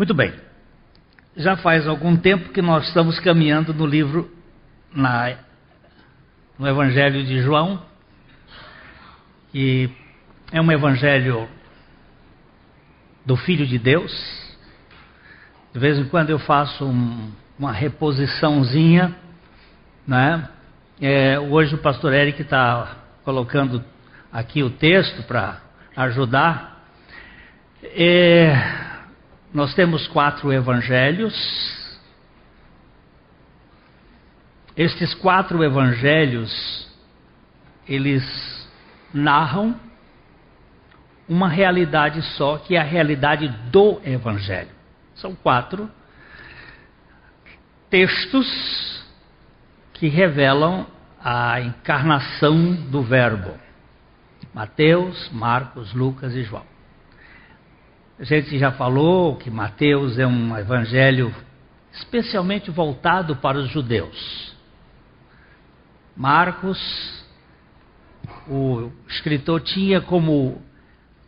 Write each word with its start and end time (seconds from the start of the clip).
Muito 0.00 0.14
bem. 0.14 0.32
Já 1.36 1.58
faz 1.58 1.86
algum 1.86 2.16
tempo 2.16 2.54
que 2.54 2.62
nós 2.62 2.88
estamos 2.88 3.20
caminhando 3.20 3.74
no 3.74 3.84
livro, 3.84 4.30
na, 4.94 5.36
no 6.58 6.66
Evangelho 6.66 7.22
de 7.22 7.42
João, 7.42 7.82
que 9.52 9.94
é 10.50 10.58
um 10.58 10.72
evangelho 10.72 11.46
do 13.26 13.36
Filho 13.36 13.66
de 13.66 13.78
Deus. 13.78 14.10
De 15.70 15.78
vez 15.78 15.98
em 15.98 16.06
quando 16.06 16.30
eu 16.30 16.38
faço 16.38 16.86
um, 16.86 17.30
uma 17.58 17.70
reposiçãozinha, 17.70 19.14
né? 20.06 20.48
É, 20.98 21.38
hoje 21.38 21.74
o 21.74 21.78
pastor 21.78 22.14
Eric 22.14 22.40
está 22.40 22.96
colocando 23.22 23.84
aqui 24.32 24.62
o 24.62 24.70
texto 24.70 25.24
para 25.24 25.60
ajudar. 25.94 26.86
É, 27.82 28.88
nós 29.52 29.74
temos 29.74 30.06
quatro 30.08 30.52
evangelhos. 30.52 31.34
Estes 34.76 35.12
quatro 35.14 35.62
evangelhos, 35.64 36.88
eles 37.88 38.24
narram 39.12 39.78
uma 41.28 41.48
realidade 41.48 42.22
só, 42.36 42.58
que 42.58 42.76
é 42.76 42.80
a 42.80 42.84
realidade 42.84 43.48
do 43.70 44.00
evangelho. 44.04 44.70
São 45.14 45.34
quatro 45.34 45.90
textos 47.90 49.04
que 49.94 50.08
revelam 50.08 50.86
a 51.22 51.60
encarnação 51.60 52.74
do 52.90 53.02
Verbo. 53.02 53.52
Mateus, 54.54 55.28
Marcos, 55.30 55.92
Lucas 55.92 56.34
e 56.34 56.42
João. 56.42 56.69
A 58.20 58.24
gente 58.24 58.58
já 58.58 58.70
falou 58.70 59.36
que 59.36 59.50
Mateus 59.50 60.18
é 60.18 60.26
um 60.26 60.54
evangelho 60.54 61.34
especialmente 61.90 62.70
voltado 62.70 63.36
para 63.36 63.56
os 63.56 63.70
judeus. 63.70 64.54
Marcos, 66.14 66.78
o 68.46 68.90
escritor 69.08 69.62
tinha 69.62 70.02
como 70.02 70.60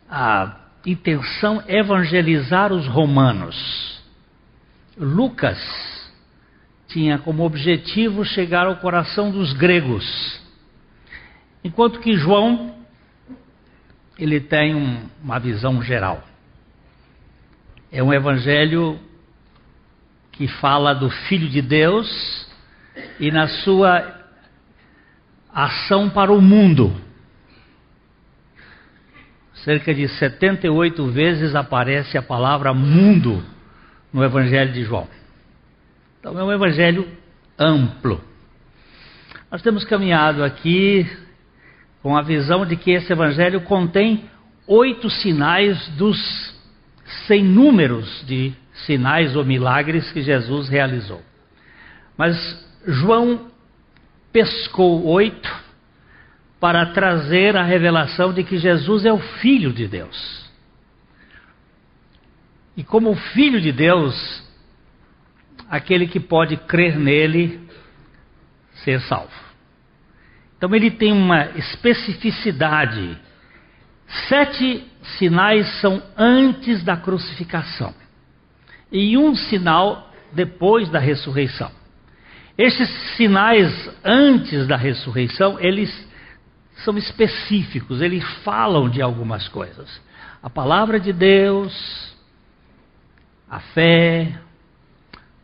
a 0.07 0.55
intenção 0.85 1.63
evangelizar 1.67 2.71
os 2.71 2.87
romanos. 2.87 3.99
Lucas 4.95 5.57
tinha 6.89 7.17
como 7.17 7.43
objetivo 7.43 8.23
chegar 8.23 8.67
ao 8.67 8.75
coração 8.75 9.31
dos 9.31 9.51
gregos. 9.53 10.39
Enquanto 11.63 11.99
que 12.01 12.13
João 12.13 12.75
ele 14.15 14.39
tem 14.39 14.75
um, 14.75 15.09
uma 15.23 15.39
visão 15.39 15.81
geral. 15.81 16.32
É 17.95 18.01
um 18.01 18.11
evangelho 18.11 18.99
que 20.31 20.47
fala 20.47 20.95
do 20.95 21.11
Filho 21.11 21.47
de 21.47 21.61
Deus 21.61 22.09
e 23.19 23.29
na 23.29 23.47
sua 23.47 24.19
ação 25.53 26.09
para 26.09 26.33
o 26.33 26.41
mundo. 26.41 26.91
Cerca 29.63 29.93
de 29.93 30.07
78 30.07 31.05
vezes 31.11 31.53
aparece 31.53 32.17
a 32.17 32.23
palavra 32.23 32.73
mundo 32.73 33.45
no 34.11 34.23
Evangelho 34.23 34.73
de 34.73 34.83
João. 34.83 35.07
Então 36.19 36.39
é 36.39 36.43
um 36.43 36.51
evangelho 36.51 37.07
amplo. 37.59 38.19
Nós 39.51 39.61
temos 39.61 39.85
caminhado 39.85 40.43
aqui 40.43 41.07
com 42.01 42.17
a 42.17 42.23
visão 42.23 42.65
de 42.65 42.75
que 42.75 42.89
esse 42.89 43.13
evangelho 43.13 43.61
contém 43.61 44.27
oito 44.65 45.11
sinais 45.11 45.89
dos 45.89 46.42
sem 47.27 47.43
números 47.43 48.23
de 48.25 48.53
sinais 48.85 49.35
ou 49.35 49.45
milagres 49.45 50.11
que 50.11 50.21
Jesus 50.21 50.69
realizou. 50.69 51.21
Mas 52.17 52.35
João 52.85 53.51
pescou 54.31 55.05
oito 55.05 55.63
para 56.59 56.85
trazer 56.87 57.57
a 57.57 57.63
revelação 57.63 58.33
de 58.33 58.43
que 58.43 58.57
Jesus 58.57 59.05
é 59.05 59.11
o 59.11 59.19
Filho 59.19 59.73
de 59.73 59.87
Deus. 59.87 60.43
E 62.75 62.83
como 62.83 63.15
Filho 63.15 63.61
de 63.61 63.71
Deus, 63.71 64.43
aquele 65.69 66.07
que 66.07 66.19
pode 66.19 66.57
crer 66.57 66.97
nele 66.97 67.59
ser 68.83 68.99
salvo. 69.01 69.31
Então 70.57 70.73
ele 70.73 70.89
tem 70.89 71.11
uma 71.11 71.49
especificidade 71.57 73.19
Sete 74.27 74.85
sinais 75.17 75.67
são 75.81 76.01
antes 76.17 76.83
da 76.83 76.95
crucificação 76.95 77.93
e 78.91 79.17
um 79.17 79.35
sinal 79.35 80.11
depois 80.31 80.89
da 80.89 80.99
ressurreição. 80.99 81.71
Esses 82.57 82.89
sinais 83.15 83.89
antes 84.03 84.67
da 84.67 84.77
ressurreição, 84.77 85.59
eles 85.59 85.91
são 86.77 86.97
específicos, 86.97 88.01
eles 88.01 88.23
falam 88.43 88.89
de 88.89 89.01
algumas 89.01 89.47
coisas. 89.47 90.01
A 90.41 90.49
palavra 90.49 90.99
de 90.99 91.11
Deus, 91.11 92.15
a 93.49 93.59
fé, 93.59 94.39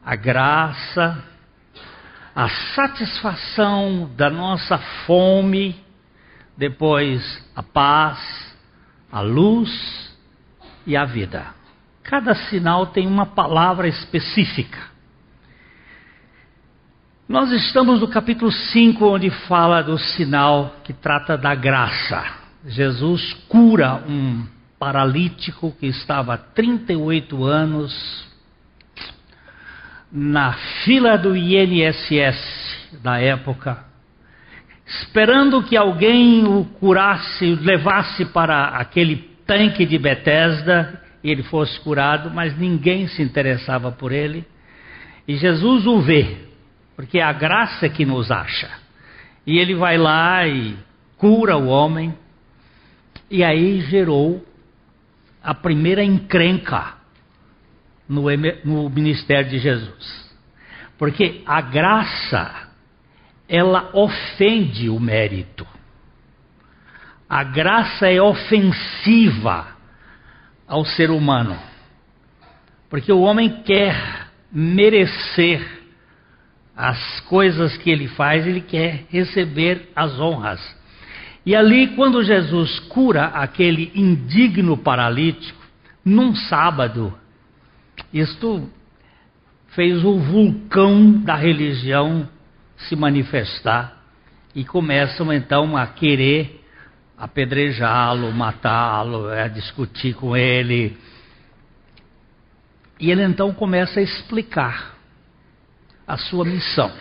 a 0.05 0.15
graça, 0.15 1.23
a 2.35 2.47
satisfação 2.75 4.11
da 4.15 4.29
nossa 4.29 4.77
fome, 5.05 5.75
depois 6.55 7.43
a 7.55 7.63
paz, 7.63 8.48
a 9.11 9.21
luz 9.21 9.69
e 10.85 10.95
a 10.95 11.05
vida. 11.05 11.47
Cada 12.03 12.33
sinal 12.33 12.87
tem 12.87 13.07
uma 13.07 13.25
palavra 13.25 13.87
específica. 13.87 14.79
Nós 17.27 17.51
estamos 17.51 18.01
no 18.01 18.07
capítulo 18.07 18.51
5, 18.51 19.05
onde 19.05 19.29
fala 19.29 19.83
do 19.83 19.97
sinal 19.97 20.75
que 20.83 20.93
trata 20.93 21.37
da 21.37 21.53
graça. 21.53 22.25
Jesus 22.65 23.33
cura 23.47 24.03
um 24.07 24.47
paralítico 24.79 25.71
que 25.79 25.85
estava 25.85 26.33
há 26.33 26.37
38 26.37 27.43
anos 27.43 28.27
na 30.11 30.53
fila 30.83 31.17
do 31.17 31.35
INSS 31.35 32.99
da 33.03 33.19
época 33.19 33.88
esperando 34.89 35.61
que 35.61 35.77
alguém 35.77 36.47
o 36.47 36.65
curasse, 36.65 37.55
levasse 37.55 38.25
para 38.25 38.69
aquele 38.69 39.17
tanque 39.45 39.85
de 39.85 39.99
Betesda 39.99 40.99
e 41.23 41.29
ele 41.29 41.43
fosse 41.43 41.79
curado, 41.81 42.31
mas 42.31 42.57
ninguém 42.57 43.07
se 43.07 43.21
interessava 43.21 43.91
por 43.91 44.11
ele. 44.11 44.43
E 45.27 45.35
Jesus 45.35 45.85
o 45.85 46.01
vê, 46.01 46.37
porque 46.95 47.19
é 47.19 47.23
a 47.23 47.31
graça 47.31 47.87
que 47.87 48.03
nos 48.03 48.31
acha. 48.31 48.69
E 49.45 49.59
ele 49.59 49.75
vai 49.75 49.97
lá 49.97 50.47
e 50.47 50.75
cura 51.17 51.55
o 51.55 51.67
homem, 51.67 52.15
e 53.29 53.43
aí 53.43 53.81
gerou 53.81 54.43
a 55.43 55.53
primeira 55.53 56.03
encrenca 56.03 56.95
no, 58.07 58.23
no 58.65 58.89
ministério 58.89 59.51
de 59.51 59.59
Jesus. 59.59 60.29
Porque 60.97 61.43
a 61.45 61.61
graça 61.61 62.68
ela 63.49 63.89
ofende 63.93 64.89
o 64.89 64.99
mérito. 64.99 65.65
A 67.27 67.43
graça 67.43 68.07
é 68.07 68.21
ofensiva 68.21 69.67
ao 70.67 70.85
ser 70.85 71.09
humano. 71.09 71.57
Porque 72.89 73.11
o 73.11 73.21
homem 73.21 73.63
quer 73.63 74.29
merecer 74.51 75.79
as 76.75 77.19
coisas 77.21 77.75
que 77.77 77.89
ele 77.89 78.07
faz, 78.07 78.45
ele 78.45 78.61
quer 78.61 79.05
receber 79.09 79.89
as 79.95 80.19
honras. 80.19 80.77
E 81.45 81.55
ali, 81.55 81.87
quando 81.95 82.23
Jesus 82.23 82.79
cura 82.81 83.25
aquele 83.25 83.91
indigno 83.95 84.77
paralítico, 84.77 85.59
num 86.05 86.35
sábado, 86.35 87.13
isto 88.13 88.69
fez 89.69 90.03
o 90.03 90.19
vulcão 90.19 91.11
da 91.11 91.35
religião 91.35 92.27
se 92.87 92.95
manifestar 92.95 94.01
e 94.55 94.63
começam 94.63 95.31
então 95.31 95.75
a 95.75 95.87
querer 95.87 96.63
apedrejá-lo, 97.17 98.31
matá-lo, 98.31 99.27
a 99.27 99.47
discutir 99.47 100.13
com 100.15 100.35
ele. 100.35 100.97
E 102.99 103.11
ele 103.11 103.23
então 103.23 103.53
começa 103.53 103.99
a 103.99 104.03
explicar 104.03 104.95
a 106.07 106.17
sua 106.17 106.45
missão. 106.45 106.91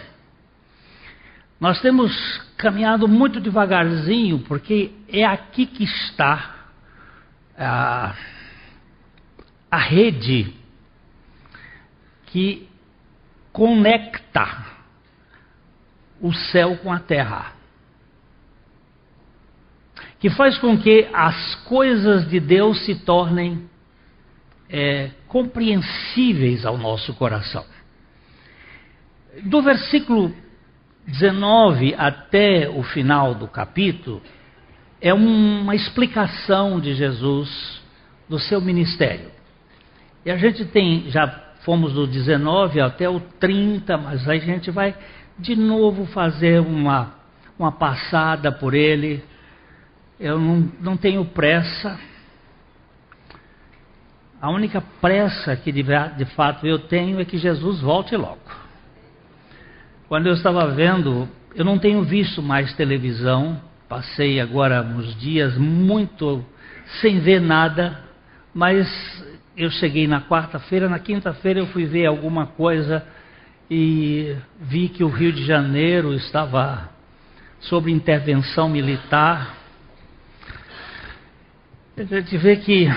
Nós 1.60 1.80
temos 1.80 2.12
caminhado 2.56 3.08
muito 3.08 3.40
devagarzinho, 3.40 4.40
porque 4.40 4.92
é 5.08 5.24
aqui 5.24 5.66
que 5.66 5.84
está 5.84 6.56
a, 7.56 8.14
a 9.70 9.78
rede 9.78 10.54
que 12.26 12.68
conecta 13.52 14.77
o 16.20 16.32
céu 16.32 16.76
com 16.78 16.92
a 16.92 16.98
terra. 16.98 17.52
Que 20.18 20.30
faz 20.30 20.58
com 20.58 20.76
que 20.76 21.08
as 21.12 21.54
coisas 21.64 22.28
de 22.28 22.40
Deus 22.40 22.84
se 22.84 22.94
tornem 22.96 23.68
é, 24.68 25.10
compreensíveis 25.28 26.66
ao 26.66 26.76
nosso 26.76 27.14
coração. 27.14 27.64
Do 29.44 29.62
versículo 29.62 30.34
19 31.06 31.94
até 31.96 32.68
o 32.68 32.82
final 32.82 33.34
do 33.34 33.48
capítulo, 33.48 34.20
é 35.00 35.14
uma 35.14 35.74
explicação 35.74 36.78
de 36.80 36.94
Jesus 36.94 37.80
do 38.28 38.38
seu 38.38 38.60
ministério. 38.60 39.30
E 40.24 40.30
a 40.30 40.36
gente 40.36 40.64
tem, 40.66 41.08
já 41.08 41.26
fomos 41.64 41.94
do 41.94 42.06
19 42.06 42.80
até 42.80 43.08
o 43.08 43.20
30, 43.20 43.96
mas 43.96 44.28
aí 44.28 44.38
a 44.38 44.44
gente 44.44 44.70
vai 44.70 44.94
de 45.38 45.54
novo 45.54 46.06
fazer 46.06 46.60
uma, 46.60 47.14
uma 47.58 47.70
passada 47.70 48.50
por 48.50 48.74
ele. 48.74 49.22
Eu 50.18 50.38
não, 50.38 50.72
não 50.80 50.96
tenho 50.96 51.24
pressa. 51.24 51.98
A 54.40 54.50
única 54.50 54.80
pressa 55.00 55.56
que 55.56 55.70
de, 55.70 55.82
de 55.82 56.24
fato 56.34 56.66
eu 56.66 56.78
tenho 56.78 57.20
é 57.20 57.24
que 57.24 57.38
Jesus 57.38 57.80
volte 57.80 58.16
logo. 58.16 58.38
Quando 60.08 60.26
eu 60.26 60.34
estava 60.34 60.66
vendo, 60.68 61.28
eu 61.54 61.64
não 61.64 61.78
tenho 61.78 62.02
visto 62.02 62.42
mais 62.42 62.72
televisão, 62.74 63.60
passei 63.88 64.40
agora 64.40 64.82
uns 64.82 65.14
dias 65.16 65.56
muito 65.56 66.44
sem 67.00 67.20
ver 67.20 67.40
nada, 67.40 68.02
mas 68.54 68.88
eu 69.56 69.70
cheguei 69.70 70.06
na 70.06 70.22
quarta-feira, 70.22 70.88
na 70.88 70.98
quinta-feira 70.98 71.60
eu 71.60 71.66
fui 71.66 71.84
ver 71.84 72.06
alguma 72.06 72.46
coisa 72.46 73.04
e 73.70 74.34
vi 74.60 74.88
que 74.88 75.04
o 75.04 75.08
Rio 75.08 75.32
de 75.32 75.44
Janeiro 75.44 76.14
estava 76.14 76.88
sob 77.60 77.90
intervenção 77.90 78.68
militar. 78.68 79.56
A 81.96 82.02
gente 82.02 82.36
vê 82.38 82.56
que 82.56 82.88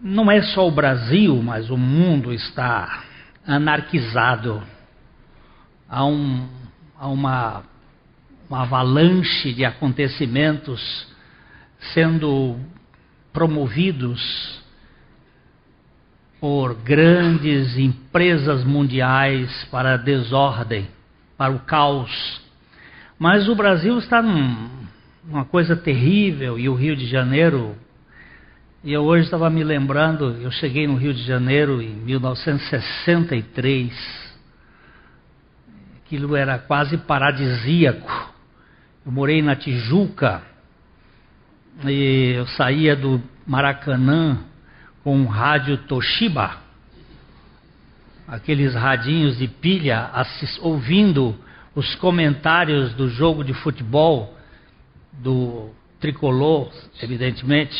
não 0.00 0.30
é 0.30 0.42
só 0.42 0.66
o 0.66 0.72
Brasil, 0.72 1.40
mas 1.42 1.70
o 1.70 1.76
mundo 1.76 2.32
está 2.32 3.04
anarquizado. 3.46 4.62
Há, 5.88 6.04
um, 6.04 6.48
há 6.98 7.08
uma, 7.08 7.62
uma 8.48 8.62
avalanche 8.62 9.52
de 9.52 9.64
acontecimentos 9.64 11.06
sendo 11.92 12.58
promovidos 13.32 14.61
por 16.42 16.74
grandes 16.74 17.78
empresas 17.78 18.62
mundiais 18.64 19.64
para 19.70 19.94
a 19.94 19.96
desordem, 19.96 20.88
para 21.38 21.52
o 21.52 21.60
caos. 21.60 22.42
Mas 23.16 23.48
o 23.48 23.54
Brasil 23.54 23.96
está 23.96 24.20
num, 24.20 24.68
numa 25.24 25.44
coisa 25.44 25.76
terrível 25.76 26.58
e 26.58 26.68
o 26.68 26.74
Rio 26.74 26.96
de 26.96 27.06
Janeiro. 27.06 27.76
E 28.82 28.92
eu 28.92 29.04
hoje 29.04 29.26
estava 29.26 29.48
me 29.48 29.62
lembrando, 29.62 30.36
eu 30.42 30.50
cheguei 30.50 30.84
no 30.84 30.96
Rio 30.96 31.14
de 31.14 31.22
Janeiro 31.22 31.80
em 31.80 31.94
1963. 31.94 34.42
Aquilo 36.04 36.34
era 36.34 36.58
quase 36.58 36.98
paradisíaco. 36.98 38.34
Eu 39.06 39.12
morei 39.12 39.40
na 39.42 39.54
Tijuca 39.54 40.42
e 41.84 42.32
eu 42.34 42.48
saía 42.48 42.96
do 42.96 43.22
Maracanã 43.46 44.50
com 45.02 45.16
um 45.16 45.26
rádio 45.26 45.76
Toshiba, 45.78 46.58
aqueles 48.26 48.74
radinhos 48.74 49.36
de 49.38 49.48
pilha, 49.48 50.10
assist, 50.12 50.60
ouvindo 50.62 51.36
os 51.74 51.94
comentários 51.96 52.94
do 52.94 53.08
jogo 53.08 53.42
de 53.42 53.52
futebol 53.52 54.36
do 55.12 55.70
tricolor, 56.00 56.70
evidentemente, 57.02 57.76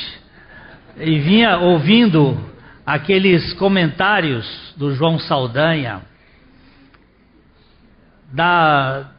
e 0.96 1.18
vinha 1.20 1.58
ouvindo 1.58 2.38
aqueles 2.84 3.52
comentários 3.54 4.74
do 4.76 4.94
João 4.94 5.18
Saldanha, 5.18 6.02
da, 8.32 9.10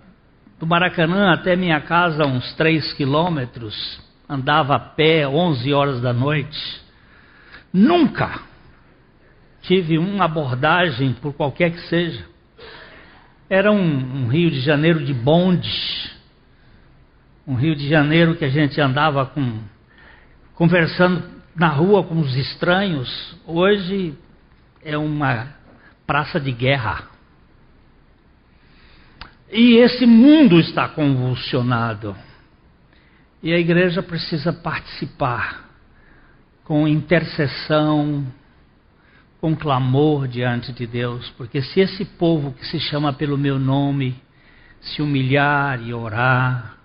do 0.59 0.67
Maracanã 0.67 1.31
até 1.31 1.55
minha 1.55 1.79
casa, 1.79 2.25
uns 2.25 2.53
3 2.55 2.94
quilômetros, 2.94 4.01
andava 4.27 4.75
a 4.75 4.79
pé, 4.79 5.27
11 5.27 5.73
horas 5.73 6.01
da 6.01 6.11
noite 6.11 6.82
Nunca 7.73 8.39
tive 9.63 9.97
uma 9.97 10.25
abordagem, 10.25 11.13
por 11.13 11.33
qualquer 11.33 11.71
que 11.71 11.79
seja. 11.87 12.23
Era 13.49 13.71
um, 13.71 14.25
um 14.25 14.27
Rio 14.27 14.51
de 14.51 14.59
Janeiro 14.59 15.03
de 15.03 15.13
bonde, 15.13 16.13
um 17.47 17.55
Rio 17.55 17.75
de 17.75 17.89
Janeiro 17.89 18.35
que 18.35 18.45
a 18.45 18.49
gente 18.49 18.79
andava 18.79 19.25
com, 19.25 19.59
conversando 20.53 21.23
na 21.55 21.69
rua 21.69 22.03
com 22.03 22.19
os 22.19 22.35
estranhos. 22.35 23.35
Hoje 23.45 24.15
é 24.83 24.95
uma 24.95 25.55
praça 26.05 26.39
de 26.39 26.51
guerra. 26.51 27.07
E 29.51 29.77
esse 29.77 30.05
mundo 30.05 30.59
está 30.59 30.87
convulsionado. 30.87 32.15
E 33.41 33.51
a 33.51 33.57
igreja 33.57 34.01
precisa 34.01 34.53
participar 34.53 35.62
com 36.63 36.88
intercessão, 36.88 38.25
com 39.42 39.56
clamor 39.56 40.27
diante 40.27 40.71
de 40.71 40.88
Deus, 40.88 41.30
porque 41.31 41.62
se 41.62 41.81
esse 41.81 42.06
povo 42.06 42.54
que 42.54 42.65
se 42.65 42.80
chama 42.80 43.12
pelo 43.12 43.38
meu 43.38 43.60
nome 43.60 44.15
se 44.80 45.01
humilhar 45.01 45.81
e 45.81 45.94
orar 45.94 46.77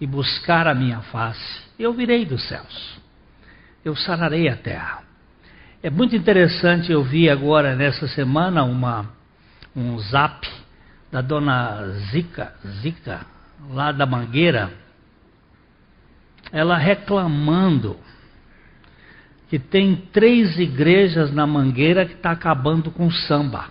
e 0.00 0.06
buscar 0.06 0.66
a 0.68 0.74
minha 0.74 1.00
face, 1.00 1.62
eu 1.78 1.92
virei 1.92 2.24
dos 2.24 2.46
céus, 2.46 3.00
eu 3.84 3.96
sararei 3.96 4.48
a 4.48 4.56
terra. 4.56 5.02
É 5.82 5.90
muito 5.90 6.14
interessante, 6.14 6.90
eu 6.90 7.02
vi 7.02 7.30
agora 7.30 7.74
nessa 7.74 8.06
semana 8.08 8.64
uma, 8.64 9.06
um 9.74 9.98
zap 9.98 10.48
da 11.10 11.20
dona 11.20 11.84
Zica, 12.10 12.54
Zica, 12.80 13.26
lá 13.70 13.90
da 13.90 14.06
Mangueira, 14.06 14.72
ela 16.52 16.76
reclamando 16.76 17.96
que 19.48 19.58
tem 19.58 19.96
três 20.12 20.58
igrejas 20.58 21.32
na 21.32 21.46
Mangueira 21.46 22.04
que 22.04 22.12
está 22.12 22.30
acabando 22.30 22.90
com 22.90 23.06
o 23.06 23.12
samba. 23.12 23.66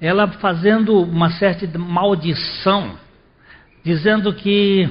Ela 0.00 0.28
fazendo 0.28 1.02
uma 1.02 1.30
certa 1.30 1.66
maldição, 1.78 2.96
dizendo 3.82 4.32
que 4.34 4.88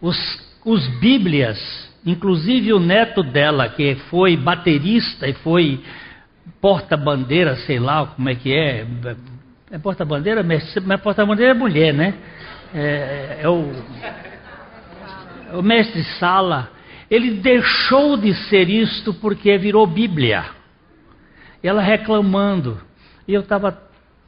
os, 0.00 0.16
os 0.64 0.86
Bíblias, 0.98 1.58
inclusive 2.04 2.72
o 2.72 2.80
neto 2.80 3.22
dela, 3.22 3.68
que 3.68 3.94
foi 4.10 4.36
baterista 4.36 5.28
e 5.28 5.32
foi 5.34 5.82
porta-bandeira, 6.60 7.56
sei 7.56 7.78
lá 7.78 8.04
como 8.06 8.28
é 8.28 8.34
que 8.34 8.52
é. 8.52 8.84
É 9.70 9.78
porta-bandeira? 9.78 10.42
Mas 10.42 10.74
porta-bandeira 11.02 11.52
é 11.52 11.54
mulher, 11.54 11.94
né? 11.94 12.14
É, 12.74 13.38
é 13.42 13.48
o, 13.48 13.70
é 15.52 15.56
o 15.56 15.62
mestre 15.62 16.02
Sala 16.18 16.73
ele 17.10 17.32
deixou 17.32 18.16
de 18.16 18.34
ser 18.48 18.68
isto 18.68 19.14
porque 19.14 19.56
virou 19.58 19.86
Bíblia. 19.86 20.44
Ela 21.62 21.82
reclamando. 21.82 22.80
E 23.26 23.34
eu 23.34 23.40
estava 23.40 23.78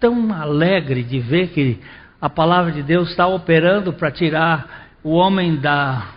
tão 0.01 0.33
alegre 0.33 1.03
de 1.03 1.19
ver 1.19 1.49
que 1.49 1.79
a 2.21 2.29
palavra 2.29 2.73
de 2.73 2.83
Deus 2.83 3.11
está 3.11 3.27
operando 3.27 3.93
para 3.93 4.11
tirar 4.11 4.89
o 5.03 5.11
homem 5.11 5.57
da, 5.57 6.09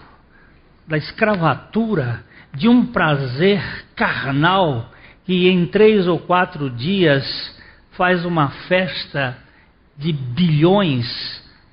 da 0.87 0.97
escravatura, 0.97 2.23
de 2.53 2.67
um 2.67 2.87
prazer 2.87 3.61
carnal 3.95 4.91
que 5.25 5.47
em 5.47 5.67
três 5.67 6.07
ou 6.07 6.19
quatro 6.19 6.69
dias 6.69 7.23
faz 7.91 8.25
uma 8.25 8.49
festa 8.67 9.37
de 9.95 10.11
bilhões, 10.11 11.05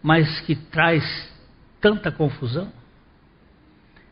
mas 0.02 0.40
que 0.40 0.55
traz 0.55 1.02
tanta 1.81 2.11
confusão. 2.11 2.71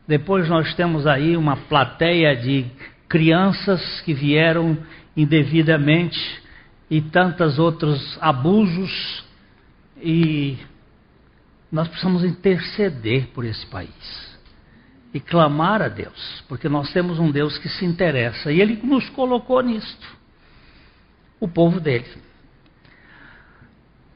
Depois 0.07 0.49
nós 0.49 0.75
temos 0.75 1.07
aí 1.07 1.37
uma 1.37 1.57
plateia 1.57 2.37
de 2.37 2.67
crianças 3.09 4.01
que 4.03 4.13
vieram 4.13 4.77
indevidamente 5.17 6.19
e 6.91 7.01
tantos 7.01 7.59
outros 7.59 8.19
abusos 8.21 9.25
e 10.01 10.59
nós 11.73 11.89
precisamos 11.89 12.25
interceder 12.25 13.29
por 13.29 13.45
esse 13.45 13.67
país 13.67 14.35
e 15.15 15.21
clamar 15.21 15.81
a 15.81 15.89
Deus, 15.89 16.45
porque 16.49 16.69
nós 16.69 16.93
temos 16.93 17.19
um 17.19 17.31
Deus 17.31 17.57
que 17.57 17.69
se 17.69 17.85
interessa 17.85 18.53
e 18.53 18.61
ele 18.61 18.81
nos 18.83 19.09
colocou 19.11 19.61
nisto. 19.63 20.25
O 21.41 21.49
povo 21.49 21.81
dele. 21.81 22.07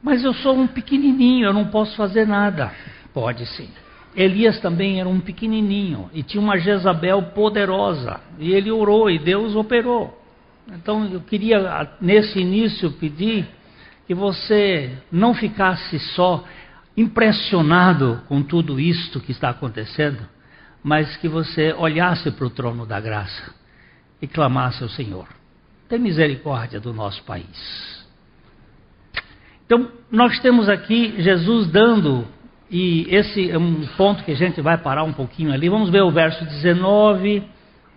Mas 0.01 0.23
eu 0.23 0.33
sou 0.33 0.57
um 0.57 0.67
pequenininho, 0.67 1.47
eu 1.47 1.53
não 1.53 1.67
posso 1.67 1.95
fazer 1.95 2.25
nada. 2.27 2.73
Pode 3.13 3.45
sim. 3.45 3.69
Elias 4.15 4.59
também 4.59 4.99
era 4.99 5.07
um 5.07 5.19
pequenininho 5.19 6.09
e 6.13 6.23
tinha 6.23 6.41
uma 6.41 6.57
Jezabel 6.57 7.21
poderosa. 7.33 8.19
E 8.39 8.51
ele 8.51 8.71
orou 8.71 9.09
e 9.09 9.19
Deus 9.19 9.55
operou. 9.55 10.17
Então 10.73 11.05
eu 11.05 11.21
queria, 11.21 11.89
nesse 12.01 12.39
início, 12.39 12.91
pedir 12.91 13.47
que 14.07 14.13
você 14.13 14.97
não 15.11 15.33
ficasse 15.33 15.99
só 15.99 16.43
impressionado 16.97 18.21
com 18.27 18.41
tudo 18.41 18.79
isto 18.79 19.19
que 19.19 19.31
está 19.31 19.49
acontecendo, 19.49 20.27
mas 20.83 21.15
que 21.17 21.27
você 21.27 21.73
olhasse 21.73 22.31
para 22.31 22.45
o 22.45 22.49
trono 22.49 22.85
da 22.85 22.99
graça 22.99 23.53
e 24.21 24.27
clamasse 24.27 24.83
ao 24.83 24.89
Senhor: 24.89 25.27
Tem 25.87 25.99
misericórdia 25.99 26.79
do 26.79 26.93
nosso 26.93 27.23
país. 27.23 27.99
Então, 29.65 29.91
nós 30.11 30.39
temos 30.39 30.67
aqui 30.67 31.21
Jesus 31.21 31.67
dando, 31.67 32.27
e 32.69 33.07
esse 33.09 33.49
é 33.49 33.57
um 33.57 33.85
ponto 33.97 34.23
que 34.23 34.31
a 34.31 34.35
gente 34.35 34.61
vai 34.61 34.77
parar 34.77 35.03
um 35.03 35.13
pouquinho 35.13 35.51
ali. 35.51 35.67
Vamos 35.69 35.89
ver 35.89 36.03
o 36.03 36.11
verso 36.11 36.45
19, 36.45 37.43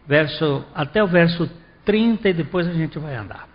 verso, 0.07 0.65
até 0.75 1.03
o 1.05 1.07
verso 1.07 1.49
30 1.85 2.31
e 2.31 2.33
depois 2.33 2.67
a 2.67 2.73
gente 2.73 2.99
vai 2.99 3.15
andar. 3.15 3.47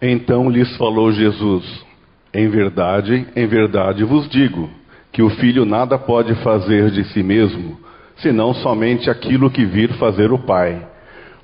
Então 0.00 0.48
lhes 0.48 0.74
falou 0.76 1.12
Jesus: 1.12 1.84
Em 2.32 2.48
verdade, 2.48 3.26
em 3.36 3.46
verdade 3.46 4.04
vos 4.04 4.28
digo, 4.28 4.70
que 5.12 5.22
o 5.22 5.30
filho 5.30 5.64
nada 5.64 5.98
pode 5.98 6.34
fazer 6.36 6.90
de 6.90 7.04
si 7.04 7.22
mesmo, 7.22 7.78
senão 8.16 8.54
somente 8.54 9.10
aquilo 9.10 9.50
que 9.50 9.66
vir 9.66 9.92
fazer 9.94 10.32
o 10.32 10.38
Pai. 10.38 10.86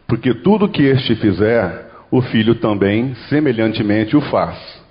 Porque 0.07 0.33
tudo 0.35 0.69
que 0.69 0.83
este 0.83 1.15
fizer, 1.17 1.91
o 2.11 2.23
filho 2.23 2.55
também 2.55 3.15
semelhantemente 3.29 4.17
o 4.17 4.21
faz. 4.21 4.84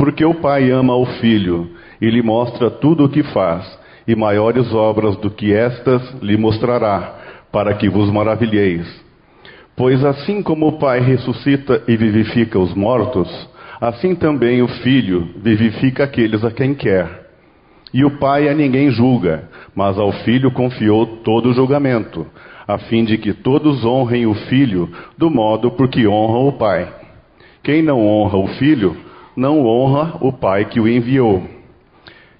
Porque 0.00 0.24
o 0.24 0.32
Pai 0.32 0.70
ama 0.70 0.96
o 0.96 1.04
filho 1.04 1.72
e 2.00 2.08
lhe 2.08 2.22
mostra 2.22 2.70
tudo 2.70 3.04
o 3.04 3.08
que 3.10 3.22
faz, 3.22 3.78
e 4.08 4.16
maiores 4.16 4.72
obras 4.72 5.14
do 5.18 5.30
que 5.30 5.52
estas 5.52 6.22
lhe 6.22 6.38
mostrará, 6.38 7.18
para 7.52 7.74
que 7.74 7.86
vos 7.86 8.10
maravilheis. 8.10 8.88
Pois 9.76 10.02
assim 10.02 10.42
como 10.42 10.68
o 10.68 10.78
Pai 10.78 11.00
ressuscita 11.00 11.82
e 11.86 11.98
vivifica 11.98 12.58
os 12.58 12.72
mortos, 12.72 13.28
assim 13.78 14.14
também 14.14 14.62
o 14.62 14.68
Filho 14.68 15.34
vivifica 15.36 16.04
aqueles 16.04 16.42
a 16.46 16.50
quem 16.50 16.72
quer. 16.72 17.28
E 17.92 18.02
o 18.02 18.12
Pai 18.12 18.48
a 18.48 18.54
ninguém 18.54 18.90
julga, 18.90 19.50
mas 19.74 19.98
ao 19.98 20.12
Filho 20.12 20.50
confiou 20.50 21.18
todo 21.18 21.50
o 21.50 21.52
julgamento, 21.52 22.26
a 22.66 22.78
fim 22.78 23.04
de 23.04 23.18
que 23.18 23.34
todos 23.34 23.84
honrem 23.84 24.24
o 24.24 24.32
Filho 24.32 24.88
do 25.18 25.28
modo 25.28 25.70
por 25.72 25.88
que 25.88 26.08
honram 26.08 26.48
o 26.48 26.52
Pai. 26.52 26.88
Quem 27.62 27.82
não 27.82 28.00
honra 28.06 28.38
o 28.38 28.46
Filho, 28.46 29.09
não 29.40 29.64
honra 29.64 30.18
o 30.20 30.30
Pai 30.30 30.66
que 30.66 30.78
o 30.78 30.86
enviou. 30.86 31.42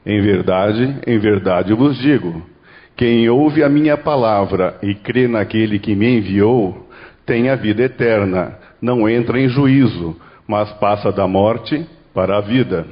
Em 0.05 0.21
verdade, 0.21 0.99
em 1.07 1.19
verdade 1.19 1.73
vos 1.73 1.99
digo: 1.99 2.43
quem 2.95 3.27
ouve 3.31 3.65
a 3.65 3.71
minha 3.71 3.97
palavra 3.97 4.79
e 4.83 4.95
crê 4.95 5.27
naquele 5.27 5.79
que 5.79 5.95
me 5.95 6.19
enviou, 6.19 6.87
tem 7.25 7.49
a 7.49 7.57
vida 7.57 7.83
eterna, 7.83 8.59
não 8.83 9.09
entra 9.09 9.41
em 9.41 9.49
juízo, 9.49 10.15
mas 10.47 10.71
passa 10.75 11.11
da 11.11 11.27
morte 11.27 11.87
para 12.13 12.37
a 12.37 12.41
vida. 12.43 12.87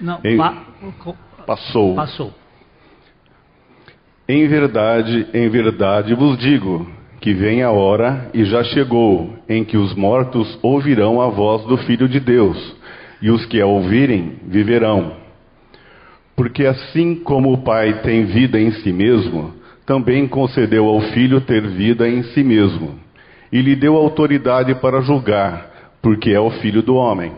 Não, 0.00 0.18
em... 0.24 0.38
pa... 0.38 0.54
passou. 1.46 1.94
Passou. 1.94 2.32
Em 4.26 4.48
verdade, 4.48 5.26
em 5.34 5.50
verdade 5.50 6.14
vos 6.14 6.38
digo 6.38 6.90
que 7.20 7.34
vem 7.34 7.62
a 7.62 7.70
hora 7.70 8.30
e 8.32 8.44
já 8.44 8.64
chegou 8.64 9.36
em 9.46 9.62
que 9.62 9.76
os 9.76 9.94
mortos 9.94 10.58
ouvirão 10.62 11.20
a 11.20 11.28
voz 11.28 11.64
do 11.66 11.76
Filho 11.76 12.08
de 12.08 12.18
Deus, 12.18 12.76
e 13.22 13.30
os 13.30 13.46
que 13.46 13.60
a 13.60 13.66
ouvirem 13.66 14.32
viverão. 14.46 15.12
Porque 16.34 16.66
assim 16.66 17.14
como 17.14 17.52
o 17.52 17.58
Pai 17.58 18.02
tem 18.02 18.24
vida 18.24 18.60
em 18.60 18.72
si 18.72 18.92
mesmo, 18.92 19.54
também 19.86 20.26
concedeu 20.26 20.86
ao 20.86 21.00
Filho 21.00 21.40
ter 21.40 21.66
vida 21.68 22.08
em 22.08 22.22
si 22.24 22.42
mesmo, 22.42 22.98
e 23.52 23.60
lhe 23.60 23.76
deu 23.76 23.96
autoridade 23.96 24.74
para 24.74 25.00
julgar, 25.00 25.70
porque 26.02 26.30
é 26.30 26.40
o 26.40 26.50
Filho 26.50 26.82
do 26.82 26.96
homem. 26.96 27.32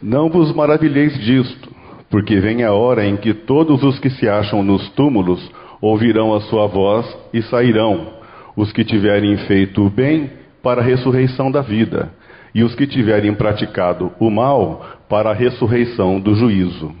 Não 0.00 0.28
vos 0.28 0.54
maravilheis 0.54 1.18
disto, 1.18 1.70
porque 2.10 2.38
vem 2.40 2.62
a 2.62 2.72
hora 2.72 3.06
em 3.06 3.16
que 3.16 3.32
todos 3.32 3.82
os 3.82 3.98
que 3.98 4.10
se 4.10 4.28
acham 4.28 4.62
nos 4.62 4.88
túmulos 4.90 5.50
ouvirão 5.80 6.34
a 6.34 6.40
sua 6.42 6.66
voz 6.66 7.06
e 7.32 7.42
sairão, 7.42 8.12
os 8.56 8.70
que 8.72 8.84
tiverem 8.84 9.36
feito 9.38 9.84
o 9.84 9.90
bem 9.90 10.30
para 10.62 10.80
a 10.80 10.84
ressurreição 10.84 11.50
da 11.50 11.62
vida, 11.62 12.12
e 12.54 12.62
os 12.62 12.74
que 12.74 12.86
tiverem 12.86 13.34
praticado 13.34 14.12
o 14.18 14.30
mal 14.30 14.98
para 15.08 15.30
a 15.30 15.34
ressurreição 15.34 16.20
do 16.20 16.34
juízo. 16.34 16.94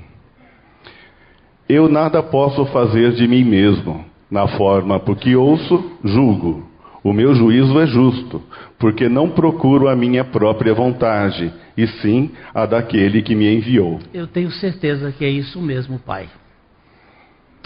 Eu 1.68 1.88
nada 1.88 2.22
posso 2.22 2.66
fazer 2.66 3.12
de 3.12 3.26
mim 3.26 3.44
mesmo, 3.44 4.04
na 4.30 4.46
forma 4.48 4.98
porque 5.00 5.34
ouço, 5.36 5.98
julgo. 6.04 6.70
O 7.04 7.12
meu 7.12 7.34
juízo 7.34 7.80
é 7.80 7.86
justo, 7.86 8.42
porque 8.78 9.08
não 9.08 9.28
procuro 9.28 9.88
a 9.88 9.96
minha 9.96 10.24
própria 10.24 10.72
vontade, 10.72 11.52
e 11.76 11.86
sim 11.86 12.30
a 12.54 12.64
daquele 12.64 13.22
que 13.22 13.34
me 13.34 13.52
enviou. 13.52 13.98
Eu 14.14 14.26
tenho 14.26 14.50
certeza 14.52 15.10
que 15.10 15.24
é 15.24 15.28
isso 15.28 15.60
mesmo, 15.60 15.98
Pai. 15.98 16.28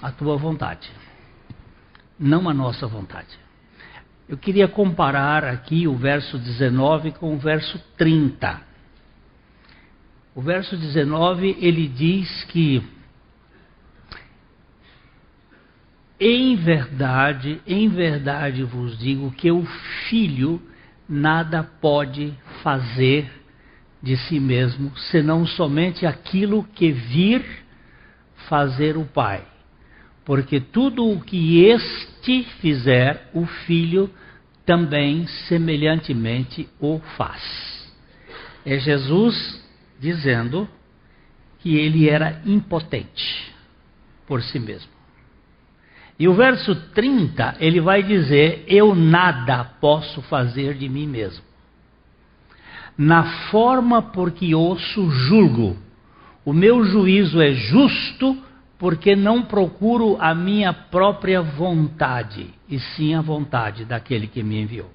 A 0.01 0.11
tua 0.11 0.37
vontade, 0.37 0.91
não 2.19 2.49
a 2.49 2.55
nossa 2.55 2.87
vontade. 2.87 3.46
Eu 4.29 4.37
queria 4.37 4.67
comparar 4.67 5.45
aqui 5.45 5.87
o 5.87 5.95
verso 5.95 6.37
19 6.37 7.13
com 7.13 7.35
o 7.35 7.39
verso 7.39 7.79
30. 7.97 8.61
O 10.35 10.43
verso 10.43 10.77
19 10.77 11.57
ele 11.61 11.87
diz 11.87 12.45
que 12.45 12.83
Em 16.19 16.57
verdade, 16.57 17.61
em 17.67 17.89
verdade 17.89 18.65
vos 18.65 18.99
digo 18.99 19.31
que 19.33 19.51
o 19.51 19.65
filho 20.09 20.61
nada 21.09 21.63
pode 21.63 22.33
fazer 22.63 23.31
de 24.03 24.17
si 24.17 24.41
mesmo, 24.41 24.97
senão 24.97 25.47
somente 25.47 26.07
aquilo 26.07 26.65
que 26.65 26.91
vir 26.91 27.45
fazer 28.49 28.97
o 28.97 29.05
Pai. 29.05 29.45
Porque 30.27 30.59
tudo 30.59 31.09
o 31.09 31.21
que 31.21 31.65
este 31.65 32.43
fizer, 32.61 33.31
o 33.33 33.47
filho 33.47 34.11
também 34.67 35.25
semelhantemente 35.49 36.69
o 36.81 36.99
faz. 37.17 37.95
É 38.65 38.77
Jesus 38.77 39.65
dizendo 40.01 40.69
que 41.61 41.77
ele 41.77 42.11
era 42.11 42.43
impotente 42.45 43.55
por 44.27 44.43
si 44.43 44.59
mesmo. 44.59 44.91
E 46.19 46.27
o 46.27 46.35
verso 46.35 46.75
30, 46.75 47.59
ele 47.61 47.81
vai 47.81 48.03
dizer: 48.03 48.65
Eu 48.67 48.97
nada 48.97 49.63
posso 49.81 50.21
fazer 50.23 50.75
de 50.75 50.89
mim 50.89 51.07
mesmo. 51.07 51.45
Na 52.99 53.49
forma 53.51 54.03
por 54.03 54.33
que 54.33 54.57
ouço, 54.57 55.09
julgo. 55.09 55.77
O 56.45 56.53
meu 56.53 56.85
juízo 56.85 57.41
é 57.41 57.53
justo, 57.53 58.37
porque 58.79 59.17
não 59.17 59.43
procuro 59.43 60.17
a 60.21 60.35
minha 60.35 60.73
própria 60.73 61.41
vontade, 61.41 62.53
e 62.69 62.79
sim 62.79 63.15
a 63.15 63.21
vontade 63.21 63.85
daquele 63.85 64.27
que 64.27 64.43
me 64.43 64.61
enviou. 64.61 64.91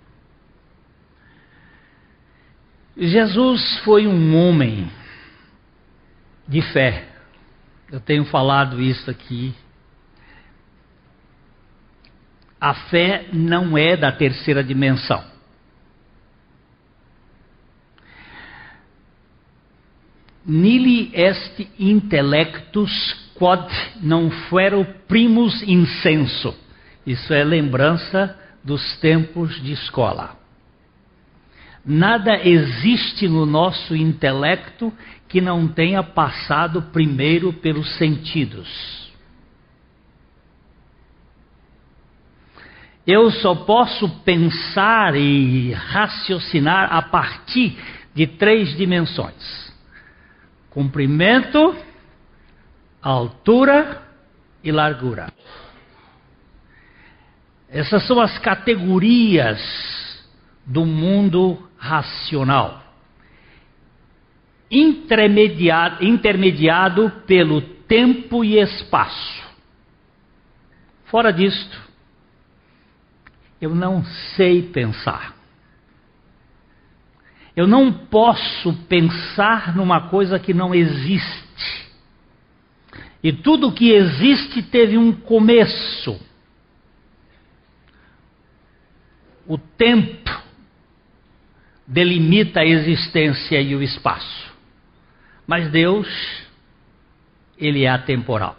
Jesus 2.96 3.80
foi 3.80 4.06
um 4.06 4.36
homem 4.36 4.92
de 6.48 6.62
fé. 6.62 7.08
Eu 7.92 8.00
tenho 8.00 8.26
falado 8.26 8.82
isso 8.82 9.10
aqui 9.10 9.56
a 12.62 12.76
fé 12.76 13.26
não 13.34 13.76
é 13.76 13.98
da 13.98 14.12
terceira 14.12 14.64
dimensão. 14.64 15.24
Nili 20.46 21.12
est 21.16 21.68
intellectus 21.80 22.92
quod 23.42 23.68
non 24.04 24.30
fuero 24.30 24.86
primus 25.08 25.64
incenso. 25.64 26.56
Isso 27.04 27.34
é 27.34 27.44
lembrança 27.44 28.38
dos 28.64 28.98
tempos 28.98 29.60
de 29.64 29.72
escola. 29.72 30.38
Nada 31.84 32.48
existe 32.48 33.28
no 33.28 33.44
nosso 33.48 33.96
intelecto 33.96 34.94
que 35.28 35.42
não 35.42 35.68
tenha 35.68 36.04
passado 36.04 36.84
primeiro 36.94 37.52
pelos 37.52 37.98
sentidos. 37.98 39.12
Eu 43.08 43.32
só 43.32 43.56
posso 43.56 44.08
pensar 44.24 45.16
e 45.16 45.74
raciocinar 45.74 46.94
a 46.94 47.02
partir 47.02 47.76
de 48.14 48.28
três 48.28 48.78
dimensões: 48.78 49.74
comprimento, 50.70 51.76
altura 53.02 54.02
e 54.64 54.72
largura. 54.72 55.32
Essas 57.70 58.06
são 58.06 58.20
as 58.20 58.38
categorias 58.40 59.60
do 60.66 60.86
mundo 60.86 61.70
racional. 61.78 62.82
Intermediado, 64.70 66.04
intermediado 66.04 67.10
pelo 67.26 67.62
tempo 67.62 68.44
e 68.44 68.60
espaço. 68.60 69.42
Fora 71.06 71.32
disto, 71.32 71.78
eu 73.60 73.76
não 73.76 74.04
sei 74.36 74.64
pensar. 74.64 75.36
Eu 77.56 77.68
não 77.68 77.92
posso 77.92 78.74
pensar 78.88 79.76
numa 79.76 80.10
coisa 80.10 80.40
que 80.40 80.54
não 80.54 80.74
existe. 80.74 81.91
E 83.24 83.32
tudo 83.32 83.72
que 83.72 83.92
existe 83.92 84.64
teve 84.64 84.98
um 84.98 85.12
começo. 85.12 86.20
O 89.46 89.58
tempo 89.58 90.42
delimita 91.86 92.62
a 92.62 92.66
existência 92.66 93.62
e 93.62 93.76
o 93.76 93.84
espaço. 93.84 94.52
Mas 95.46 95.70
Deus, 95.70 96.08
ele 97.58 97.84
é 97.84 97.90
atemporal. 97.90 98.58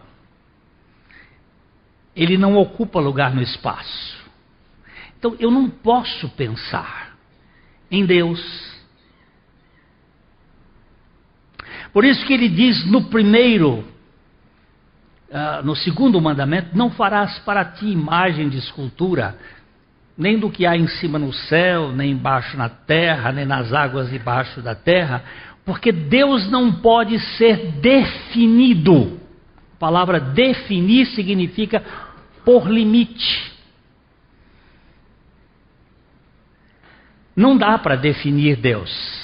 Ele 2.15 2.37
não 2.37 2.57
ocupa 2.57 3.01
lugar 3.01 3.35
no 3.35 3.43
espaço. 3.43 4.23
Então 5.19 5.35
eu 5.41 5.51
não 5.51 5.71
posso 5.71 6.29
pensar 6.31 7.17
em 7.91 8.05
Deus. 8.05 8.73
Por 11.93 12.05
isso 12.05 12.25
que 12.27 12.33
ele 12.33 12.49
diz 12.49 12.85
no 12.91 13.05
primeiro 13.05 13.92
uh, 15.33 15.65
no 15.65 15.75
segundo 15.75 16.21
mandamento, 16.21 16.77
não 16.77 16.91
farás 16.91 17.39
para 17.41 17.65
ti 17.65 17.87
imagem 17.87 18.49
de 18.49 18.59
escultura, 18.59 19.37
nem 20.17 20.39
do 20.39 20.51
que 20.51 20.67
há 20.67 20.77
em 20.77 20.87
cima 20.87 21.19
no 21.19 21.33
céu, 21.33 21.91
nem 21.91 22.13
embaixo 22.13 22.57
na 22.57 22.69
terra, 22.69 23.33
nem 23.33 23.47
nas 23.47 23.73
águas 23.73 24.11
debaixo 24.11 24.61
da 24.61 24.75
terra, 24.75 25.25
porque 25.65 25.91
Deus 25.91 26.51
não 26.51 26.73
pode 26.73 27.19
ser 27.37 27.73
definido. 27.81 29.21
A 29.77 29.79
palavra 29.79 30.21
definir 30.21 31.07
significa 31.07 31.83
por 32.45 32.69
limite. 32.69 33.53
Não 37.35 37.57
dá 37.57 37.79
para 37.79 37.97
definir 37.97 38.57
Deus. 38.57 39.22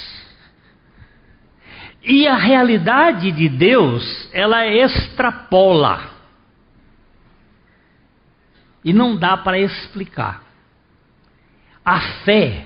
E 2.08 2.26
a 2.26 2.36
realidade 2.36 3.30
de 3.30 3.50
Deus, 3.50 4.30
ela 4.32 4.66
extrapola. 4.66 6.08
E 8.82 8.94
não 8.94 9.14
dá 9.14 9.36
para 9.36 9.58
explicar. 9.58 10.42
A 11.84 12.00
fé 12.24 12.64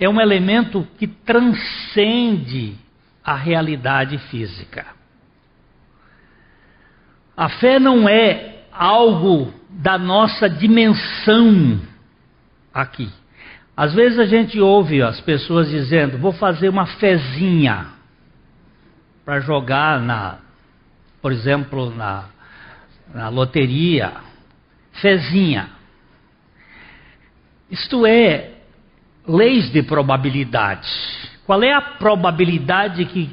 é 0.00 0.08
um 0.08 0.20
elemento 0.20 0.84
que 0.98 1.06
transcende 1.06 2.76
a 3.22 3.36
realidade 3.36 4.18
física. 4.28 4.86
A 7.36 7.48
fé 7.48 7.78
não 7.78 8.08
é 8.08 8.64
algo 8.72 9.54
da 9.68 9.96
nossa 9.96 10.50
dimensão 10.50 11.80
aqui. 12.74 13.08
Às 13.76 13.94
vezes 13.94 14.18
a 14.18 14.26
gente 14.26 14.58
ouve 14.58 15.00
as 15.00 15.20
pessoas 15.20 15.68
dizendo: 15.70 16.18
vou 16.18 16.32
fazer 16.32 16.68
uma 16.68 16.86
fezinha 16.86 17.99
para 19.30 19.38
jogar 19.38 20.00
na, 20.00 20.38
por 21.22 21.30
exemplo, 21.30 21.94
na, 21.94 22.24
na 23.14 23.28
loteria. 23.28 24.12
Fezinha. 24.94 25.68
Isto 27.70 28.04
é, 28.04 28.54
leis 29.24 29.70
de 29.70 29.84
probabilidade. 29.84 30.88
Qual 31.46 31.62
é 31.62 31.72
a 31.72 31.80
probabilidade 31.80 33.04
que 33.04 33.30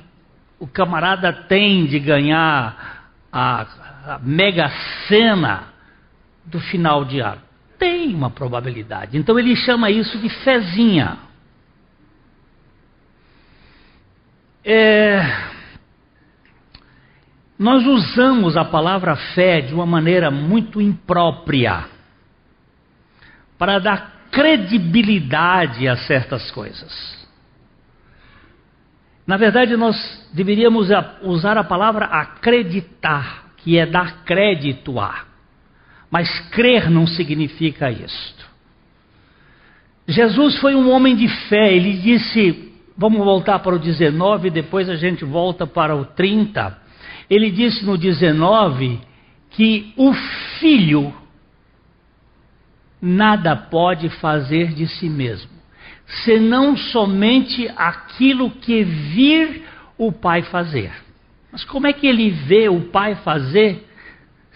o 0.60 0.68
camarada 0.68 1.34
tem 1.34 1.88
de 1.88 1.98
ganhar 1.98 3.10
a, 3.34 3.66
a 4.06 4.20
mega 4.22 4.70
cena 5.08 5.64
do 6.46 6.60
final 6.60 7.06
de 7.06 7.22
ano? 7.22 7.42
tem 7.80 8.14
uma 8.14 8.30
probabilidade. 8.30 9.18
Então 9.18 9.38
ele 9.38 9.56
chama 9.56 9.90
isso 9.90 10.18
de 10.20 10.30
fezinha. 10.30 11.18
É, 14.64 15.57
nós 17.58 17.86
usamos 17.86 18.56
a 18.56 18.64
palavra 18.64 19.16
fé 19.16 19.62
de 19.62 19.74
uma 19.74 19.86
maneira 19.86 20.30
muito 20.30 20.80
imprópria 20.80 21.86
para 23.58 23.80
dar 23.80 24.28
credibilidade 24.32 25.88
a 25.88 25.96
certas 25.96 26.52
coisas. 26.52 27.18
Na 29.26 29.36
verdade, 29.36 29.76
nós 29.76 29.96
deveríamos 30.32 30.90
usar 31.24 31.58
a 31.58 31.64
palavra 31.64 32.06
acreditar, 32.06 33.52
que 33.58 33.78
é 33.78 33.86
dar 33.86 34.24
crédito 34.24 35.00
a. 35.00 35.26
Mas 36.10 36.30
crer 36.52 36.90
não 36.90 37.06
significa 37.06 37.92
isto. 37.92 38.48
Jesus 40.08 40.58
foi 40.60 40.76
um 40.76 40.90
homem 40.90 41.16
de 41.16 41.28
fé, 41.50 41.74
ele 41.74 41.98
disse, 41.98 42.72
vamos 42.96 43.20
voltar 43.20 43.60
para 43.60 43.76
o 43.76 43.80
19, 43.80 44.50
depois 44.50 44.88
a 44.90 44.96
gente 44.96 45.26
volta 45.26 45.68
para 45.68 45.94
o 45.94 46.06
30. 46.06 46.87
Ele 47.30 47.52
disse 47.52 47.86
no 47.86 47.98
19 47.98 49.00
que 49.50 49.94
o 49.98 50.14
filho 50.60 51.14
nada 53.02 53.56
pode 53.56 54.10
fazer 54.10 54.74
de 54.74 54.88
si 54.88 55.10
mesmo, 55.10 55.52
senão 56.26 56.76
somente 56.76 57.70
aquilo 57.76 58.50
que 58.52 58.84
vir 58.84 59.64
o 59.98 60.12
pai 60.12 60.42
fazer. 60.44 60.92
Mas 61.52 61.64
como 61.64 61.88
é 61.88 61.94
que 61.94 62.08
ele 62.08 62.30
vê 62.30 62.70
o 62.70 62.90
pai 62.90 63.16
fazer 63.16 63.88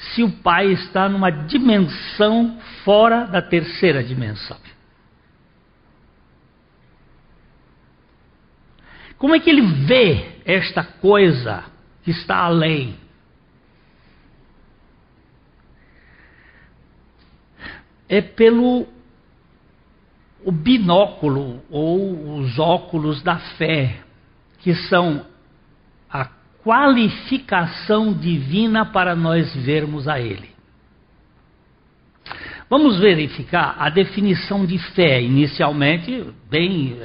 se 0.01 0.23
o 0.23 0.31
pai 0.31 0.71
está 0.71 1.07
numa 1.07 1.29
dimensão 1.29 2.59
fora 2.83 3.25
da 3.25 3.41
terceira 3.41 4.03
dimensão. 4.03 4.57
Como 9.17 9.35
é 9.35 9.39
que 9.39 9.49
ele 9.49 9.61
vê 9.61 10.41
esta 10.45 10.83
coisa 10.83 11.63
que 12.03 12.11
está 12.11 12.37
além? 12.37 12.95
É 18.09 18.21
pelo 18.21 18.87
o 20.43 20.51
binóculo 20.51 21.61
ou 21.69 22.39
os 22.39 22.57
óculos 22.57 23.21
da 23.21 23.37
fé, 23.37 24.01
que 24.59 24.73
são 24.73 25.25
a 26.09 26.25
qualificação 26.63 28.13
divina 28.13 28.85
para 28.85 29.15
nós 29.15 29.55
vermos 29.55 30.07
a 30.07 30.19
Ele. 30.19 30.49
Vamos 32.69 32.99
verificar 32.99 33.75
a 33.77 33.89
definição 33.89 34.65
de 34.65 34.77
fé, 34.77 35.21
inicialmente 35.21 36.25
bem 36.49 36.97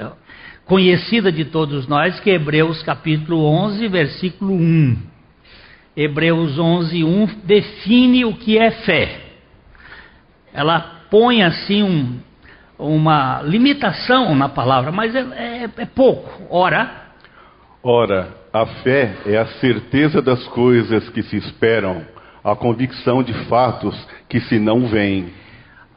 conhecida 0.66 1.31
de 1.31 1.44
todos 1.44 1.87
nós, 1.87 2.18
que 2.20 2.31
é 2.31 2.35
Hebreus 2.35 2.83
capítulo 2.83 3.44
11, 3.44 3.88
versículo 3.88 4.52
1. 4.52 4.96
Hebreus 5.96 6.59
11, 6.59 7.05
1 7.05 7.26
define 7.44 8.24
o 8.24 8.35
que 8.35 8.59
é 8.59 8.70
fé. 8.70 9.20
Ela 10.52 10.81
põe 11.11 11.42
assim 11.42 11.83
um, 11.83 12.18
uma 12.79 13.40
limitação 13.42 14.35
na 14.35 14.48
palavra, 14.48 14.90
mas 14.90 15.14
é, 15.14 15.20
é, 15.20 15.70
é 15.76 15.87
pouco. 15.87 16.46
Ora. 16.50 17.07
Ora, 17.83 18.35
a 18.52 18.66
fé 18.66 19.14
é 19.24 19.38
a 19.38 19.46
certeza 19.46 20.20
das 20.20 20.46
coisas 20.48 21.09
que 21.11 21.22
se 21.22 21.37
esperam, 21.37 22.05
a 22.42 22.57
convicção 22.57 23.22
de 23.22 23.33
fatos 23.44 23.96
que 24.29 24.40
se 24.40 24.59
não 24.59 24.88
veem. 24.88 25.33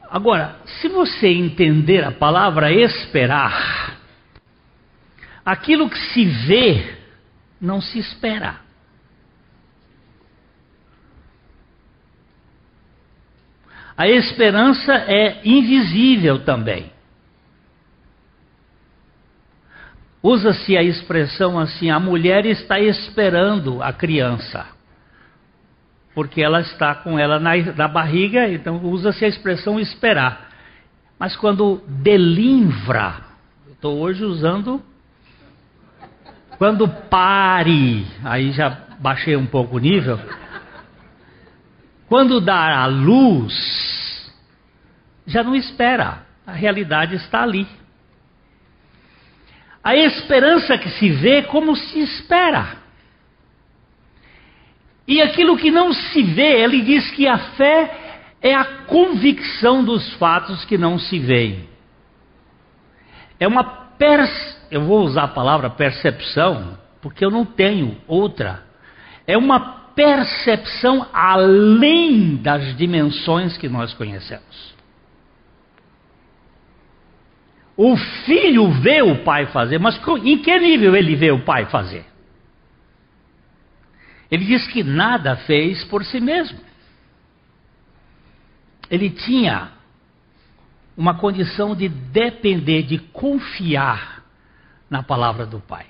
Agora, 0.08 0.56
se 0.64 0.88
você 0.88 1.28
entender 1.28 2.04
a 2.04 2.12
palavra 2.12 2.72
esperar, 2.72 3.99
aquilo 5.44 5.88
que 5.88 5.98
se 5.98 6.24
vê 6.24 6.96
não 7.60 7.80
se 7.80 7.98
espera. 7.98 8.60
A 13.96 14.08
esperança 14.08 14.94
é 14.94 15.40
invisível 15.44 16.42
também. 16.42 16.90
Usa-se 20.22 20.76
a 20.76 20.82
expressão 20.82 21.58
assim: 21.58 21.90
a 21.90 22.00
mulher 22.00 22.46
está 22.46 22.80
esperando 22.80 23.82
a 23.82 23.92
criança, 23.92 24.66
porque 26.14 26.42
ela 26.42 26.60
está 26.60 26.94
com 26.94 27.18
ela 27.18 27.38
na, 27.38 27.56
na 27.56 27.88
barriga, 27.88 28.48
então 28.48 28.82
usa-se 28.84 29.24
a 29.24 29.28
expressão 29.28 29.78
esperar. 29.78 30.48
Mas 31.18 31.36
quando 31.36 31.82
delivra, 31.86 33.20
estou 33.70 33.98
hoje 33.98 34.24
usando. 34.24 34.82
Quando 36.60 36.86
pare, 36.86 38.06
aí 38.22 38.52
já 38.52 38.68
baixei 38.98 39.34
um 39.34 39.46
pouco 39.46 39.76
o 39.76 39.78
nível. 39.78 40.20
Quando 42.06 42.38
dar 42.38 42.70
a 42.70 42.84
luz, 42.84 44.30
já 45.26 45.42
não 45.42 45.56
espera, 45.56 46.22
a 46.46 46.52
realidade 46.52 47.14
está 47.14 47.44
ali. 47.44 47.66
A 49.82 49.96
esperança 49.96 50.76
que 50.76 50.90
se 50.90 51.08
vê 51.08 51.44
como 51.44 51.74
se 51.74 51.98
espera. 51.98 52.76
E 55.08 55.22
aquilo 55.22 55.56
que 55.56 55.70
não 55.70 55.94
se 55.94 56.22
vê, 56.22 56.60
ele 56.60 56.82
diz 56.82 57.10
que 57.12 57.26
a 57.26 57.38
fé 57.38 58.18
é 58.42 58.54
a 58.54 58.66
convicção 58.84 59.82
dos 59.82 60.12
fatos 60.16 60.62
que 60.66 60.76
não 60.76 60.98
se 60.98 61.18
veem. 61.18 61.66
É 63.38 63.48
uma 63.48 63.64
per... 63.64 64.28
eu 64.70 64.84
vou 64.84 65.02
usar 65.02 65.24
a 65.24 65.28
palavra 65.28 65.68
percepção, 65.68 66.78
porque 67.02 67.24
eu 67.24 67.30
não 67.30 67.44
tenho 67.44 68.00
outra. 68.06 68.62
É 69.26 69.36
uma 69.36 69.80
percepção 69.94 71.06
além 71.12 72.36
das 72.36 72.76
dimensões 72.76 73.56
que 73.56 73.68
nós 73.68 73.92
conhecemos. 73.94 74.74
O 77.76 77.96
filho 77.96 78.70
vê 78.72 79.02
o 79.02 79.24
pai 79.24 79.46
fazer, 79.46 79.78
mas 79.78 79.98
em 80.22 80.38
que 80.38 80.58
nível 80.58 80.94
ele 80.94 81.16
vê 81.16 81.30
o 81.30 81.44
pai 81.44 81.64
fazer? 81.66 82.04
Ele 84.30 84.44
diz 84.44 84.66
que 84.68 84.84
nada 84.84 85.36
fez 85.36 85.82
por 85.84 86.04
si 86.04 86.20
mesmo. 86.20 86.58
Ele 88.90 89.10
tinha 89.10 89.72
uma 90.96 91.14
condição 91.14 91.74
de 91.74 91.88
depender, 91.88 92.82
de 92.82 92.98
confiar 92.98 94.19
na 94.90 95.02
palavra 95.02 95.46
do 95.46 95.60
Pai. 95.60 95.86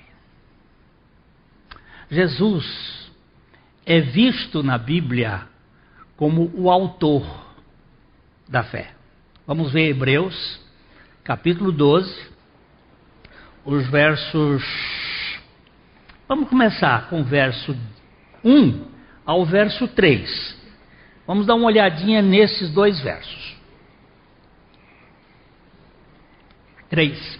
Jesus 2.09 3.11
é 3.85 3.99
visto 3.99 4.61
na 4.61 4.77
Bíblia 4.77 5.47
como 6.15 6.51
o 6.53 6.69
autor 6.69 7.25
da 8.47 8.63
fé. 8.63 8.93
Vamos 9.47 9.71
ver 9.71 9.89
Hebreus 9.89 10.61
capítulo 11.23 11.71
12, 11.71 12.29
os 13.65 13.87
versos. 13.89 14.63
Vamos 16.27 16.49
começar 16.49 17.09
com 17.09 17.21
o 17.21 17.23
verso 17.23 17.77
1 18.43 18.85
ao 19.25 19.45
verso 19.45 19.87
3. 19.87 20.61
Vamos 21.27 21.45
dar 21.45 21.55
uma 21.55 21.67
olhadinha 21.67 22.21
nesses 22.21 22.71
dois 22.71 22.99
versos. 23.01 23.55
3. 26.89 27.39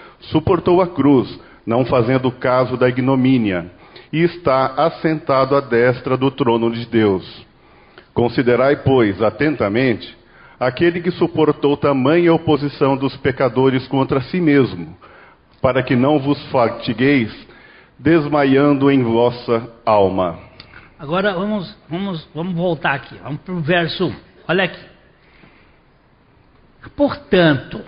suportou 0.21 0.81
a 0.81 0.87
cruz, 0.87 1.39
não 1.65 1.85
fazendo 1.85 2.31
caso 2.31 2.77
da 2.77 2.89
ignomínia, 2.89 3.71
e 4.11 4.21
está 4.23 4.73
assentado 4.77 5.55
à 5.55 5.61
destra 5.61 6.17
do 6.17 6.29
trono 6.31 6.71
de 6.71 6.85
Deus. 6.85 7.45
Considerai, 8.13 8.77
pois, 8.77 9.21
atentamente 9.21 10.21
aquele 10.61 11.01
que 11.01 11.09
suportou 11.09 11.75
tamanha 11.75 12.31
oposição 12.31 12.95
dos 12.95 13.17
pecadores 13.17 13.87
contra 13.87 14.21
si 14.21 14.39
mesmo, 14.39 14.95
para 15.59 15.81
que 15.81 15.95
não 15.95 16.19
vos 16.19 16.39
fatigueis, 16.51 17.35
desmaiando 17.97 18.91
em 18.91 19.01
vossa 19.01 19.67
alma. 19.83 20.37
Agora 20.99 21.33
vamos, 21.33 21.75
vamos, 21.89 22.29
vamos 22.35 22.53
voltar 22.53 22.93
aqui, 22.93 23.15
vamos 23.23 23.41
para 23.41 23.53
o 23.55 23.59
verso 23.59 24.05
1. 24.05 24.15
Olha 24.49 24.65
aqui. 24.65 24.85
Portanto, 26.95 27.81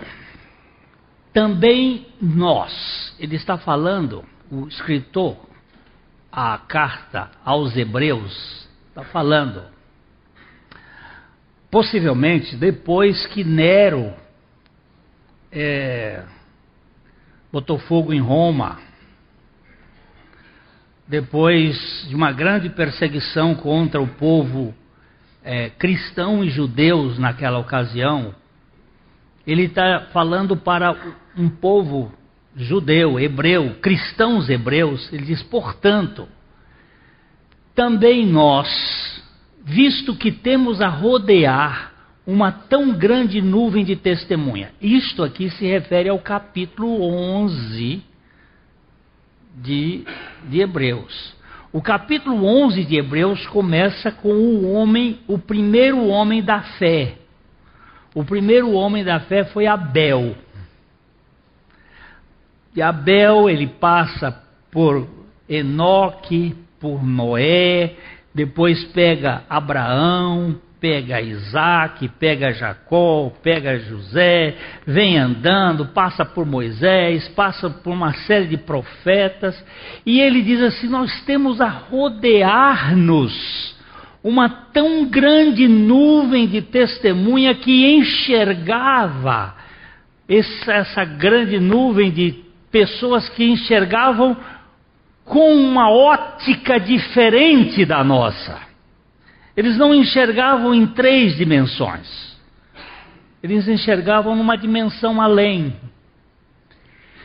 também 1.34 2.06
nós, 2.22 3.12
ele 3.18 3.34
está 3.34 3.58
falando, 3.58 4.24
o 4.48 4.68
escritor, 4.68 5.36
a 6.30 6.56
carta 6.58 7.28
aos 7.44 7.76
Hebreus, 7.76 8.68
está 8.88 9.02
falando, 9.02 9.64
possivelmente 11.72 12.54
depois 12.54 13.26
que 13.26 13.42
Nero 13.42 14.14
é, 15.50 16.22
botou 17.50 17.80
fogo 17.80 18.12
em 18.12 18.20
Roma, 18.20 18.78
depois 21.08 22.06
de 22.08 22.14
uma 22.14 22.30
grande 22.30 22.70
perseguição 22.70 23.56
contra 23.56 24.00
o 24.00 24.06
povo 24.06 24.72
é, 25.42 25.68
cristão 25.70 26.44
e 26.44 26.48
judeus 26.48 27.18
naquela 27.18 27.58
ocasião, 27.58 28.32
ele 29.44 29.64
está 29.64 30.08
falando 30.12 30.56
para 30.56 31.23
um 31.36 31.48
povo 31.48 32.12
judeu, 32.56 33.18
hebreu, 33.18 33.76
cristãos 33.80 34.48
hebreus, 34.48 35.12
ele 35.12 35.26
diz, 35.26 35.42
portanto, 35.42 36.28
também 37.74 38.24
nós, 38.24 39.22
visto 39.64 40.14
que 40.14 40.30
temos 40.30 40.80
a 40.80 40.88
rodear 40.88 41.92
uma 42.26 42.50
tão 42.50 42.92
grande 42.92 43.42
nuvem 43.42 43.84
de 43.84 43.96
testemunha. 43.96 44.72
Isto 44.80 45.22
aqui 45.22 45.50
se 45.50 45.66
refere 45.66 46.08
ao 46.08 46.18
capítulo 46.18 47.02
11 47.02 48.02
de, 49.56 50.04
de 50.48 50.60
Hebreus. 50.60 51.34
O 51.72 51.82
capítulo 51.82 52.46
11 52.46 52.84
de 52.84 52.96
Hebreus 52.96 53.46
começa 53.48 54.10
com 54.10 54.32
o 54.32 54.72
homem, 54.72 55.18
o 55.26 55.38
primeiro 55.38 56.06
homem 56.06 56.42
da 56.42 56.62
fé. 56.62 57.16
O 58.14 58.24
primeiro 58.24 58.70
homem 58.70 59.02
da 59.02 59.18
fé 59.20 59.44
foi 59.44 59.66
Abel. 59.66 60.36
E 62.74 62.82
Abel, 62.82 63.48
ele 63.48 63.66
passa 63.66 64.42
por 64.70 65.06
Enoque, 65.48 66.54
por 66.80 67.04
Noé, 67.04 67.94
depois 68.34 68.84
pega 68.86 69.44
Abraão, 69.48 70.56
pega 70.80 71.20
Isaac, 71.20 72.08
pega 72.18 72.52
Jacó, 72.52 73.32
pega 73.42 73.78
José, 73.78 74.56
vem 74.86 75.16
andando, 75.16 75.86
passa 75.86 76.26
por 76.26 76.44
Moisés, 76.44 77.26
passa 77.28 77.70
por 77.70 77.92
uma 77.92 78.12
série 78.12 78.48
de 78.48 78.58
profetas, 78.58 79.64
e 80.04 80.20
ele 80.20 80.42
diz 80.42 80.60
assim: 80.60 80.88
Nós 80.88 81.24
temos 81.24 81.60
a 81.60 81.68
rodear-nos 81.68 83.74
uma 84.22 84.48
tão 84.48 85.06
grande 85.06 85.68
nuvem 85.68 86.48
de 86.48 86.60
testemunha 86.60 87.54
que 87.54 87.94
enxergava 87.94 89.54
essa, 90.28 90.72
essa 90.72 91.04
grande 91.04 91.60
nuvem 91.60 92.10
de 92.10 92.43
pessoas 92.74 93.28
que 93.28 93.44
enxergavam 93.44 94.36
com 95.24 95.54
uma 95.54 95.88
ótica 95.88 96.80
diferente 96.80 97.84
da 97.84 98.02
nossa. 98.02 98.60
Eles 99.56 99.78
não 99.78 99.94
enxergavam 99.94 100.74
em 100.74 100.88
três 100.88 101.36
dimensões. 101.36 102.36
Eles 103.40 103.68
enxergavam 103.68 104.34
numa 104.34 104.56
dimensão 104.56 105.22
além. 105.22 105.76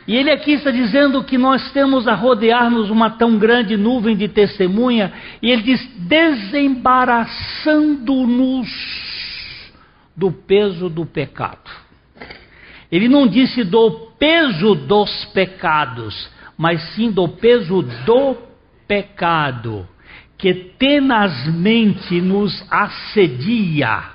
E 0.06 0.14
ele 0.14 0.30
aqui 0.30 0.52
está 0.52 0.70
dizendo 0.70 1.24
que 1.24 1.36
nós 1.36 1.72
temos 1.72 2.06
a 2.06 2.14
rodear-nos 2.14 2.88
uma 2.88 3.10
tão 3.10 3.36
grande 3.36 3.76
nuvem 3.76 4.16
de 4.16 4.28
testemunha, 4.28 5.12
e 5.42 5.50
ele 5.50 5.62
diz: 5.62 5.84
desembaraçando-nos 5.96 8.68
do 10.16 10.30
peso 10.30 10.88
do 10.88 11.04
pecado. 11.04 11.68
Ele 12.90 13.08
não 13.08 13.26
disse 13.26 13.64
do 13.64 14.09
peso 14.20 14.74
dos 14.74 15.24
pecados, 15.32 16.30
mas 16.56 16.80
sim 16.94 17.10
do 17.10 17.26
peso 17.26 17.80
do 18.04 18.36
pecado, 18.86 19.88
que 20.36 20.52
tenazmente 20.78 22.20
nos 22.20 22.64
assedia. 22.70 24.10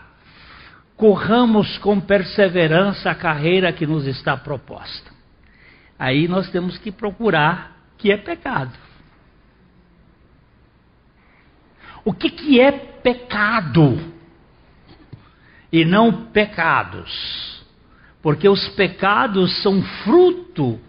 Corramos 0.95 1.79
com 1.79 1.99
perseverança 1.99 3.09
a 3.09 3.15
carreira 3.15 3.73
que 3.73 3.87
nos 3.87 4.05
está 4.05 4.37
proposta. 4.37 5.11
Aí 5.97 6.27
nós 6.27 6.49
temos 6.51 6.77
que 6.77 6.91
procurar 6.91 7.75
que 7.97 8.11
é 8.11 8.17
pecado. 8.17 8.77
O 12.03 12.13
que, 12.13 12.29
que 12.29 12.61
é 12.61 12.71
pecado? 12.71 14.13
E 15.71 15.83
não 15.83 16.27
pecados. 16.27 17.54
Porque 18.25 18.49
os 18.49 18.67
pecados 18.69 19.61
são 19.61 19.83
fruto 20.03 20.79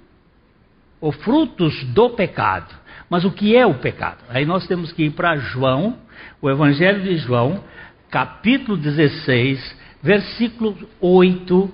ou 0.99 1.13
frutos 1.13 1.85
do 1.93 2.09
pecado. 2.09 2.75
Mas 3.11 3.27
o 3.27 3.31
que 3.31 3.55
é 3.55 3.67
o 3.67 3.75
pecado? 3.75 4.25
Aí 4.31 4.47
nós 4.47 4.67
temos 4.67 4.91
que 4.91 5.03
ir 5.05 5.11
para 5.11 5.37
João, 5.37 5.99
o 6.41 6.49
Evangelho 6.49 7.03
de 7.03 7.19
João, 7.19 7.63
capítulo 8.11 8.79
16, 8.79 9.77
versículos 10.03 10.77
8 10.99 11.71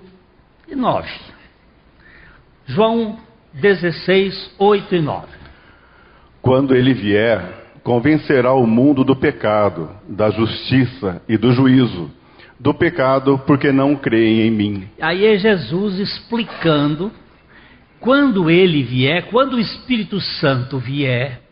e 0.66 0.74
9. 0.74 1.08
João 2.66 3.20
16, 3.54 4.56
8 4.58 4.96
e 4.96 5.00
9. 5.00 5.26
Quando 6.42 6.74
ele 6.74 6.92
vier, 6.92 7.40
convencerá 7.84 8.52
o 8.52 8.66
mundo 8.66 9.04
do 9.04 9.14
pecado, 9.14 9.90
da 10.08 10.28
justiça 10.28 11.22
e 11.28 11.36
do 11.36 11.52
juízo. 11.52 12.10
Do 12.62 12.72
pecado, 12.72 13.40
porque 13.44 13.72
não 13.72 13.96
creem 13.96 14.42
em 14.42 14.50
mim. 14.52 14.88
Aí 15.00 15.26
é 15.26 15.36
Jesus 15.36 15.98
explicando 15.98 17.10
quando 17.98 18.48
ele 18.48 18.84
vier, 18.84 19.30
quando 19.30 19.54
o 19.54 19.60
Espírito 19.60 20.20
Santo 20.20 20.78
vier, 20.78 21.42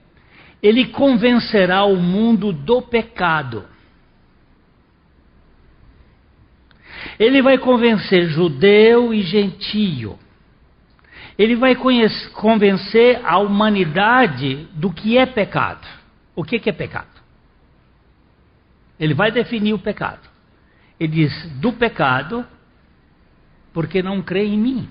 ele 0.62 0.86
convencerá 0.86 1.82
o 1.82 1.96
mundo 1.96 2.52
do 2.52 2.80
pecado. 2.80 3.64
Ele 7.18 7.42
vai 7.42 7.58
convencer 7.58 8.28
judeu 8.28 9.12
e 9.12 9.22
gentio. 9.22 10.16
Ele 11.36 11.56
vai 11.56 11.74
convencer 12.34 13.20
a 13.24 13.38
humanidade 13.38 14.68
do 14.74 14.92
que 14.92 15.18
é 15.18 15.26
pecado. 15.26 15.88
O 16.36 16.44
que, 16.44 16.60
que 16.60 16.70
é 16.70 16.72
pecado? 16.72 17.20
Ele 18.98 19.12
vai 19.12 19.32
definir 19.32 19.72
o 19.72 19.78
pecado. 19.78 20.29
Ele 21.00 21.12
diz: 21.12 21.50
do 21.58 21.72
pecado, 21.72 22.46
porque 23.72 24.02
não 24.02 24.20
crê 24.20 24.44
em 24.44 24.58
mim. 24.58 24.90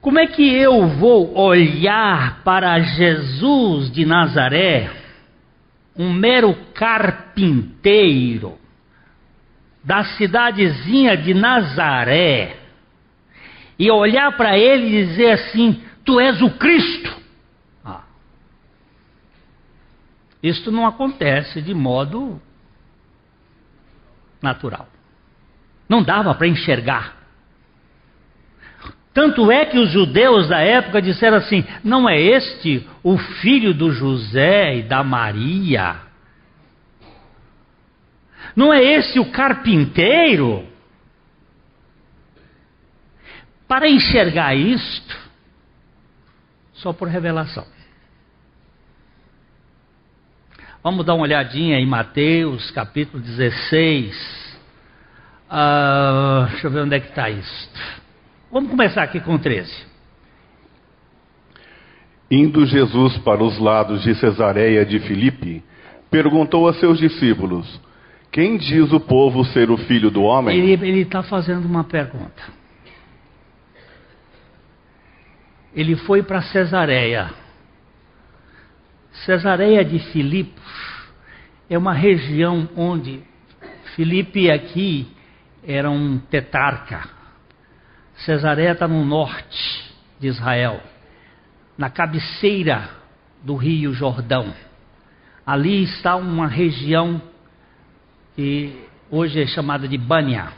Como 0.00 0.18
é 0.18 0.26
que 0.26 0.42
eu 0.42 0.86
vou 0.86 1.36
olhar 1.36 2.42
para 2.42 2.80
Jesus 2.80 3.90
de 3.90 4.06
Nazaré, 4.06 4.90
um 5.94 6.10
mero 6.10 6.54
carpinteiro, 6.72 8.58
da 9.84 10.04
cidadezinha 10.04 11.16
de 11.16 11.34
Nazaré, 11.34 12.56
e 13.78 13.90
olhar 13.90 14.36
para 14.36 14.56
ele 14.56 14.86
e 14.86 15.06
dizer 15.06 15.32
assim: 15.32 15.82
Tu 16.04 16.18
és 16.18 16.40
o 16.40 16.50
Cristo? 16.50 17.14
Ah. 17.84 18.04
Isto 20.42 20.72
não 20.72 20.86
acontece 20.86 21.60
de 21.60 21.74
modo 21.74 22.40
natural. 24.40 24.88
Não 25.88 26.02
dava 26.02 26.34
para 26.34 26.46
enxergar. 26.46 27.20
Tanto 29.12 29.50
é 29.50 29.66
que 29.66 29.78
os 29.78 29.90
judeus 29.90 30.48
da 30.48 30.60
época 30.60 31.02
disseram 31.02 31.36
assim: 31.38 31.64
não 31.82 32.08
é 32.08 32.18
este 32.18 32.88
o 33.02 33.18
filho 33.18 33.74
do 33.74 33.90
José 33.90 34.76
e 34.76 34.82
da 34.82 35.02
Maria? 35.02 35.96
Não 38.54 38.72
é 38.72 38.82
este 38.82 39.18
o 39.18 39.30
carpinteiro? 39.30 40.66
Para 43.66 43.88
enxergar 43.88 44.54
isto, 44.54 45.16
só 46.74 46.92
por 46.92 47.08
revelação. 47.08 47.64
Vamos 50.82 51.04
dar 51.04 51.14
uma 51.14 51.24
olhadinha 51.24 51.78
em 51.78 51.84
Mateus 51.84 52.70
capítulo 52.70 53.22
16. 53.22 54.16
Uh, 54.16 55.50
ah, 55.50 56.48
deixa 56.50 56.66
eu 56.68 56.70
ver 56.70 56.80
onde 56.80 56.96
é 56.96 57.00
que 57.00 57.08
está 57.08 57.28
isto. 57.28 57.80
Vamos 58.50 58.70
começar 58.70 59.02
aqui 59.02 59.20
com 59.20 59.36
13. 59.36 59.70
Indo 62.30 62.64
Jesus 62.64 63.18
para 63.18 63.44
os 63.44 63.58
lados 63.58 64.02
de 64.04 64.14
Cesareia 64.14 64.86
de 64.86 65.00
Filipe, 65.00 65.62
perguntou 66.10 66.66
a 66.66 66.72
seus 66.72 66.98
discípulos: 66.98 67.78
Quem 68.32 68.56
diz 68.56 68.90
o 68.90 69.00
povo 69.00 69.44
ser 69.44 69.70
o 69.70 69.76
filho 69.76 70.10
do 70.10 70.22
homem? 70.22 70.58
Ele 70.58 71.00
está 71.00 71.22
fazendo 71.22 71.66
uma 71.66 71.84
pergunta. 71.84 72.42
Ele 75.76 75.94
foi 75.94 76.22
para 76.22 76.40
Cesareia. 76.40 77.30
Cesareia 79.12 79.84
de 79.84 79.98
Filipos 80.12 80.62
é 81.68 81.76
uma 81.76 81.92
região 81.92 82.68
onde 82.76 83.22
Filipe 83.94 84.50
aqui 84.50 85.08
era 85.62 85.90
um 85.90 86.18
tetarca 86.18 87.20
Cesareia 88.24 88.72
está 88.72 88.86
no 88.86 89.02
norte 89.04 89.94
de 90.18 90.26
Israel, 90.26 90.80
na 91.78 91.88
cabeceira 91.88 92.90
do 93.42 93.56
rio 93.56 93.94
Jordão. 93.94 94.52
Ali 95.46 95.84
está 95.84 96.16
uma 96.16 96.46
região 96.46 97.20
que 98.36 98.78
hoje 99.10 99.40
é 99.40 99.46
chamada 99.46 99.88
de 99.88 99.96
Bânia. 99.96 100.48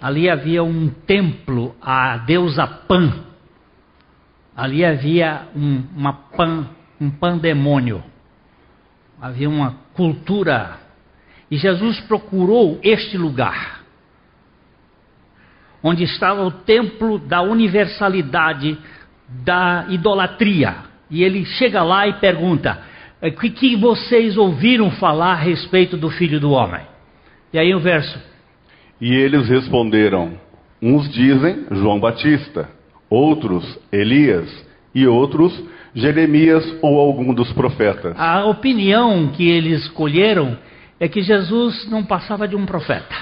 Ali 0.00 0.28
havia 0.28 0.62
um 0.62 0.90
templo 0.90 1.74
à 1.80 2.18
deusa 2.18 2.66
Pan. 2.66 3.24
Ali 4.54 4.84
havia 4.84 5.48
um, 5.56 5.84
uma 5.96 6.12
pan, 6.12 6.68
um 7.00 7.10
pandemônio. 7.10 8.02
Havia 9.20 9.48
uma 9.48 9.76
cultura. 9.94 10.78
E 11.50 11.56
Jesus 11.56 12.00
procurou 12.00 12.78
este 12.82 13.16
lugar 13.16 13.78
onde 15.82 16.04
estava 16.04 16.44
o 16.44 16.50
templo 16.50 17.18
da 17.18 17.42
universalidade 17.42 18.78
da 19.28 19.86
idolatria. 19.88 20.76
E 21.10 21.22
ele 21.22 21.44
chega 21.44 21.82
lá 21.82 22.06
e 22.06 22.14
pergunta: 22.14 22.78
o 23.20 23.26
é, 23.26 23.30
que, 23.30 23.50
que 23.50 23.76
vocês 23.76 24.36
ouviram 24.36 24.90
falar 24.92 25.32
a 25.32 25.36
respeito 25.36 25.96
do 25.96 26.10
filho 26.10 26.40
do 26.40 26.50
homem? 26.50 26.82
E 27.52 27.58
aí 27.58 27.74
o 27.74 27.80
verso. 27.80 28.20
E 29.00 29.14
eles 29.14 29.48
responderam: 29.48 30.32
uns 30.82 31.10
dizem 31.10 31.66
João 31.70 31.98
Batista, 31.98 32.68
outros 33.08 33.78
Elias 33.92 34.66
e 34.94 35.06
outros 35.06 35.52
Jeremias 35.98 36.64
ou 36.80 36.98
algum 36.98 37.34
dos 37.34 37.52
profetas. 37.52 38.14
A 38.16 38.44
opinião 38.44 39.28
que 39.28 39.48
eles 39.48 39.82
escolheram 39.82 40.56
é 41.00 41.08
que 41.08 41.22
Jesus 41.22 41.88
não 41.90 42.04
passava 42.04 42.46
de 42.46 42.56
um 42.56 42.64
profeta. 42.64 43.14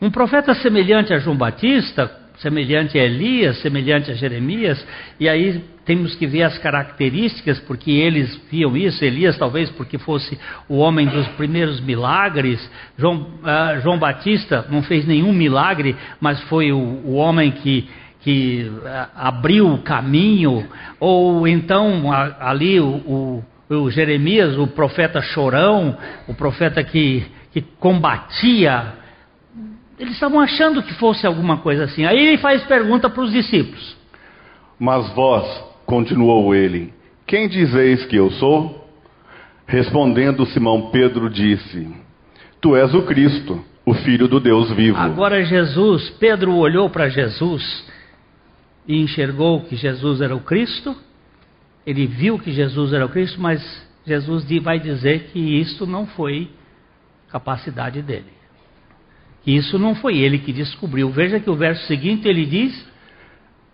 Um 0.00 0.10
profeta 0.10 0.54
semelhante 0.54 1.12
a 1.12 1.18
João 1.18 1.36
Batista, 1.36 2.10
semelhante 2.38 2.98
a 2.98 3.04
Elias, 3.04 3.58
semelhante 3.58 4.10
a 4.10 4.14
Jeremias, 4.14 4.84
e 5.18 5.28
aí 5.28 5.62
temos 5.84 6.14
que 6.14 6.26
ver 6.26 6.44
as 6.44 6.56
características, 6.56 7.60
porque 7.60 7.90
eles 7.90 8.40
viam 8.50 8.74
isso, 8.76 9.04
Elias 9.04 9.36
talvez 9.36 9.68
porque 9.70 9.98
fosse 9.98 10.38
o 10.68 10.76
homem 10.76 11.06
dos 11.06 11.26
primeiros 11.28 11.80
milagres, 11.80 12.58
João, 12.96 13.26
uh, 13.42 13.80
João 13.82 13.98
Batista 13.98 14.66
não 14.70 14.82
fez 14.82 15.06
nenhum 15.06 15.32
milagre, 15.32 15.94
mas 16.18 16.40
foi 16.44 16.72
o, 16.72 16.78
o 16.78 17.14
homem 17.14 17.50
que, 17.50 17.88
que 18.20 18.70
uh, 18.70 19.08
abriu 19.14 19.72
o 19.72 19.78
caminho, 19.78 20.66
ou 20.98 21.46
então 21.48 22.12
ali 22.38 22.80
o, 22.80 23.42
o, 23.68 23.74
o 23.74 23.90
Jeremias, 23.90 24.56
o 24.58 24.66
profeta 24.66 25.22
chorão, 25.22 25.96
o 26.28 26.34
profeta 26.34 26.82
que, 26.84 27.24
que 27.52 27.60
combatia 27.60 29.00
eles 30.00 30.14
estavam 30.14 30.40
achando 30.40 30.82
que 30.82 30.94
fosse 30.94 31.26
alguma 31.26 31.58
coisa 31.58 31.84
assim. 31.84 32.06
Aí 32.06 32.18
ele 32.18 32.38
faz 32.38 32.64
pergunta 32.64 33.10
para 33.10 33.22
os 33.22 33.30
discípulos. 33.30 33.94
Mas 34.78 35.12
vós, 35.12 35.62
continuou 35.84 36.54
ele, 36.54 36.90
quem 37.26 37.46
dizeis 37.46 38.06
que 38.06 38.16
eu 38.16 38.30
sou? 38.30 38.88
Respondendo 39.66 40.46
Simão 40.46 40.90
Pedro 40.90 41.28
disse: 41.28 41.86
Tu 42.62 42.74
és 42.74 42.94
o 42.94 43.02
Cristo, 43.02 43.62
o 43.84 43.92
Filho 43.92 44.26
do 44.26 44.40
Deus 44.40 44.70
vivo. 44.72 44.96
Agora 44.96 45.44
Jesus, 45.44 46.08
Pedro 46.18 46.54
olhou 46.56 46.88
para 46.88 47.10
Jesus 47.10 47.62
e 48.86 49.00
enxergou 49.00 49.62
que 49.62 49.76
Jesus 49.76 50.20
era 50.20 50.34
o 50.34 50.40
Cristo. 50.40 50.96
Ele 51.86 52.06
viu 52.06 52.38
que 52.38 52.52
Jesus 52.52 52.92
era 52.92 53.06
o 53.06 53.08
Cristo, 53.08 53.40
mas 53.40 53.60
Jesus 54.06 54.44
vai 54.62 54.78
dizer 54.78 55.30
que 55.32 55.38
isso 55.38 55.86
não 55.86 56.06
foi 56.06 56.50
capacidade 57.30 58.02
dele. 58.02 58.40
Isso 59.46 59.78
não 59.78 59.94
foi 59.94 60.18
ele 60.18 60.38
que 60.38 60.52
descobriu. 60.52 61.10
Veja 61.10 61.40
que 61.40 61.48
o 61.48 61.54
verso 61.54 61.86
seguinte 61.86 62.28
ele 62.28 62.44
diz: 62.44 62.88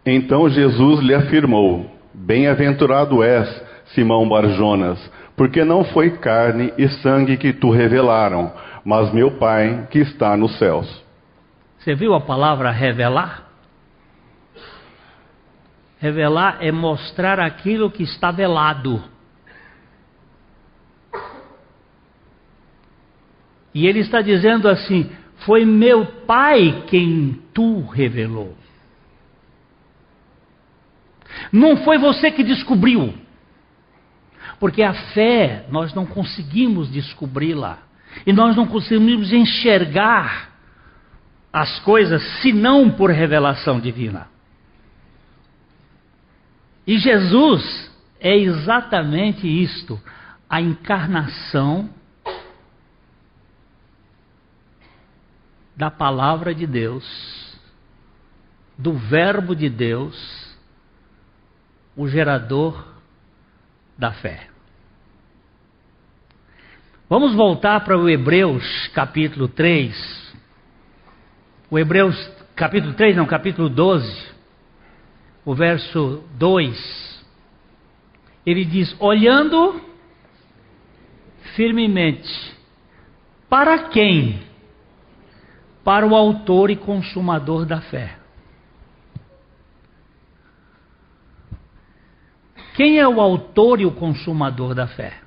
Então 0.05 0.49
Jesus 0.49 1.01
lhe 1.01 1.15
afirmou: 1.15 1.91
Bem-aventurado 2.15 3.23
és, 3.23 3.49
Simão 3.87 4.29
Barjonas, 4.29 4.99
porque 5.37 5.65
não 5.65 5.85
foi 5.85 6.11
carne 6.19 6.73
e 6.79 6.89
sangue 6.89 7.37
que 7.37 7.53
tu 7.53 7.71
revelaram, 7.71 8.53
mas 8.85 9.13
meu 9.13 9.33
Pai 9.33 9.89
que 9.91 9.99
está 9.99 10.37
nos 10.37 10.57
céus. 10.59 11.05
Você 11.79 11.95
viu 11.95 12.15
a 12.15 12.21
palavra 12.21 12.71
revelar? 12.71 13.46
Revelar 15.99 16.59
é 16.61 16.71
mostrar 16.71 17.41
aquilo 17.41 17.91
que 17.91 18.03
está 18.03 18.31
velado. 18.31 19.03
E 23.75 23.87
ele 23.87 24.01
está 24.01 24.21
dizendo 24.21 24.69
assim: 24.69 25.11
foi 25.45 25.65
meu 25.65 26.07
Pai 26.27 26.85
quem 26.87 27.41
tu 27.53 27.81
revelou. 27.83 28.57
Não 31.53 31.77
foi 31.79 31.99
você 31.99 32.31
que 32.31 32.43
descobriu. 32.43 33.15
Porque 34.59 34.83
a 34.83 34.95
fé, 35.13 35.67
nós 35.71 35.93
não 35.93 36.07
conseguimos 36.07 36.89
descobri-la. 36.91 37.79
E 38.27 38.33
nós 38.33 38.57
não 38.57 38.67
conseguimos 38.67 39.33
enxergar 39.33 40.51
as 41.53 41.79
coisas 41.81 42.23
senão 42.41 42.91
por 42.91 43.11
revelação 43.11 43.79
divina. 43.79 44.29
E 46.87 46.99
Jesus 46.99 47.91
é 48.21 48.37
exatamente 48.37 49.47
isto: 49.47 50.01
a 50.49 50.61
encarnação 50.61 51.91
da 55.75 55.91
palavra 55.91 56.55
de 56.55 56.67
Deus, 56.67 57.05
do 58.79 58.95
Verbo 58.95 59.55
de 59.55 59.69
Deus, 59.69 60.57
o 61.97 62.09
gerador 62.09 62.87
da 63.99 64.13
fé. 64.13 64.49
Vamos 67.09 67.35
voltar 67.35 67.85
para 67.85 67.97
o 67.97 68.09
Hebreus 68.09 68.89
capítulo 68.89 69.49
3. 69.49 70.35
O 71.71 71.79
Hebreus 71.79 72.17
capítulo 72.55 72.95
3, 72.95 73.17
não, 73.17 73.27
capítulo 73.27 73.69
12. 73.69 74.36
O 75.47 75.55
verso 75.55 76.25
2. 76.35 77.25
Ele 78.45 78.65
diz: 78.65 78.95
Olhando 79.01 79.81
firmemente 81.55 82.55
para 83.49 83.89
quem? 83.89 84.43
Para 85.85 86.05
o 86.05 86.17
autor 86.17 86.69
e 86.69 86.77
consumador 86.77 87.65
da 87.65 87.81
fé. 87.81 88.19
Quem 92.75 92.99
é 92.99 93.09
o 93.09 93.21
autor 93.21 93.81
e 93.81 93.87
o 93.87 93.93
consumador 93.93 94.75
da 94.75 94.89
fé? 94.89 95.21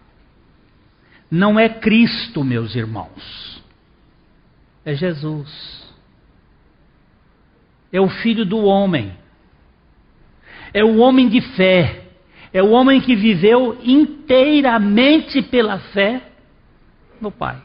Não 1.31 1.57
é 1.57 1.69
Cristo, 1.69 2.43
meus 2.43 2.75
irmãos. 2.75 3.63
É 4.83 4.93
Jesus. 4.93 5.89
É 7.91 8.01
o 8.01 8.09
Filho 8.09 8.45
do 8.45 8.57
homem. 8.65 9.17
É 10.73 10.83
o 10.83 10.97
homem 10.97 11.29
de 11.29 11.41
fé. 11.41 12.03
É 12.53 12.63
o 12.63 12.71
homem 12.71 12.99
que 12.99 13.15
viveu 13.15 13.77
inteiramente 13.83 15.41
pela 15.41 15.79
fé 15.79 16.21
no 17.21 17.31
Pai. 17.31 17.61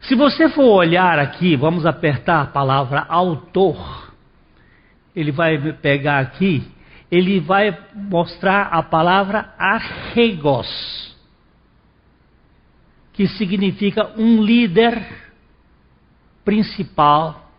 Se 0.00 0.14
você 0.14 0.48
for 0.48 0.68
olhar 0.68 1.18
aqui, 1.18 1.56
vamos 1.56 1.84
apertar 1.86 2.42
a 2.42 2.46
palavra 2.46 3.06
autor. 3.08 4.12
Ele 5.14 5.32
vai 5.32 5.72
pegar 5.74 6.18
aqui 6.18 6.62
ele 7.10 7.40
vai 7.40 7.76
mostrar 7.94 8.62
a 8.66 8.82
palavra 8.82 9.54
arregos, 9.58 11.16
que 13.12 13.26
significa 13.28 14.12
um 14.18 14.42
líder 14.42 15.06
principal, 16.44 17.50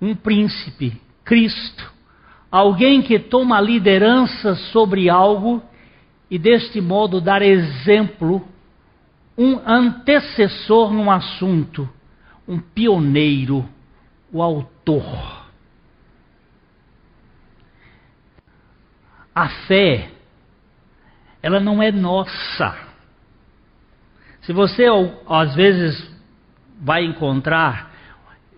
um 0.00 0.14
príncipe, 0.14 1.00
Cristo, 1.24 1.92
alguém 2.50 3.02
que 3.02 3.18
toma 3.18 3.60
liderança 3.60 4.54
sobre 4.54 5.08
algo 5.08 5.62
e 6.30 6.38
deste 6.38 6.80
modo 6.80 7.20
dar 7.20 7.42
exemplo, 7.42 8.46
um 9.36 9.60
antecessor 9.66 10.92
num 10.92 11.10
assunto, 11.10 11.88
um 12.48 12.58
pioneiro, 12.58 13.68
o 14.32 14.42
autor. 14.42 15.42
A 19.34 19.48
fé, 19.66 20.10
ela 21.42 21.60
não 21.60 21.82
é 21.82 21.90
nossa. 21.90 22.76
Se 24.42 24.52
você 24.52 24.86
às 25.26 25.54
vezes 25.54 26.10
vai 26.80 27.04
encontrar 27.04 27.91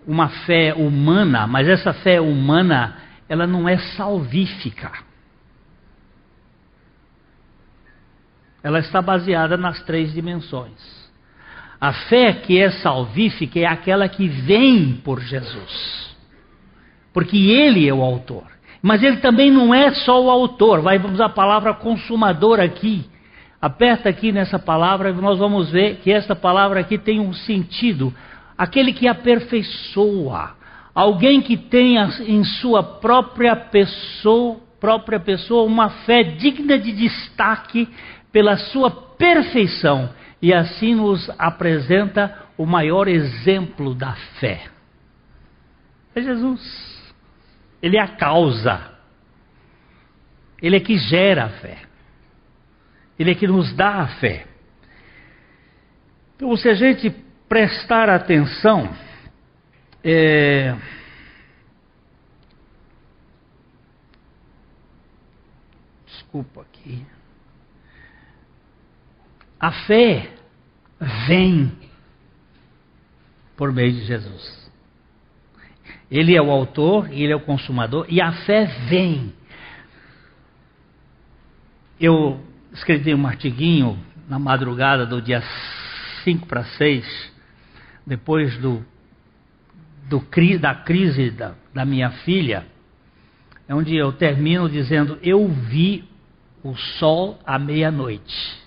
uma 0.07 0.29
fé 0.29 0.75
humana, 0.75 1.47
mas 1.47 1.69
essa 1.69 1.93
fé 1.93 2.21
humana, 2.21 2.97
ela 3.29 3.47
não 3.47 3.69
é 3.69 3.79
salvífica. 3.79 4.93
Ela 8.63 8.79
está 8.79 9.03
baseada 9.03 9.57
nas 9.57 9.83
três 9.83 10.13
dimensões. 10.13 11.05
A 11.81 11.93
fé 11.93 12.33
que 12.33 12.59
é 12.59 12.71
salvífica 12.71 13.61
é 13.61 13.67
aquela 13.67 14.09
que 14.09 14.27
vem 14.27 15.01
por 15.05 15.21
Jesus. 15.21 16.17
Porque 17.13 17.37
ele 17.37 17.87
é 17.87 17.93
o 17.93 18.03
autor. 18.03 18.45
Mas 18.81 19.03
ele 19.03 19.19
também 19.19 19.51
não 19.51 19.75
é 19.75 19.93
só 19.93 20.23
o 20.23 20.31
autor, 20.31 20.83
vai 20.83 20.99
usar 20.99 21.27
a 21.27 21.31
palavra 21.31 21.75
consumador 21.75 22.61
aqui. 22.61 23.05
Aperta 23.61 24.11
aqui 24.11 24.31
nessa 24.31 24.59
palavra 24.59 25.09
e 25.09 25.15
nós 25.15 25.39
vamos 25.39 25.71
ver 25.71 25.97
que 25.97 26.11
essa 26.11 26.37
palavra 26.37 26.81
aqui 26.81 26.99
tem 26.99 27.19
um 27.19 27.33
sentido. 27.33 28.13
Aquele 28.57 28.93
que 28.93 29.09
aperfeiçoa, 29.09 30.57
alguém 30.95 31.41
que 31.41 31.57
tenha 31.57 32.09
em 32.27 32.45
sua 32.45 32.83
própria 32.83 33.57
pessoa, 33.57 34.61
própria 34.79 35.19
pessoa 35.19 35.65
uma 35.65 35.91
fé 36.05 36.23
digna 36.23 36.79
de 36.79 36.93
destaque 36.93 37.89
pela 38.31 38.57
sua 38.57 38.91
perfeição 38.91 40.11
e 40.41 40.53
assim 40.53 40.95
nos 40.95 41.31
apresenta 41.39 42.45
o 42.57 42.67
maior 42.67 43.09
exemplo 43.09 43.95
da 43.95 44.13
fé. 44.39 44.67
É 46.15 46.21
Jesus. 46.21 47.15
Ele 47.83 47.97
é 47.97 48.01
a 48.01 48.09
causa. 48.09 48.93
Ele 50.61 50.77
é 50.77 50.81
que 50.81 50.97
gera 50.97 51.47
a 51.47 51.49
fé. 51.49 51.79
Ele 53.19 53.31
é 53.31 53.35
que 53.35 53.47
nos 53.47 53.75
dá 53.75 54.01
a 54.01 54.07
fé. 54.07 54.47
Então, 56.37 56.57
se 56.57 56.69
a 56.69 56.75
gente 56.75 57.11
prestar 57.55 58.11
atenção, 58.11 58.93
é... 60.03 60.75
desculpa 66.05 66.63
aqui. 66.63 67.07
A 69.61 69.71
fé 69.87 70.33
vem 71.29 71.71
por 73.57 73.73
meio 73.73 73.93
de 73.93 74.05
Jesus. 74.05 74.73
Ele 76.11 76.37
é 76.37 76.43
o 76.43 76.51
autor, 76.51 77.09
ele 77.13 77.33
é 77.33 77.37
o 77.37 77.41
consumador, 77.41 78.05
e 78.09 78.21
a 78.21 78.33
fé 78.33 78.65
vem. 78.89 79.33
Eu 82.01 82.45
escrevi 82.73 83.15
um 83.15 83.25
artiguinho 83.25 83.97
na 84.29 84.41
madrugada 84.41 85.07
do 85.07 85.23
dia 85.23 85.41
5 86.25 86.49
para 86.49 86.65
6, 86.65 87.34
depois 88.07 88.57
do, 88.59 88.85
do, 90.09 90.23
da 90.61 90.75
crise 90.75 91.31
da, 91.31 91.55
da 91.73 91.85
minha 91.85 92.11
filha, 92.11 92.67
é 93.69 93.75
onde 93.75 93.97
eu 93.97 94.13
termino 94.13 94.69
dizendo: 94.69 95.19
Eu 95.23 95.49
vi 95.49 96.05
o 96.63 96.75
sol 96.77 97.39
à 97.47 97.59
meia-noite. 97.59 98.63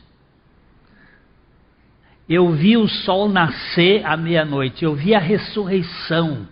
Eu 2.28 2.52
vi 2.52 2.76
o 2.76 2.88
sol 2.88 3.30
nascer 3.30 4.06
à 4.06 4.18
meia-noite. 4.18 4.84
Eu 4.84 4.96
vi 4.96 5.16
a 5.16 5.20
ressurreição 5.20 6.48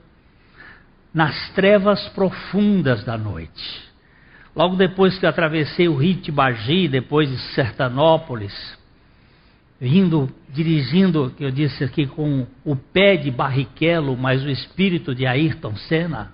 nas 1.13 1.49
trevas 1.51 2.07
profundas 2.09 3.03
da 3.03 3.17
noite. 3.17 3.85
Logo 4.55 4.75
depois 4.77 5.17
que 5.19 5.25
atravessei 5.25 5.87
o 5.87 5.95
rio 5.95 6.15
Tibagi, 6.21 6.87
depois 6.87 7.29
de 7.29 7.37
Sertanópolis, 7.53 8.53
vindo, 9.79 10.29
dirigindo, 10.49 11.31
que 11.31 11.43
eu 11.43 11.51
disse 11.51 11.83
aqui, 11.83 12.07
com 12.07 12.47
o 12.63 12.75
pé 12.75 13.17
de 13.17 13.29
Barrichello, 13.29 14.17
mas 14.17 14.43
o 14.43 14.49
espírito 14.49 15.13
de 15.13 15.25
Ayrton 15.25 15.75
Senna, 15.75 16.31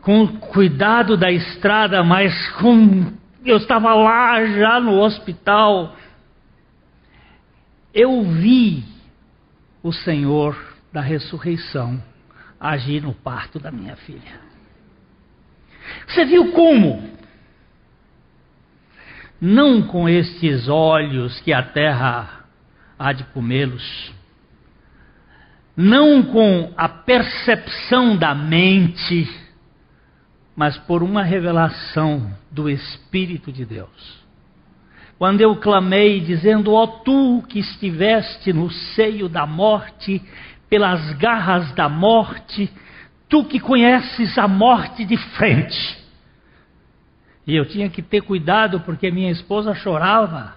com 0.00 0.26
cuidado 0.28 1.16
da 1.16 1.30
estrada, 1.30 2.02
mas 2.04 2.48
com. 2.52 3.12
Eu 3.44 3.56
estava 3.56 3.94
lá 3.94 4.44
já 4.44 4.80
no 4.80 5.00
hospital. 5.00 5.96
Eu 7.94 8.22
vi 8.22 8.84
o 9.82 9.92
Senhor 9.92 10.56
da 10.92 11.00
ressurreição 11.00 12.02
agir 12.58 13.02
no 13.02 13.14
parto 13.14 13.58
da 13.58 13.70
minha 13.70 13.96
filha. 13.96 14.40
Você 16.06 16.24
viu 16.24 16.52
como? 16.52 17.16
Não 19.40 19.82
com 19.82 20.08
estes 20.08 20.68
olhos 20.68 21.40
que 21.40 21.52
a 21.52 21.62
terra 21.62 22.44
há 22.98 23.12
de 23.12 23.24
comê-los, 23.24 24.12
não 25.76 26.22
com 26.22 26.72
a 26.76 26.88
percepção 26.88 28.16
da 28.16 28.34
mente, 28.34 29.28
mas 30.56 30.78
por 30.78 31.02
uma 31.02 31.22
revelação 31.22 32.32
do 32.50 32.70
Espírito 32.70 33.52
de 33.52 33.66
Deus. 33.66 34.24
Quando 35.18 35.42
eu 35.42 35.56
clamei, 35.56 36.20
dizendo: 36.20 36.72
Ó 36.72 36.84
oh, 36.84 36.86
tu 36.86 37.44
que 37.46 37.58
estiveste 37.58 38.52
no 38.52 38.70
seio 38.70 39.28
da 39.28 39.46
morte 39.46 40.22
pelas 40.68 41.12
garras 41.12 41.72
da 41.72 41.88
morte, 41.88 42.70
tu 43.28 43.44
que 43.44 43.60
conheces 43.60 44.36
a 44.38 44.48
morte 44.48 45.04
de 45.04 45.16
frente. 45.16 46.05
E 47.46 47.54
eu 47.54 47.64
tinha 47.64 47.88
que 47.88 48.02
ter 48.02 48.22
cuidado 48.22 48.80
porque 48.80 49.10
minha 49.10 49.30
esposa 49.30 49.74
chorava 49.74 50.54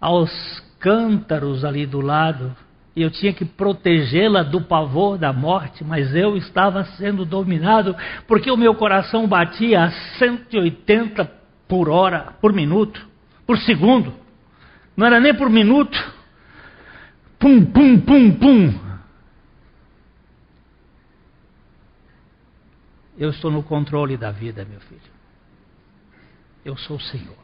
aos 0.00 0.30
cântaros 0.78 1.64
ali 1.64 1.84
do 1.84 2.00
lado. 2.00 2.54
E 2.94 3.02
eu 3.02 3.10
tinha 3.10 3.32
que 3.32 3.44
protegê-la 3.44 4.42
do 4.42 4.62
pavor 4.62 5.18
da 5.18 5.32
morte, 5.32 5.84
mas 5.84 6.14
eu 6.14 6.36
estava 6.36 6.84
sendo 6.96 7.24
dominado 7.24 7.94
porque 8.26 8.50
o 8.50 8.56
meu 8.56 8.74
coração 8.74 9.26
batia 9.26 9.84
a 9.84 9.90
180 10.18 11.30
por 11.68 11.88
hora, 11.88 12.34
por 12.40 12.52
minuto, 12.52 13.04
por 13.44 13.58
segundo. 13.58 14.14
Não 14.96 15.06
era 15.06 15.20
nem 15.20 15.34
por 15.34 15.50
minuto. 15.50 15.98
Pum, 17.38 17.64
pum, 17.66 18.00
pum, 18.00 18.32
pum. 18.32 18.86
Eu 23.18 23.30
estou 23.30 23.50
no 23.50 23.62
controle 23.62 24.16
da 24.16 24.30
vida, 24.30 24.64
meu 24.64 24.80
filho. 24.80 25.15
Eu 26.66 26.76
sou 26.76 26.96
o 26.96 27.00
Senhor. 27.00 27.36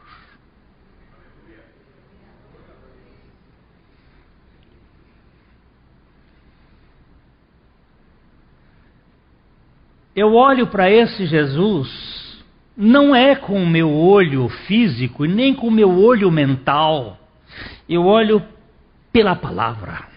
Eu 10.13 10.35
olho 10.35 10.67
para 10.67 10.91
esse 10.91 11.25
Jesus 11.27 12.43
não 12.77 13.15
é 13.15 13.37
com 13.37 13.63
o 13.63 13.67
meu 13.67 13.95
olho 13.95 14.49
físico 14.49 15.25
nem 15.25 15.55
com 15.55 15.69
o 15.69 15.71
meu 15.71 16.01
olho 16.01 16.29
mental. 16.29 17.17
Eu 17.89 18.05
olho 18.05 18.43
pela 19.13 19.37
palavra. 19.37 20.12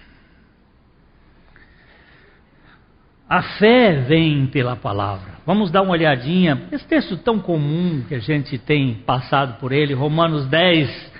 A 3.28 3.42
fé 3.42 4.02
vem 4.08 4.46
pela 4.48 4.76
palavra. 4.76 5.34
Vamos 5.46 5.72
dar 5.72 5.82
uma 5.82 5.94
olhadinha. 5.94 6.68
Esse 6.72 6.86
texto 6.86 7.18
tão 7.18 7.40
comum 7.40 8.04
que 8.08 8.14
a 8.14 8.20
gente 8.20 8.58
tem 8.60 8.96
passado 9.06 9.60
por 9.60 9.72
ele, 9.72 9.96
Romanos 9.96 10.46
10, 10.48 11.12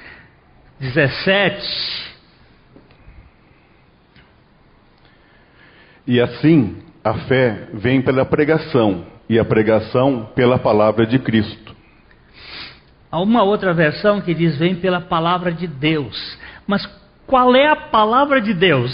17. 0.80 2.16
E 6.08 6.22
assim, 6.22 6.78
a 7.04 7.16
fé 7.28 7.70
vem 7.74 8.02
pela 8.02 8.24
pregação, 8.24 9.06
e 9.28 9.40
a 9.40 9.46
pregação 9.46 10.30
pela 10.36 10.60
palavra 10.60 11.08
de 11.08 11.18
Cristo. 11.18 11.76
Há 13.12 13.20
uma 13.20 13.42
outra 13.42 13.74
versão 13.74 14.22
que 14.22 14.36
diz 14.36 14.58
vem 14.58 14.76
pela 14.76 15.02
palavra 15.02 15.52
de 15.52 15.66
Deus. 15.66 16.38
Mas 16.68 16.86
qual 17.26 17.56
é 17.56 17.68
a 17.68 17.76
palavra 17.76 18.40
de 18.40 18.54
Deus? 18.54 18.94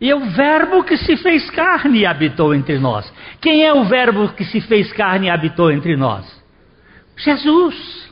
E 0.00 0.10
é 0.10 0.16
o 0.16 0.30
Verbo 0.30 0.82
que 0.82 0.96
se 0.96 1.16
fez 1.18 1.50
carne 1.50 2.06
habitou 2.06 2.54
entre 2.54 2.78
nós. 2.78 3.12
Quem 3.40 3.64
é 3.64 3.72
o 3.72 3.84
Verbo 3.84 4.28
que 4.32 4.44
se 4.46 4.60
fez 4.62 4.90
carne 4.92 5.26
e 5.26 5.30
habitou 5.30 5.70
entre 5.70 5.94
nós? 5.94 6.42
Jesus. 7.18 8.10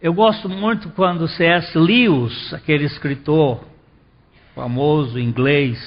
Eu 0.00 0.14
gosto 0.14 0.48
muito 0.48 0.88
quando 0.90 1.28
C.S. 1.28 1.76
Lewis, 1.76 2.54
aquele 2.54 2.84
escritor 2.84 3.64
famoso 4.54 5.18
inglês, 5.18 5.78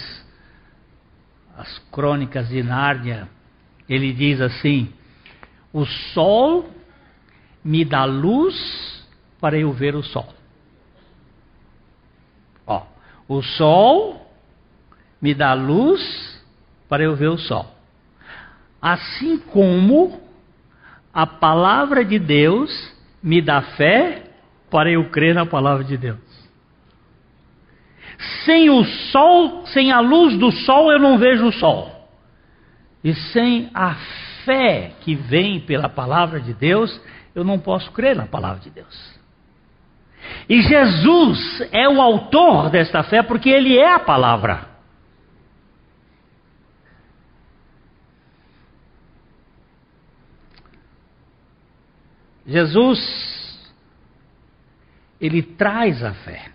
as 1.58 1.80
Crônicas 1.92 2.50
de 2.50 2.62
Nárnia, 2.62 3.28
ele 3.88 4.14
diz 4.14 4.40
assim: 4.40 4.94
O 5.74 5.84
sol 5.86 6.70
me 7.64 7.84
dá 7.84 8.06
luz 8.06 9.08
para 9.42 9.58
eu 9.58 9.72
ver 9.72 9.96
o 9.96 10.04
sol. 10.04 10.39
O 13.30 13.44
sol 13.44 14.28
me 15.22 15.36
dá 15.36 15.54
luz 15.54 16.44
para 16.90 17.04
eu 17.04 17.16
ver 17.16 17.30
o 17.30 17.38
sol. 17.38 17.68
Assim 18.82 19.38
como 19.38 20.20
a 21.14 21.28
palavra 21.28 22.04
de 22.04 22.18
Deus 22.18 22.72
me 23.22 23.40
dá 23.40 23.62
fé 23.62 24.24
para 24.72 24.90
eu 24.90 25.12
crer 25.12 25.36
na 25.36 25.46
palavra 25.46 25.84
de 25.84 25.96
Deus. 25.96 26.18
Sem 28.46 28.72
o 28.72 28.84
sol, 28.84 29.68
sem 29.68 29.92
a 29.92 30.00
luz 30.00 30.36
do 30.40 30.52
sol, 30.52 30.92
eu 30.92 30.98
não 30.98 31.20
vejo 31.20 31.46
o 31.46 31.54
sol. 31.54 32.10
E 33.04 33.14
sem 33.14 33.70
a 33.76 33.94
fé 34.44 34.94
que 35.02 35.14
vem 35.14 35.60
pela 35.60 35.88
palavra 35.88 36.40
de 36.40 36.54
Deus, 36.54 37.00
eu 37.36 37.44
não 37.44 37.60
posso 37.60 37.92
crer 37.92 38.16
na 38.16 38.26
palavra 38.26 38.60
de 38.60 38.72
Deus. 38.72 39.19
E 40.48 40.62
Jesus 40.62 41.62
é 41.72 41.88
o 41.88 42.02
autor 42.02 42.70
desta 42.70 43.04
fé 43.04 43.22
porque 43.22 43.50
ele 43.50 43.78
é 43.78 43.94
a 43.94 44.00
palavra. 44.00 44.68
Jesus, 52.46 53.00
ele 55.22 55.44
traz 55.44 56.04
a 56.04 56.14
fé. 56.14 56.46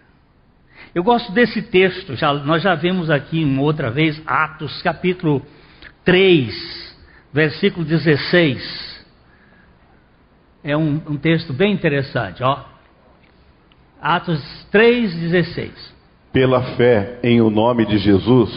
Eu 0.92 1.02
gosto 1.02 1.32
desse 1.32 1.62
texto, 1.62 2.14
já, 2.16 2.32
nós 2.32 2.62
já 2.62 2.74
vimos 2.74 3.10
aqui 3.10 3.42
uma 3.44 3.62
outra 3.62 3.90
vez, 3.90 4.20
Atos 4.26 4.82
capítulo 4.82 5.44
3, 6.04 6.96
versículo 7.32 7.84
16. 7.84 9.06
É 10.62 10.76
um, 10.76 11.00
um 11.08 11.16
texto 11.16 11.52
bem 11.52 11.72
interessante, 11.72 12.42
ó. 12.42 12.73
Atos 14.04 14.40
3, 14.70 15.14
16. 15.14 15.94
Pela 16.32 16.62
fé 16.76 17.18
em 17.22 17.40
o 17.40 17.48
nome 17.48 17.86
de 17.86 17.96
Jesus, 17.98 18.54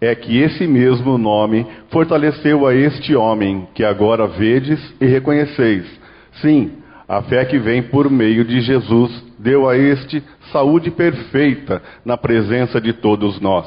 é 0.00 0.14
que 0.14 0.38
esse 0.38 0.66
mesmo 0.66 1.18
nome 1.18 1.66
fortaleceu 1.90 2.66
a 2.66 2.74
este 2.74 3.14
homem 3.14 3.68
que 3.74 3.84
agora 3.84 4.26
vedes 4.26 4.80
e 5.00 5.06
reconheceis 5.06 5.98
Sim, 6.40 6.78
a 7.08 7.22
fé 7.22 7.44
que 7.44 7.58
vem 7.58 7.82
por 7.82 8.10
meio 8.10 8.44
de 8.44 8.60
Jesus 8.60 9.24
deu 9.38 9.68
a 9.68 9.76
este 9.76 10.22
saúde 10.52 10.90
perfeita 10.90 11.82
na 12.04 12.16
presença 12.16 12.80
de 12.80 12.92
todos 12.92 13.40
nós. 13.40 13.66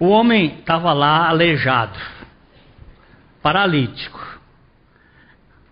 O 0.00 0.08
homem 0.08 0.58
estava 0.58 0.92
lá 0.92 1.28
aleijado, 1.28 1.98
paralítico, 3.42 4.20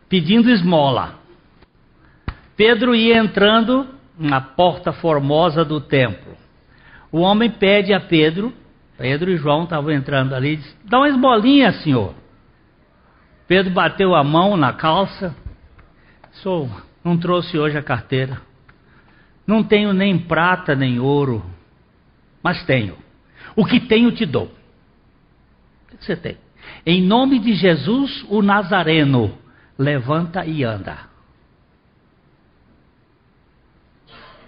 pedindo 0.09 0.51
esmola. 0.51 1.26
Pedro 2.57 2.95
ia 2.95 3.19
entrando 3.19 3.87
na 4.19 4.41
porta 4.41 4.93
formosa 4.93 5.65
do 5.65 5.81
templo. 5.81 6.35
O 7.13 7.21
homem 7.21 7.51
pede 7.51 7.93
a 7.93 8.01
Pedro, 8.01 8.53
Pedro 8.97 9.31
e 9.31 9.37
João 9.37 9.65
estavam 9.65 9.91
entrando 9.91 10.35
ali, 10.35 10.57
diz, 10.57 10.77
dá 10.85 10.99
uma 10.99 11.09
esmolinha, 11.09 11.73
senhor. 11.73 12.15
Pedro 13.47 13.73
bateu 13.73 14.15
a 14.15 14.25
mão 14.25 14.57
na 14.57 14.73
calça. 14.73 15.37
Sou, 16.33 16.69
não 17.05 17.17
trouxe 17.17 17.59
hoje 17.59 17.77
a 17.77 17.83
carteira. 17.83 18.41
Não 19.47 19.63
tenho 19.63 19.93
nem 19.93 20.19
prata 20.19 20.75
nem 20.75 20.99
ouro, 20.99 21.45
mas 22.43 22.65
tenho. 22.65 22.97
O 23.55 23.65
que 23.65 23.79
tenho 23.79 24.11
te 24.11 24.27
dou. 24.27 24.47
O 24.47 25.97
que 25.97 26.05
você 26.05 26.17
tem? 26.17 26.37
Em 26.85 27.01
nome 27.01 27.39
de 27.39 27.55
Jesus, 27.55 28.25
o 28.29 28.43
Nazareno, 28.43 29.39
levanta 29.79 30.45
e 30.45 30.65
anda. 30.65 31.06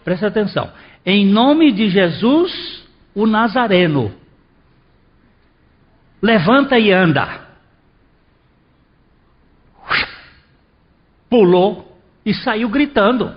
Presta 0.09 0.29
atenção. 0.29 0.73
Em 1.05 1.27
nome 1.27 1.71
de 1.71 1.91
Jesus, 1.91 2.83
o 3.15 3.27
Nazareno, 3.27 4.11
levanta 6.23 6.79
e 6.79 6.91
anda. 6.91 7.47
pulou 11.29 11.95
e 12.25 12.33
saiu 12.33 12.71
gritando. 12.71 13.37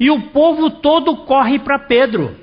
E 0.00 0.10
o 0.10 0.30
povo 0.30 0.70
todo 0.70 1.26
corre 1.26 1.58
para 1.58 1.80
Pedro. 1.80 2.34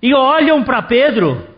E 0.00 0.14
olham 0.14 0.62
para 0.62 0.82
Pedro. 0.82 1.48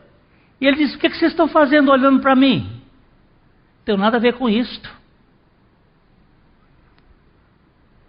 E 0.58 0.66
ele 0.66 0.78
diz: 0.78 0.94
O 0.94 0.98
que, 0.98 1.06
é 1.06 1.10
que 1.10 1.18
vocês 1.18 1.32
estão 1.32 1.48
fazendo 1.48 1.90
olhando 1.90 2.22
para 2.22 2.34
mim? 2.34 2.60
Não 2.60 3.84
tem 3.84 3.96
nada 3.98 4.16
a 4.16 4.20
ver 4.20 4.38
com 4.38 4.48
isto. 4.48 4.90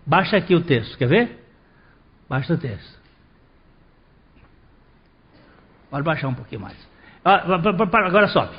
Baixa 0.05 0.38
aqui 0.38 0.55
o 0.55 0.63
texto, 0.63 0.97
quer 0.97 1.09
ver? 1.09 1.47
Baixa 2.30 2.54
o 2.54 2.58
texto. 2.58 2.98
Pode 5.90 6.04
baixar 6.04 6.28
um 6.28 6.34
pouquinho 6.34 6.62
mais. 6.62 6.78
Ah, 7.24 7.44
agora 8.06 8.28
sobe. 8.28 8.56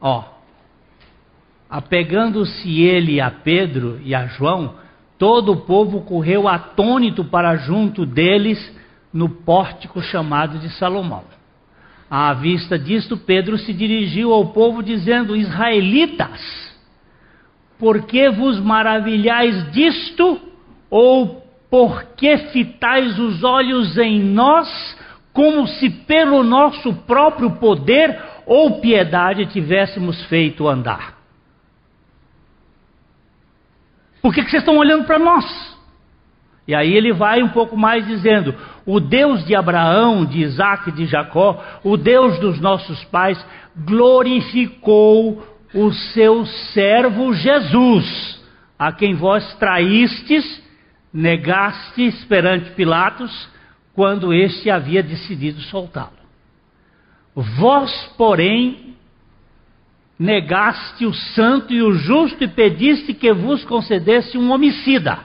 Ó, 0.00 0.36
Apegando-se 1.68 2.80
ele 2.82 3.20
a 3.20 3.30
Pedro 3.30 4.00
e 4.04 4.14
a 4.14 4.26
João, 4.26 4.74
todo 5.18 5.52
o 5.52 5.60
povo 5.62 6.02
correu 6.02 6.46
atônito 6.46 7.24
para 7.24 7.56
junto 7.56 8.06
deles 8.06 8.74
no 9.12 9.28
pórtico 9.28 10.00
chamado 10.00 10.58
de 10.58 10.68
Salomão. 10.70 11.24
À 12.08 12.32
vista 12.34 12.78
disto, 12.78 13.16
Pedro 13.16 13.58
se 13.58 13.72
dirigiu 13.72 14.32
ao 14.32 14.46
povo 14.52 14.80
dizendo: 14.80 15.34
Israelitas, 15.34 16.72
por 17.78 18.02
que 18.02 18.30
vos 18.30 18.60
maravilhais 18.60 19.72
disto? 19.72 20.40
Ou 20.88 21.44
por 21.70 22.04
que 22.16 22.36
fitais 22.38 23.18
os 23.18 23.42
olhos 23.42 23.98
em 23.98 24.20
nós, 24.20 24.96
como 25.32 25.66
se 25.66 25.90
pelo 25.90 26.42
nosso 26.42 26.92
próprio 27.06 27.52
poder 27.52 28.18
ou 28.46 28.80
piedade 28.80 29.46
tivéssemos 29.46 30.24
feito 30.26 30.68
andar? 30.68 31.16
Por 34.22 34.34
que, 34.34 34.42
que 34.42 34.50
vocês 34.50 34.62
estão 34.62 34.76
olhando 34.76 35.04
para 35.04 35.18
nós? 35.18 35.76
E 36.66 36.74
aí 36.74 36.94
ele 36.94 37.12
vai 37.12 37.42
um 37.42 37.48
pouco 37.48 37.76
mais 37.76 38.06
dizendo: 38.06 38.54
o 38.84 38.98
Deus 38.98 39.44
de 39.44 39.54
Abraão, 39.54 40.24
de 40.24 40.40
Isaac 40.40 40.90
de 40.92 41.06
Jacó, 41.06 41.62
o 41.84 41.96
Deus 41.96 42.38
dos 42.40 42.60
nossos 42.60 43.04
pais, 43.04 43.44
glorificou 43.84 45.46
o 45.72 45.92
seu 45.92 46.44
servo 46.46 47.34
Jesus, 47.34 48.42
a 48.78 48.90
quem 48.92 49.14
vós 49.14 49.54
traístes, 49.58 50.62
negastes 51.16 52.26
perante 52.26 52.72
Pilatos, 52.72 53.48
quando 53.94 54.34
este 54.34 54.68
havia 54.68 55.02
decidido 55.02 55.62
soltá-lo. 55.62 56.12
Vós, 57.34 57.90
porém, 58.18 58.94
negaste 60.18 61.06
o 61.06 61.14
santo 61.14 61.72
e 61.72 61.82
o 61.82 61.92
justo 61.94 62.44
e 62.44 62.48
pediste 62.48 63.14
que 63.14 63.32
vos 63.32 63.64
concedesse 63.64 64.36
um 64.36 64.50
homicida. 64.50 65.20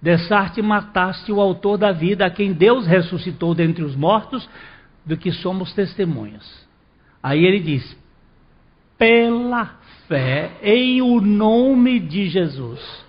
Dessarte 0.00 0.62
mataste 0.62 1.30
o 1.30 1.40
autor 1.40 1.76
da 1.76 1.92
vida, 1.92 2.24
a 2.24 2.30
quem 2.30 2.54
Deus 2.54 2.86
ressuscitou 2.86 3.54
dentre 3.54 3.84
os 3.84 3.94
mortos, 3.94 4.48
do 5.04 5.16
que 5.16 5.30
somos 5.30 5.74
testemunhas. 5.74 6.66
Aí 7.22 7.44
ele 7.44 7.60
diz: 7.60 7.96
pela 8.96 9.76
fé 10.08 10.50
em 10.62 11.02
o 11.02 11.20
nome 11.20 12.00
de 12.00 12.28
Jesus 12.28 13.06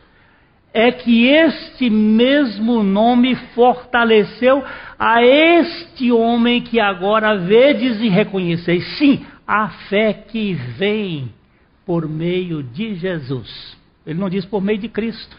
é 0.74 0.92
que 0.92 1.26
este 1.28 1.90
mesmo 1.90 2.84
nome 2.84 3.36
fortaleceu 3.56 4.64
a 5.00 5.24
este 5.24 6.12
homem 6.12 6.62
que 6.62 6.80
agora 6.80 7.36
vedes 7.36 8.00
e 8.00 8.08
reconheceis. 8.10 8.86
Sim, 8.98 9.26
a 9.48 9.70
fé 9.90 10.14
que 10.14 10.54
vem 10.54 11.34
por 11.86 12.08
meio 12.08 12.62
de 12.62 12.94
Jesus. 12.96 13.78
Ele 14.06 14.20
não 14.20 14.30
diz 14.30 14.46
por 14.46 14.62
meio 14.62 14.78
de 14.78 14.88
Cristo. 14.88 15.36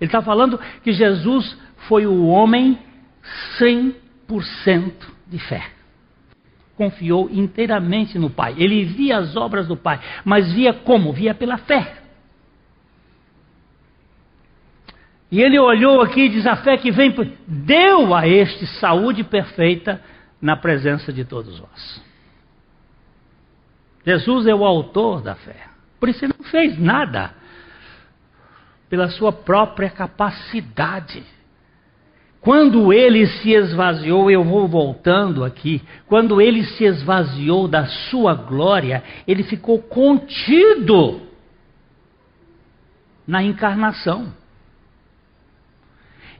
Ele 0.00 0.08
está 0.08 0.22
falando 0.22 0.60
que 0.84 0.92
Jesus 0.92 1.58
foi 1.88 2.06
o 2.06 2.26
homem 2.28 2.78
100% 3.58 4.92
de 5.26 5.38
fé. 5.38 5.79
Confiou 6.80 7.28
inteiramente 7.30 8.18
no 8.18 8.30
Pai. 8.30 8.54
Ele 8.56 8.86
via 8.86 9.18
as 9.18 9.36
obras 9.36 9.68
do 9.68 9.76
Pai, 9.76 10.00
mas 10.24 10.50
via 10.50 10.72
como? 10.72 11.12
Via 11.12 11.34
pela 11.34 11.58
fé. 11.58 11.98
E 15.30 15.42
ele 15.42 15.58
olhou 15.58 16.00
aqui 16.00 16.22
e 16.22 16.28
diz: 16.30 16.46
a 16.46 16.56
fé 16.56 16.78
que 16.78 16.90
vem, 16.90 17.14
deu 17.46 18.14
a 18.14 18.26
este 18.26 18.66
saúde 18.66 19.22
perfeita 19.22 20.02
na 20.40 20.56
presença 20.56 21.12
de 21.12 21.22
todos 21.22 21.58
vós. 21.58 22.02
Jesus 24.06 24.46
é 24.46 24.54
o 24.54 24.64
autor 24.64 25.20
da 25.20 25.34
fé. 25.34 25.66
Por 26.00 26.08
isso 26.08 26.24
ele 26.24 26.32
não 26.38 26.46
fez 26.46 26.78
nada 26.78 27.34
pela 28.88 29.10
sua 29.10 29.30
própria 29.30 29.90
capacidade. 29.90 31.22
Quando 32.40 32.90
ele 32.90 33.26
se 33.26 33.52
esvaziou, 33.52 34.30
eu 34.30 34.42
vou 34.42 34.66
voltando 34.66 35.44
aqui. 35.44 35.82
Quando 36.06 36.40
ele 36.40 36.64
se 36.64 36.84
esvaziou 36.84 37.68
da 37.68 37.86
sua 37.86 38.34
glória, 38.34 39.02
ele 39.28 39.42
ficou 39.42 39.78
contido 39.82 41.20
na 43.26 43.42
encarnação. 43.42 44.32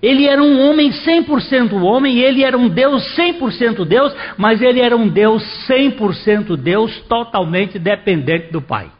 Ele 0.02 0.26
era 0.26 0.42
um 0.42 0.58
homem 0.58 0.90
100% 0.90 1.74
homem, 1.82 2.18
ele 2.20 2.42
era 2.42 2.56
um 2.56 2.70
Deus 2.70 3.02
100% 3.18 3.84
Deus, 3.84 4.14
mas 4.38 4.62
ele 4.62 4.80
era 4.80 4.96
um 4.96 5.06
Deus 5.06 5.42
100% 5.68 6.56
Deus, 6.56 6.98
totalmente 7.00 7.78
dependente 7.78 8.50
do 8.50 8.62
Pai. 8.62 8.90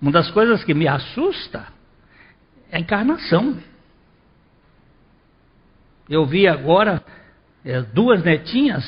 Uma 0.00 0.12
das 0.12 0.30
coisas 0.30 0.62
que 0.62 0.74
me 0.74 0.86
assusta 0.86 1.66
é 2.70 2.76
a 2.76 2.80
encarnação. 2.80 3.56
Eu 6.08 6.26
vi 6.26 6.46
agora 6.46 7.02
é, 7.64 7.80
duas 7.80 8.22
netinhas, 8.22 8.84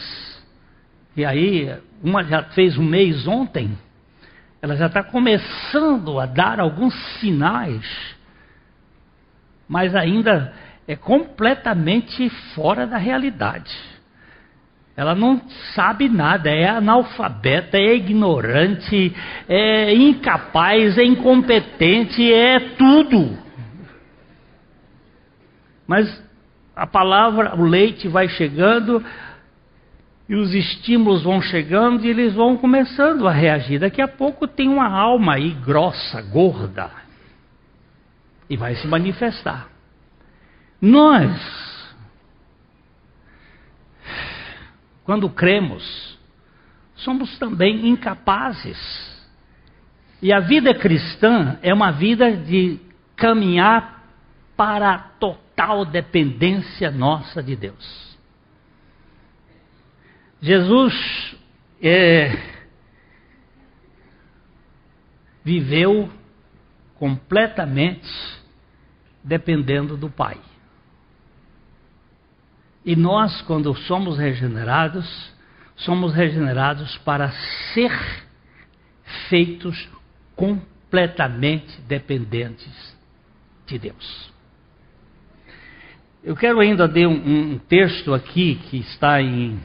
e 1.16 1.24
aí 1.24 1.74
uma 2.02 2.22
já 2.24 2.42
fez 2.44 2.76
um 2.76 2.84
mês 2.84 3.26
ontem, 3.26 3.76
ela 4.60 4.76
já 4.76 4.86
está 4.86 5.02
começando 5.02 6.18
a 6.18 6.26
dar 6.26 6.60
alguns 6.60 6.94
sinais 7.18 8.16
mas 9.68 9.94
ainda 9.94 10.52
é 10.86 10.94
completamente 10.94 12.28
fora 12.54 12.86
da 12.86 12.96
realidade. 12.96 13.76
Ela 14.96 15.14
não 15.14 15.42
sabe 15.74 16.08
nada, 16.08 16.48
é 16.48 16.68
analfabeta, 16.68 17.76
é 17.76 17.96
ignorante, 17.96 19.14
é 19.48 19.92
incapaz, 19.94 20.96
é 20.96 21.04
incompetente, 21.04 22.32
é 22.32 22.60
tudo. 22.78 23.36
Mas 25.86 26.24
a 26.76 26.86
palavra, 26.86 27.56
o 27.56 27.64
leite 27.64 28.06
vai 28.06 28.28
chegando 28.28 29.02
e 30.28 30.34
os 30.34 30.54
estímulos 30.54 31.22
vão 31.22 31.40
chegando 31.40 32.04
e 32.04 32.10
eles 32.10 32.34
vão 32.34 32.58
começando 32.58 33.26
a 33.26 33.32
reagir. 33.32 33.80
Daqui 33.80 34.02
a 34.02 34.08
pouco 34.08 34.46
tem 34.46 34.68
uma 34.68 34.86
alma 34.86 35.36
aí 35.36 35.52
grossa, 35.64 36.20
gorda, 36.20 36.90
e 38.50 38.58
vai 38.58 38.74
se 38.74 38.86
manifestar. 38.86 39.68
Nós, 40.78 41.94
quando 45.02 45.30
cremos, 45.30 46.18
somos 46.96 47.38
também 47.38 47.88
incapazes. 47.88 49.16
E 50.20 50.30
a 50.30 50.40
vida 50.40 50.74
cristã 50.74 51.58
é 51.62 51.72
uma 51.72 51.92
vida 51.92 52.36
de 52.36 52.78
caminhar 53.16 54.04
para 54.56 54.90
a 54.90 54.98
total 55.56 55.86
dependência 55.86 56.90
nossa 56.90 57.42
de 57.42 57.56
Deus. 57.56 58.18
Jesus 60.40 61.34
é, 61.82 62.30
viveu 65.42 66.12
completamente 66.96 68.06
dependendo 69.24 69.96
do 69.96 70.10
Pai. 70.10 70.38
E 72.84 72.94
nós, 72.94 73.40
quando 73.42 73.74
somos 73.74 74.18
regenerados, 74.18 75.32
somos 75.74 76.14
regenerados 76.14 76.96
para 76.98 77.30
ser 77.72 77.90
feitos 79.28 79.88
completamente 80.36 81.80
dependentes 81.82 82.96
de 83.66 83.78
Deus. 83.78 84.35
Eu 86.26 86.34
quero 86.34 86.58
ainda 86.58 86.86
ler 86.86 87.06
um, 87.06 87.12
um 87.12 87.58
texto 87.68 88.12
aqui 88.12 88.56
que 88.56 88.78
está 88.78 89.22
em 89.22 89.60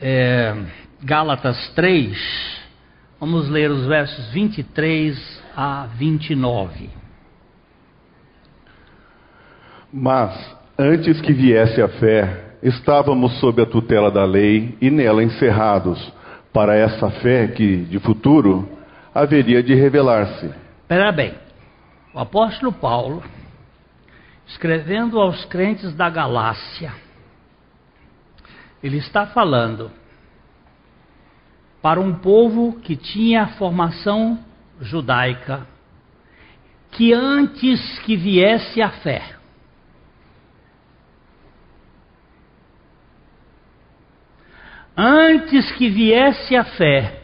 é, 0.00 0.56
Gálatas 1.02 1.74
3. 1.74 2.16
Vamos 3.20 3.50
ler 3.50 3.70
os 3.70 3.84
versos 3.84 4.32
23 4.32 5.42
a 5.54 5.88
29. 5.94 6.88
Mas, 9.92 10.56
antes 10.78 11.20
que 11.20 11.34
viesse 11.34 11.82
a 11.82 11.88
fé, 11.88 12.54
estávamos 12.62 13.40
sob 13.40 13.60
a 13.60 13.66
tutela 13.66 14.10
da 14.10 14.24
lei 14.24 14.74
e 14.80 14.88
nela 14.88 15.22
encerrados, 15.22 16.10
para 16.50 16.74
essa 16.74 17.10
fé 17.10 17.46
que, 17.46 17.84
de 17.84 17.98
futuro, 17.98 18.66
haveria 19.14 19.62
de 19.62 19.74
revelar-se. 19.74 20.46
Espera 20.80 21.12
bem, 21.12 21.43
o 22.14 22.20
apóstolo 22.20 22.72
Paulo, 22.72 23.24
escrevendo 24.46 25.20
aos 25.20 25.44
crentes 25.46 25.92
da 25.94 26.08
Galácia, 26.08 26.94
ele 28.80 28.98
está 28.98 29.26
falando 29.26 29.90
para 31.82 32.00
um 32.00 32.14
povo 32.14 32.78
que 32.80 32.94
tinha 32.94 33.48
formação 33.58 34.38
judaica, 34.80 35.66
que 36.92 37.12
antes 37.12 37.98
que 38.00 38.16
viesse 38.16 38.80
a 38.80 38.90
fé, 38.90 39.36
antes 44.96 45.72
que 45.72 45.90
viesse 45.90 46.54
a 46.54 46.62
fé, 46.62 47.22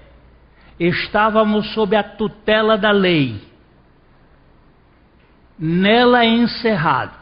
estávamos 0.80 1.72
sob 1.74 1.94
a 1.94 2.02
tutela 2.02 2.76
da 2.76 2.90
lei, 2.90 3.49
nela 5.60 6.24
encerrados, 6.24 7.20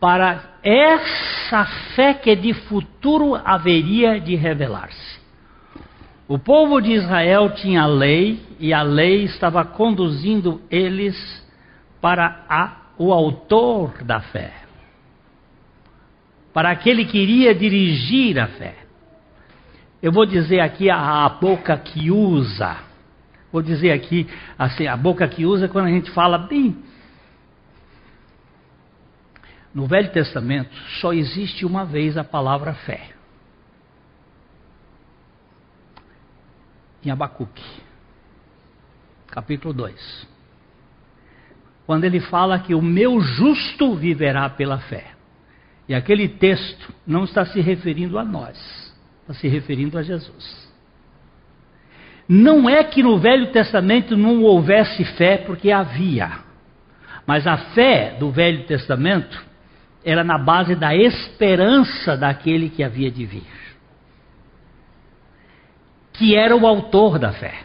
para 0.00 0.54
essa 0.62 1.64
fé 1.94 2.14
que 2.14 2.34
de 2.34 2.52
futuro 2.52 3.36
haveria 3.36 4.20
de 4.20 4.34
revelar-se. 4.34 5.20
O 6.26 6.38
povo 6.38 6.80
de 6.80 6.92
Israel 6.92 7.50
tinha 7.50 7.82
a 7.82 7.86
lei 7.86 8.42
e 8.58 8.72
a 8.72 8.82
lei 8.82 9.24
estava 9.24 9.64
conduzindo 9.64 10.60
eles 10.70 11.16
para 12.00 12.44
a, 12.48 12.72
o 12.98 13.12
autor 13.12 14.02
da 14.02 14.20
fé, 14.20 14.52
para 16.52 16.70
aquele 16.70 17.04
que 17.04 17.18
iria 17.18 17.54
dirigir 17.54 18.38
a 18.38 18.48
fé. 18.48 18.74
Eu 20.02 20.12
vou 20.12 20.26
dizer 20.26 20.60
aqui 20.60 20.90
a, 20.90 21.24
a 21.24 21.28
boca 21.28 21.76
que 21.78 22.10
usa. 22.10 22.76
Vou 23.54 23.62
dizer 23.62 23.92
aqui 23.92 24.26
assim, 24.58 24.88
a 24.88 24.96
boca 24.96 25.28
que 25.28 25.46
usa 25.46 25.68
quando 25.68 25.86
a 25.86 25.90
gente 25.90 26.10
fala 26.10 26.36
bem. 26.36 26.76
No 29.72 29.86
Velho 29.86 30.10
Testamento 30.10 30.74
só 31.00 31.12
existe 31.12 31.64
uma 31.64 31.84
vez 31.84 32.16
a 32.16 32.24
palavra 32.24 32.74
fé. 32.74 33.10
em 37.04 37.10
Abacuque, 37.10 37.62
capítulo 39.28 39.72
2. 39.72 40.26
Quando 41.86 42.04
ele 42.04 42.18
fala 42.18 42.58
que 42.58 42.74
o 42.74 42.82
meu 42.82 43.20
justo 43.20 43.94
viverá 43.94 44.48
pela 44.48 44.78
fé. 44.78 45.12
E 45.86 45.94
aquele 45.94 46.28
texto 46.28 46.92
não 47.06 47.22
está 47.22 47.44
se 47.44 47.60
referindo 47.60 48.18
a 48.18 48.24
nós, 48.24 48.56
está 49.20 49.34
se 49.34 49.46
referindo 49.46 49.96
a 49.96 50.02
Jesus. 50.02 50.73
Não 52.28 52.68
é 52.68 52.82
que 52.82 53.02
no 53.02 53.18
Velho 53.18 53.52
Testamento 53.52 54.16
não 54.16 54.42
houvesse 54.42 55.04
fé, 55.16 55.38
porque 55.38 55.70
havia. 55.70 56.44
Mas 57.26 57.46
a 57.46 57.56
fé 57.56 58.16
do 58.18 58.30
Velho 58.30 58.64
Testamento 58.64 59.42
era 60.04 60.22
na 60.22 60.38
base 60.38 60.74
da 60.74 60.94
esperança 60.94 62.16
daquele 62.16 62.68
que 62.68 62.82
havia 62.82 63.10
de 63.10 63.24
vir, 63.24 63.46
que 66.12 66.36
era 66.36 66.54
o 66.54 66.66
autor 66.66 67.18
da 67.18 67.32
fé. 67.32 67.60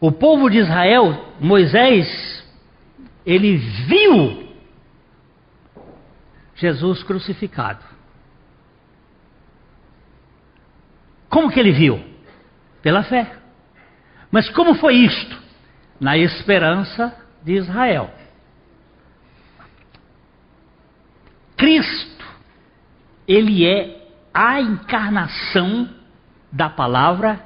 O 0.00 0.10
povo 0.10 0.48
de 0.48 0.58
Israel, 0.58 1.34
Moisés, 1.38 2.44
ele 3.24 3.56
viu 3.56 4.48
Jesus 6.56 7.02
crucificado. 7.02 7.89
Como 11.30 11.50
que 11.50 11.58
ele 11.58 11.72
viu? 11.72 11.98
Pela 12.82 13.02
fé. 13.04 13.32
Mas 14.30 14.50
como 14.50 14.74
foi 14.74 14.96
isto? 14.96 15.40
Na 15.98 16.18
esperança 16.18 17.16
de 17.42 17.54
Israel. 17.54 18.10
Cristo, 21.56 22.24
ele 23.28 23.66
é 23.66 24.08
a 24.34 24.60
encarnação 24.60 25.88
da 26.50 26.68
palavra 26.68 27.40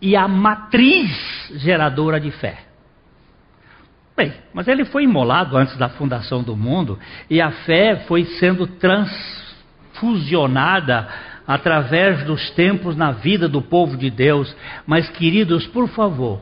e 0.00 0.14
a 0.14 0.28
matriz 0.28 1.50
geradora 1.54 2.20
de 2.20 2.30
fé. 2.30 2.58
Bem, 4.16 4.32
mas 4.54 4.68
ele 4.68 4.84
foi 4.84 5.02
imolado 5.04 5.56
antes 5.56 5.76
da 5.76 5.88
fundação 5.88 6.42
do 6.42 6.56
mundo 6.56 6.98
e 7.28 7.40
a 7.40 7.50
fé 7.50 8.04
foi 8.06 8.24
sendo 8.24 8.66
transfusionada 8.66 11.08
através 11.46 12.24
dos 12.24 12.50
tempos 12.50 12.96
na 12.96 13.12
vida 13.12 13.48
do 13.48 13.62
povo 13.62 13.96
de 13.96 14.10
Deus. 14.10 14.54
Mas, 14.86 15.08
queridos, 15.10 15.66
por 15.66 15.88
favor, 15.88 16.40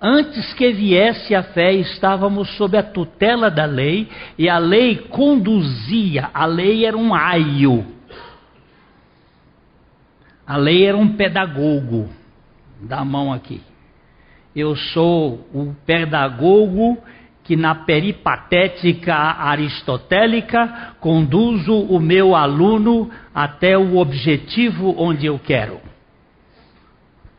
antes 0.00 0.52
que 0.54 0.72
viesse 0.72 1.34
a 1.34 1.42
fé, 1.42 1.72
estávamos 1.74 2.56
sob 2.56 2.76
a 2.76 2.82
tutela 2.82 3.50
da 3.50 3.64
lei 3.64 4.08
e 4.38 4.48
a 4.48 4.58
lei 4.58 4.96
conduzia, 4.96 6.30
a 6.34 6.44
lei 6.46 6.84
era 6.84 6.96
um 6.96 7.14
aio. 7.14 7.86
A 10.46 10.56
lei 10.56 10.84
era 10.84 10.96
um 10.96 11.08
pedagogo. 11.08 12.10
Dá 12.80 12.98
a 12.98 13.04
mão 13.04 13.32
aqui. 13.32 13.62
Eu 14.54 14.76
sou 14.76 15.48
o 15.52 15.74
pedagogo 15.86 16.98
que 17.44 17.56
na 17.56 17.74
peripatética 17.74 19.14
aristotélica 19.14 20.96
conduzo 20.98 21.74
o 21.74 22.00
meu 22.00 22.34
aluno 22.34 23.10
até 23.34 23.76
o 23.76 23.98
objetivo 23.98 24.94
onde 24.98 25.26
eu 25.26 25.38
quero. 25.38 25.78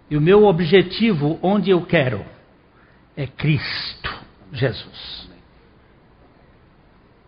E 0.09 0.15
o 0.15 0.21
meu 0.21 0.45
objetivo 0.45 1.39
onde 1.41 1.71
eu 1.71 1.81
quero 1.81 2.23
é 3.17 3.25
Cristo 3.25 4.13
Jesus. 4.53 5.29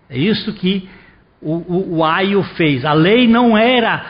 É 0.07 0.17
isso 0.17 0.53
que 0.53 0.87
o, 1.41 1.55
o, 1.55 1.97
o 1.97 2.05
Aio 2.05 2.43
fez. 2.43 2.85
A 2.85 2.93
lei 2.93 3.27
não 3.27 3.57
era 3.57 4.05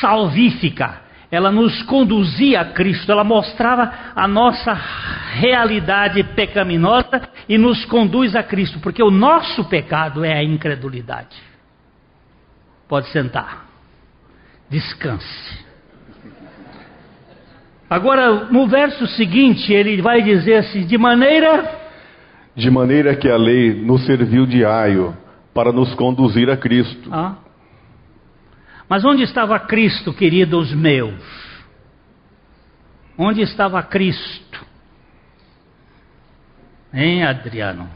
salvífica, 0.00 1.01
ela 1.32 1.50
nos 1.50 1.82
conduzia 1.84 2.60
a 2.60 2.64
Cristo, 2.66 3.10
ela 3.10 3.24
mostrava 3.24 3.90
a 4.14 4.28
nossa 4.28 4.74
realidade 5.32 6.22
pecaminosa 6.22 7.22
e 7.48 7.56
nos 7.56 7.86
conduz 7.86 8.36
a 8.36 8.42
Cristo, 8.42 8.78
porque 8.80 9.02
o 9.02 9.10
nosso 9.10 9.64
pecado 9.64 10.22
é 10.26 10.34
a 10.34 10.44
incredulidade. 10.44 11.34
Pode 12.86 13.08
sentar, 13.08 13.64
descanse. 14.68 15.64
Agora, 17.88 18.44
no 18.50 18.66
verso 18.66 19.06
seguinte, 19.06 19.72
ele 19.72 20.02
vai 20.02 20.20
dizer 20.20 20.56
assim: 20.56 20.84
de 20.84 20.98
maneira. 20.98 21.80
De 22.54 22.70
maneira 22.70 23.16
que 23.16 23.30
a 23.30 23.38
lei 23.38 23.72
nos 23.72 24.04
serviu 24.04 24.44
de 24.44 24.66
aio 24.66 25.16
para 25.54 25.72
nos 25.72 25.94
conduzir 25.94 26.50
a 26.50 26.58
Cristo. 26.58 27.08
Ah. 27.10 27.36
Mas 28.92 29.06
onde 29.06 29.22
estava 29.22 29.58
Cristo, 29.58 30.12
queridos 30.12 30.70
meus? 30.74 31.18
Onde 33.16 33.40
estava 33.40 33.82
Cristo? 33.82 34.60
Hein, 36.92 37.24
Adriano? 37.24 37.88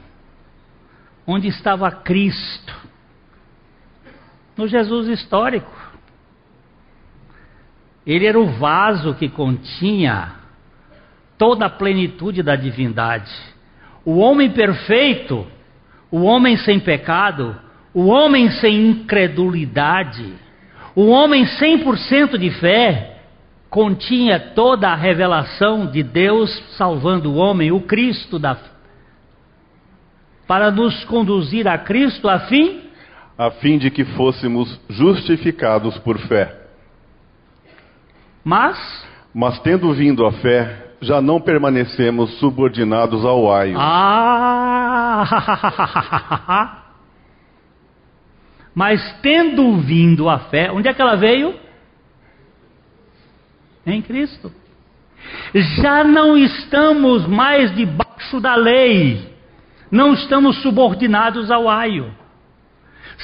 Onde 1.26 1.49
estava 1.49 1.90
Cristo? 1.90 2.74
No 4.57 4.66
Jesus 4.66 5.09
histórico. 5.09 5.70
Ele 8.07 8.24
era 8.24 8.40
o 8.40 8.47
vaso 8.59 9.14
que 9.16 9.28
continha 9.28 10.32
toda 11.36 11.66
a 11.66 11.70
plenitude 11.70 12.42
da 12.42 12.57
divindade. 12.57 13.34
O 14.03 14.16
homem 14.16 14.51
perfeito, 14.51 15.47
o 16.11 16.22
homem 16.22 16.57
sem 16.57 16.80
pecado, 16.80 17.55
o 17.92 18.07
homem 18.07 18.51
sem 18.51 18.88
incredulidade 18.88 20.45
o 20.97 21.09
homem 21.09 21.44
100% 21.44 22.38
de 22.38 22.51
fé 22.53 23.18
continha 23.68 24.40
toda 24.40 24.88
a 24.88 24.94
revelação 24.94 25.86
de 25.86 26.03
Deus 26.03 26.51
salvando 26.78 27.30
o 27.30 27.36
homem, 27.36 27.70
o 27.70 27.82
Cristo 27.82 28.38
da 28.38 28.57
para 30.49 30.70
nos 30.70 31.05
conduzir 31.05 31.68
a 31.68 31.76
Cristo 31.76 32.26
a 32.28 32.38
fim 32.40 32.84
a 33.36 33.51
fim 33.51 33.76
de 33.76 33.90
que 33.90 34.07
fôssemos 34.07 34.80
justificados 34.88 35.99
por 35.99 36.16
fé. 36.20 36.62
Mas 38.42 39.07
mas 39.34 39.59
tendo 39.59 39.92
vindo 39.92 40.24
a 40.24 40.32
fé, 40.32 40.94
já 41.03 41.20
não 41.20 41.38
permanecemos 41.38 42.38
subordinados 42.38 43.22
ao 43.22 43.53
aio. 43.53 43.76
Ah! 43.78 45.24
Mas 48.77 49.01
tendo 49.22 49.79
vindo 49.79 50.29
a 50.29 50.39
fé, 50.39 50.70
onde 50.70 50.87
é 50.87 50.93
que 50.93 51.01
ela 51.01 51.16
veio? 51.16 51.59
Em 53.87 54.03
Cristo. 54.03 54.53
Já 55.55 56.05
não 56.05 56.37
estamos 56.37 57.27
mais 57.27 57.74
debaixo 57.74 58.39
da 58.39 58.55
lei, 58.55 59.33
não 59.91 60.12
estamos 60.12 60.61
subordinados 60.61 61.51
ao 61.51 61.70
aio. 61.70 62.14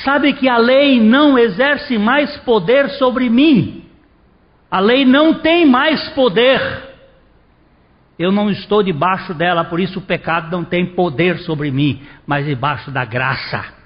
Sabe 0.02 0.32
que 0.32 0.48
a 0.48 0.56
lei 0.56 0.98
não 0.98 1.38
exerce 1.38 1.98
mais 1.98 2.34
poder 2.38 2.88
sobre 2.92 3.28
mim. 3.28 3.84
A 4.70 4.80
lei 4.80 5.04
não 5.04 5.34
tem 5.34 5.66
mais 5.66 6.08
poder. 6.14 6.62
Eu 8.18 8.32
não 8.32 8.48
estou 8.48 8.82
debaixo 8.82 9.34
dela, 9.34 9.64
por 9.64 9.78
isso 9.78 9.98
o 9.98 10.02
pecado 10.02 10.50
não 10.50 10.64
tem 10.64 10.94
poder 10.94 11.40
sobre 11.40 11.70
mim, 11.70 12.00
mas 12.26 12.46
debaixo 12.46 12.90
da 12.90 13.04
graça. 13.04 13.81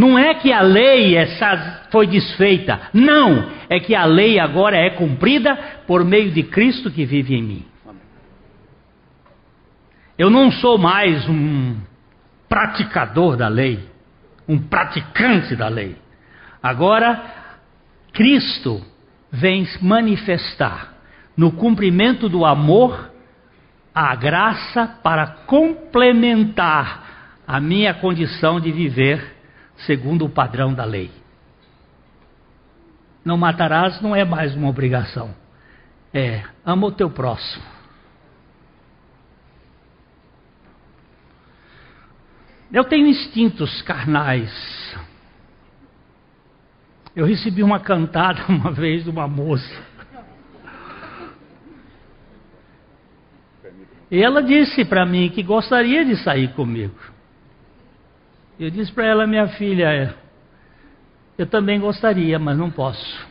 Não 0.00 0.18
é 0.18 0.32
que 0.32 0.50
a 0.50 0.62
lei 0.62 1.14
é 1.14 1.26
foi 1.90 2.06
desfeita, 2.06 2.88
não, 2.94 3.50
é 3.68 3.78
que 3.78 3.94
a 3.94 4.06
lei 4.06 4.40
agora 4.40 4.74
é 4.74 4.88
cumprida 4.88 5.54
por 5.86 6.06
meio 6.06 6.30
de 6.30 6.42
Cristo 6.42 6.90
que 6.90 7.04
vive 7.04 7.34
em 7.34 7.42
mim. 7.42 7.64
Eu 10.16 10.30
não 10.30 10.50
sou 10.50 10.78
mais 10.78 11.28
um 11.28 11.76
praticador 12.48 13.36
da 13.36 13.46
lei, 13.48 13.78
um 14.48 14.58
praticante 14.58 15.54
da 15.54 15.68
lei. 15.68 15.94
Agora, 16.62 17.22
Cristo 18.14 18.82
vem 19.30 19.68
manifestar 19.82 20.94
no 21.36 21.52
cumprimento 21.52 22.26
do 22.26 22.46
amor 22.46 23.10
a 23.94 24.16
graça 24.16 24.98
para 25.02 25.26
complementar 25.46 27.42
a 27.46 27.60
minha 27.60 27.92
condição 27.92 28.58
de 28.58 28.72
viver 28.72 29.39
segundo 29.86 30.24
o 30.24 30.28
padrão 30.28 30.74
da 30.74 30.84
lei. 30.84 31.10
Não 33.24 33.36
matarás 33.36 34.00
não 34.00 34.14
é 34.14 34.24
mais 34.24 34.54
uma 34.54 34.68
obrigação. 34.68 35.34
É, 36.12 36.42
ama 36.64 36.86
o 36.86 36.92
teu 36.92 37.10
próximo. 37.10 37.64
Eu 42.72 42.84
tenho 42.84 43.06
instintos 43.06 43.82
carnais. 43.82 44.50
Eu 47.14 47.26
recebi 47.26 47.62
uma 47.62 47.80
cantada 47.80 48.44
uma 48.48 48.70
vez 48.70 49.04
de 49.04 49.10
uma 49.10 49.26
moça. 49.26 49.90
E 54.10 54.20
ela 54.22 54.42
disse 54.42 54.84
para 54.84 55.06
mim 55.06 55.30
que 55.30 55.42
gostaria 55.42 56.04
de 56.04 56.16
sair 56.16 56.52
comigo. 56.54 56.94
Eu 58.60 58.68
disse 58.68 58.92
para 58.92 59.06
ela, 59.06 59.26
minha 59.26 59.48
filha, 59.48 60.14
eu 61.38 61.46
também 61.46 61.80
gostaria, 61.80 62.38
mas 62.38 62.58
não 62.58 62.70
posso. 62.70 63.26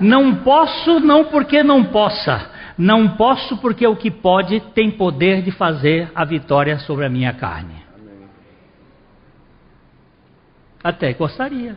Não 0.00 0.36
posso, 0.36 1.00
não 1.00 1.24
porque 1.24 1.64
não 1.64 1.86
possa. 1.86 2.48
Não 2.78 3.16
posso 3.16 3.56
porque 3.58 3.84
o 3.84 3.96
que 3.96 4.08
pode 4.08 4.60
tem 4.72 4.88
poder 4.88 5.42
de 5.42 5.50
fazer 5.50 6.12
a 6.14 6.24
vitória 6.24 6.78
sobre 6.78 7.04
a 7.04 7.08
minha 7.08 7.32
carne. 7.32 7.74
Até 10.82 11.12
gostaria. 11.12 11.76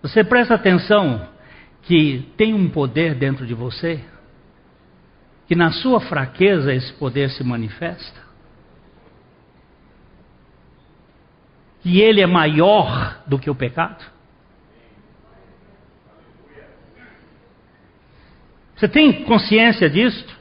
Você 0.00 0.24
presta 0.24 0.54
atenção 0.54 1.28
que 1.82 2.32
tem 2.38 2.54
um 2.54 2.70
poder 2.70 3.14
dentro 3.14 3.46
de 3.46 3.52
você? 3.52 4.02
Que 5.48 5.54
na 5.56 5.72
sua 5.72 5.98
fraqueza 5.98 6.74
esse 6.74 6.92
poder 6.92 7.30
se 7.30 7.42
manifesta? 7.42 8.20
Que 11.80 12.02
ele 12.02 12.20
é 12.20 12.26
maior 12.26 13.22
do 13.26 13.38
que 13.38 13.48
o 13.48 13.54
pecado? 13.54 14.04
Você 18.76 18.86
tem 18.86 19.24
consciência 19.24 19.88
disto? 19.88 20.36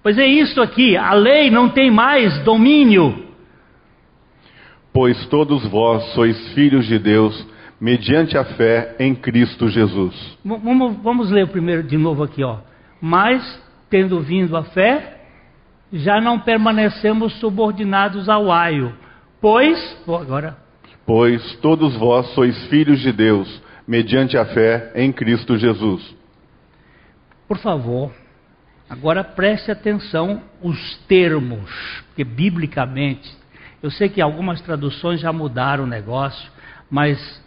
Pois 0.00 0.16
é 0.16 0.26
isso 0.26 0.62
aqui, 0.62 0.96
a 0.96 1.12
lei 1.12 1.50
não 1.50 1.68
tem 1.70 1.90
mais 1.90 2.38
domínio. 2.44 3.30
Pois 4.92 5.26
todos 5.26 5.66
vós 5.66 6.04
sois 6.14 6.52
filhos 6.54 6.86
de 6.86 6.98
Deus, 6.98 7.46
mediante 7.80 8.38
a 8.38 8.44
fé 8.44 8.94
em 8.98 9.14
Cristo 9.14 9.68
Jesus. 9.68 10.38
Vamos, 10.44 10.96
vamos 11.02 11.30
ler 11.30 11.48
primeiro 11.48 11.82
de 11.82 11.96
novo 11.96 12.22
aqui, 12.22 12.44
ó. 12.44 12.58
Mas, 13.02 13.60
tendo 13.90 14.20
vindo 14.20 14.56
a 14.56 14.62
fé, 14.62 15.20
já 15.92 16.20
não 16.20 16.38
permanecemos 16.38 17.34
subordinados 17.40 18.28
ao 18.28 18.52
aio. 18.52 18.96
Pois, 19.40 19.98
agora. 20.06 20.56
Pois 21.04 21.56
todos 21.56 21.96
vós 21.96 22.28
sois 22.28 22.56
filhos 22.68 23.00
de 23.00 23.12
Deus, 23.12 23.60
mediante 23.86 24.38
a 24.38 24.44
fé 24.44 24.92
em 24.94 25.12
Cristo 25.12 25.58
Jesus. 25.58 26.14
Por 27.48 27.58
favor, 27.58 28.12
Agora 28.92 29.24
preste 29.24 29.70
atenção 29.70 30.42
os 30.60 30.98
termos, 31.08 31.70
porque 32.08 32.22
biblicamente, 32.24 33.34
eu 33.82 33.90
sei 33.90 34.10
que 34.10 34.20
algumas 34.20 34.60
traduções 34.60 35.18
já 35.18 35.32
mudaram 35.32 35.84
o 35.84 35.86
negócio, 35.86 36.52
mas 36.90 37.42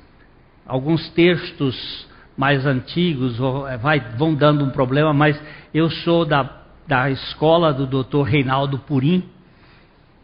alguns 0.65 1.07
textos 1.09 2.07
mais 2.38 2.65
antigos 2.65 3.38
eh, 3.69 3.77
vai, 3.77 3.99
vão 4.17 4.33
dando 4.33 4.63
um 4.63 4.69
problema, 4.69 5.13
mas 5.13 5.41
eu 5.73 5.89
sou 5.89 6.25
da, 6.25 6.49
da 6.88 7.09
escola 7.09 7.73
do 7.73 7.86
Dr. 7.86 8.23
Reinaldo 8.23 8.79
Purim, 8.79 9.23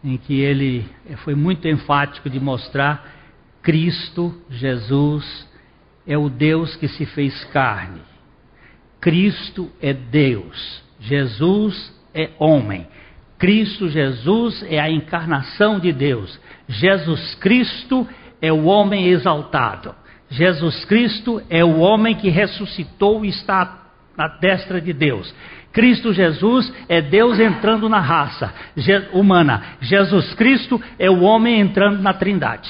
em 0.03 0.17
que 0.17 0.39
ele 0.39 0.85
foi 1.23 1.35
muito 1.35 1.67
enfático 1.67 2.29
de 2.29 2.39
mostrar 2.39 3.05
Cristo, 3.61 4.35
Jesus, 4.49 5.47
é 6.07 6.17
o 6.17 6.29
Deus 6.29 6.75
que 6.75 6.87
se 6.87 7.05
fez 7.05 7.43
carne. 7.45 8.01
Cristo 8.99 9.69
é 9.81 9.93
Deus. 9.93 10.83
Jesus 10.99 11.93
é 12.13 12.31
homem. 12.39 12.87
Cristo 13.37 13.89
Jesus 13.89 14.63
é 14.69 14.79
a 14.79 14.89
encarnação 14.89 15.79
de 15.79 15.91
Deus. 15.91 16.39
Jesus 16.67 17.35
Cristo 17.35 18.07
é 18.41 18.51
o 18.51 18.65
homem 18.65 19.07
exaltado. 19.07 19.95
Jesus 20.31 20.85
Cristo 20.85 21.43
é 21.49 21.63
o 21.63 21.79
homem 21.79 22.15
que 22.15 22.29
ressuscitou 22.29 23.25
e 23.25 23.29
está 23.29 23.81
na 24.15 24.29
destra 24.29 24.79
de 24.79 24.93
Deus. 24.93 25.33
Cristo 25.73 26.13
Jesus 26.13 26.71
é 26.87 27.01
Deus 27.01 27.37
entrando 27.37 27.89
na 27.89 27.99
raça 27.99 28.53
humana. 29.11 29.75
Jesus 29.81 30.33
Cristo 30.35 30.81
é 30.97 31.09
o 31.09 31.19
homem 31.21 31.59
entrando 31.59 32.01
na 32.01 32.13
Trindade. 32.13 32.69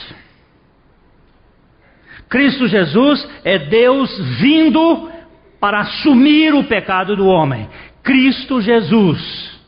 Cristo 2.28 2.68
Jesus 2.68 3.30
é 3.44 3.60
Deus 3.60 4.10
vindo 4.40 5.12
para 5.60 5.82
assumir 5.82 6.56
o 6.56 6.64
pecado 6.64 7.16
do 7.16 7.28
homem. 7.28 7.70
Cristo 8.02 8.60
Jesus. 8.60 9.60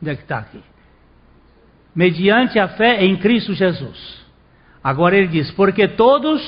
Onde 0.00 0.10
é 0.10 0.16
que 0.16 0.22
está 0.22 0.38
aqui? 0.38 0.62
Mediante 1.94 2.58
a 2.58 2.68
fé 2.68 3.04
em 3.04 3.14
Cristo 3.16 3.52
Jesus. 3.52 4.21
Agora 4.82 5.16
ele 5.16 5.28
diz: 5.28 5.50
porque 5.52 5.86
todos. 5.86 6.42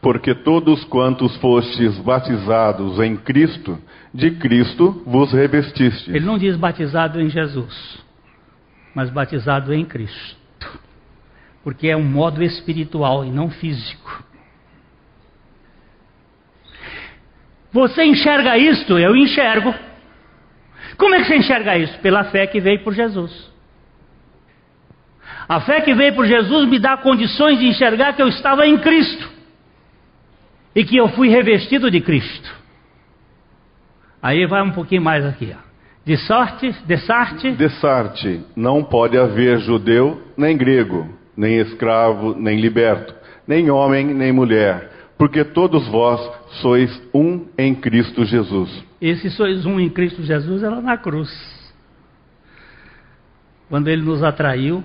Porque 0.00 0.34
todos 0.34 0.84
quantos 0.84 1.36
fostes 1.36 1.98
batizados 1.98 3.00
em 3.00 3.16
Cristo, 3.16 3.78
de 4.12 4.32
Cristo 4.32 5.02
vos 5.06 5.32
revestistes. 5.32 6.08
Ele 6.08 6.24
não 6.24 6.38
diz 6.38 6.56
batizado 6.56 7.20
em 7.20 7.28
Jesus, 7.28 7.98
mas 8.94 9.10
batizado 9.10 9.72
em 9.72 9.84
Cristo. 9.84 10.36
Porque 11.64 11.88
é 11.88 11.96
um 11.96 12.04
modo 12.04 12.42
espiritual 12.42 13.24
e 13.24 13.30
não 13.30 13.50
físico. 13.50 14.24
Você 17.72 18.04
enxerga 18.04 18.56
isto? 18.56 18.98
Eu 18.98 19.16
enxergo. 19.16 19.74
Como 20.96 21.14
é 21.14 21.18
que 21.18 21.26
você 21.26 21.36
enxerga 21.36 21.76
isso? 21.76 21.98
Pela 21.98 22.24
fé 22.24 22.46
que 22.46 22.60
veio 22.60 22.82
por 22.84 22.94
Jesus. 22.94 23.55
A 25.48 25.60
fé 25.60 25.80
que 25.80 25.94
veio 25.94 26.14
por 26.14 26.26
Jesus 26.26 26.68
me 26.68 26.78
dá 26.78 26.96
condições 26.96 27.58
de 27.58 27.66
enxergar 27.66 28.14
que 28.14 28.22
eu 28.22 28.28
estava 28.28 28.66
em 28.66 28.78
Cristo 28.78 29.30
e 30.74 30.84
que 30.84 30.96
eu 30.96 31.08
fui 31.08 31.28
revestido 31.28 31.90
de 31.90 32.00
Cristo. 32.00 32.54
Aí 34.22 34.46
vai 34.46 34.62
um 34.62 34.72
pouquinho 34.72 35.02
mais 35.02 35.24
aqui. 35.24 35.54
Ó. 35.56 35.66
De 36.04 36.16
sorte, 36.16 36.72
de 36.86 36.96
sarte. 36.98 37.52
De 37.52 37.68
sarte, 37.80 38.40
não 38.54 38.82
pode 38.82 39.18
haver 39.18 39.58
judeu 39.58 40.22
nem 40.36 40.56
grego, 40.56 41.08
nem 41.36 41.58
escravo, 41.58 42.34
nem 42.38 42.60
liberto, 42.60 43.14
nem 43.46 43.70
homem, 43.70 44.06
nem 44.06 44.32
mulher 44.32 44.96
porque 45.18 45.44
todos 45.44 45.86
vós 45.88 46.20
sois 46.60 47.02
um 47.12 47.46
em 47.56 47.74
Cristo 47.74 48.24
Jesus. 48.24 48.84
Esse 49.00 49.30
sois 49.30 49.64
um 49.64 49.80
em 49.80 49.88
Cristo 49.88 50.22
Jesus 50.22 50.62
era 50.62 50.80
na 50.80 50.96
cruz. 50.96 51.30
Quando 53.68 53.88
ele 53.88 54.02
nos 54.02 54.22
atraiu, 54.22 54.84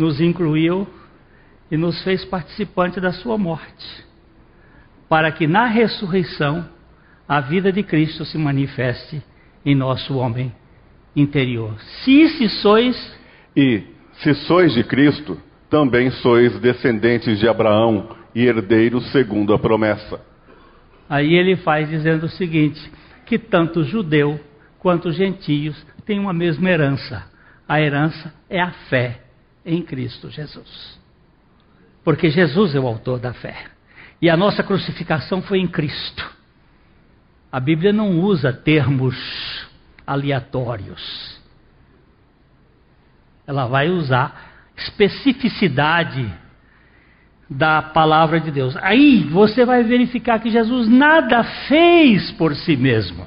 nos 0.00 0.18
incluiu 0.18 0.88
e 1.70 1.76
nos 1.76 2.02
fez 2.02 2.24
participante 2.24 2.98
da 2.98 3.12
sua 3.12 3.36
morte, 3.36 4.04
para 5.10 5.30
que 5.30 5.46
na 5.46 5.66
ressurreição 5.66 6.66
a 7.28 7.38
vida 7.40 7.70
de 7.70 7.82
Cristo 7.82 8.24
se 8.24 8.38
manifeste 8.38 9.22
em 9.64 9.74
nosso 9.74 10.16
homem 10.16 10.50
interior. 11.14 11.78
Se 12.02 12.28
se 12.30 12.48
sois 12.62 13.18
e 13.54 13.82
se 14.22 14.32
sois 14.46 14.72
de 14.72 14.82
Cristo, 14.82 15.38
também 15.68 16.10
sois 16.10 16.58
descendentes 16.60 17.38
de 17.38 17.46
Abraão 17.46 18.16
e 18.34 18.46
herdeiros 18.46 19.12
segundo 19.12 19.52
a 19.52 19.58
promessa. 19.58 20.18
Aí 21.10 21.34
ele 21.34 21.56
faz 21.56 21.90
dizendo 21.90 22.24
o 22.24 22.30
seguinte: 22.30 22.80
que 23.26 23.38
tanto 23.38 23.84
judeu 23.84 24.40
quanto 24.78 25.12
gentios 25.12 25.76
têm 26.06 26.18
uma 26.18 26.32
mesma 26.32 26.70
herança. 26.70 27.22
A 27.68 27.80
herança 27.80 28.32
é 28.48 28.60
a 28.60 28.70
fé 28.88 29.29
em 29.64 29.82
Cristo 29.82 30.30
Jesus. 30.30 30.98
Porque 32.04 32.30
Jesus 32.30 32.74
é 32.74 32.80
o 32.80 32.86
autor 32.86 33.18
da 33.18 33.32
fé. 33.32 33.66
E 34.20 34.28
a 34.28 34.36
nossa 34.36 34.62
crucificação 34.62 35.42
foi 35.42 35.58
em 35.58 35.68
Cristo. 35.68 36.30
A 37.50 37.58
Bíblia 37.58 37.92
não 37.92 38.20
usa 38.20 38.52
termos 38.52 39.16
aleatórios. 40.06 41.40
Ela 43.46 43.66
vai 43.66 43.88
usar 43.88 44.70
especificidade 44.76 46.32
da 47.48 47.82
palavra 47.82 48.40
de 48.40 48.50
Deus. 48.50 48.76
Aí 48.76 49.24
você 49.24 49.64
vai 49.64 49.82
verificar 49.82 50.38
que 50.38 50.50
Jesus 50.50 50.88
nada 50.88 51.42
fez 51.66 52.30
por 52.32 52.54
si 52.54 52.76
mesmo. 52.76 53.26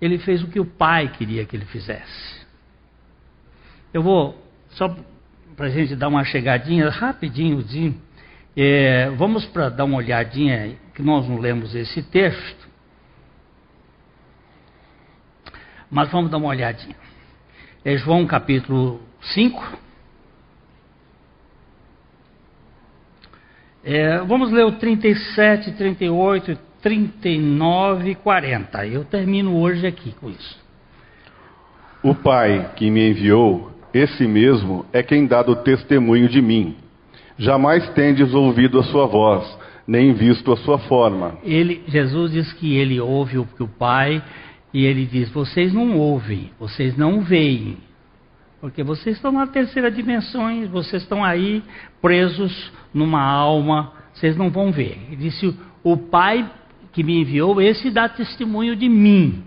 Ele 0.00 0.18
fez 0.18 0.42
o 0.42 0.48
que 0.48 0.58
o 0.58 0.64
Pai 0.64 1.08
queria 1.08 1.44
que 1.44 1.54
ele 1.54 1.66
fizesse. 1.66 2.46
Eu 3.92 4.02
vou, 4.02 4.45
só 4.76 4.94
para 5.56 5.66
a 5.66 5.70
gente 5.70 5.96
dar 5.96 6.08
uma 6.08 6.22
chegadinha 6.22 6.90
rapidinho, 6.90 7.64
é, 8.54 9.08
vamos 9.10 9.46
para 9.46 9.70
dar 9.70 9.84
uma 9.84 9.96
olhadinha, 9.96 10.76
que 10.94 11.02
nós 11.02 11.26
não 11.26 11.38
lemos 11.38 11.74
esse 11.74 12.02
texto, 12.02 12.68
mas 15.90 16.10
vamos 16.10 16.30
dar 16.30 16.36
uma 16.36 16.48
olhadinha. 16.48 16.96
É 17.84 17.96
João 17.96 18.26
capítulo 18.26 19.00
5. 19.20 19.78
É, 23.82 24.18
vamos 24.18 24.50
ler 24.50 24.64
o 24.64 24.72
37, 24.72 25.72
38, 25.72 26.58
39 26.82 28.10
e 28.10 28.14
40. 28.14 28.86
Eu 28.86 29.04
termino 29.04 29.56
hoje 29.56 29.86
aqui 29.86 30.12
com 30.20 30.28
isso. 30.28 30.60
O 32.02 32.14
Pai 32.14 32.72
que 32.74 32.90
me 32.90 33.10
enviou, 33.10 33.75
esse 33.96 34.26
mesmo 34.26 34.84
é 34.92 35.02
quem 35.02 35.26
dá 35.26 35.40
o 35.40 35.56
testemunho 35.56 36.28
de 36.28 36.40
mim. 36.42 36.76
Jamais 37.38 37.88
tendes 37.90 38.32
ouvido 38.34 38.78
a 38.78 38.82
sua 38.84 39.06
voz, 39.06 39.46
nem 39.86 40.12
visto 40.12 40.52
a 40.52 40.56
sua 40.56 40.78
forma. 40.78 41.38
Ele, 41.42 41.82
Jesus 41.86 42.32
diz 42.32 42.52
que 42.54 42.76
ele 42.76 43.00
ouve 43.00 43.38
o, 43.38 43.46
o 43.60 43.68
Pai, 43.68 44.22
e 44.72 44.84
ele 44.84 45.06
diz: 45.06 45.30
vocês 45.30 45.72
não 45.72 45.96
ouvem, 45.96 46.50
vocês 46.58 46.96
não 46.96 47.20
veem, 47.20 47.78
porque 48.60 48.82
vocês 48.82 49.16
estão 49.16 49.32
na 49.32 49.46
terceira 49.46 49.90
dimensão, 49.90 50.48
vocês 50.68 51.02
estão 51.02 51.24
aí 51.24 51.62
presos 52.00 52.72
numa 52.92 53.22
alma, 53.22 53.92
vocês 54.12 54.36
não 54.36 54.50
vão 54.50 54.72
ver. 54.72 54.98
Ele 55.08 55.16
disse: 55.16 55.54
O 55.82 55.96
Pai 55.96 56.50
que 56.92 57.04
me 57.04 57.20
enviou, 57.20 57.60
esse 57.60 57.90
dá 57.90 58.08
testemunho 58.08 58.74
de 58.74 58.88
mim. 58.88 59.44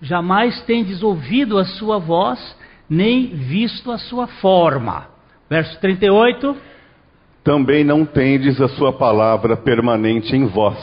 Jamais 0.00 0.60
tendes 0.62 1.02
ouvido 1.02 1.58
a 1.58 1.64
sua 1.64 1.98
voz, 1.98 2.56
nem 2.88 3.28
visto 3.28 3.90
a 3.90 3.98
sua 3.98 4.26
forma. 4.26 5.08
Verso 5.48 5.78
38. 5.80 6.56
também 7.44 7.84
não 7.84 8.06
tendes 8.06 8.60
a 8.60 8.68
sua 8.68 8.92
palavra 8.92 9.56
permanente 9.56 10.34
em 10.34 10.46
vós, 10.46 10.78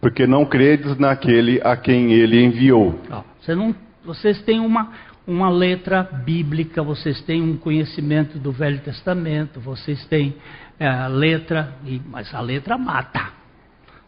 porque 0.00 0.26
não 0.26 0.44
credes 0.44 0.98
naquele 0.98 1.60
a 1.62 1.76
quem 1.76 2.12
ele 2.12 2.44
enviou. 2.44 2.98
Você 3.40 3.54
não, 3.54 3.74
vocês 4.04 4.42
têm 4.42 4.58
uma, 4.58 4.92
uma 5.24 5.48
letra 5.48 6.02
bíblica, 6.02 6.82
vocês 6.82 7.20
têm 7.22 7.40
um 7.40 7.56
conhecimento 7.56 8.38
do 8.38 8.50
Velho 8.50 8.80
Testamento, 8.80 9.60
vocês 9.60 10.04
têm 10.06 10.34
é, 10.80 10.88
a 10.88 11.06
letra, 11.06 11.74
mas 12.06 12.34
a 12.34 12.40
letra 12.40 12.76
mata. 12.76 13.32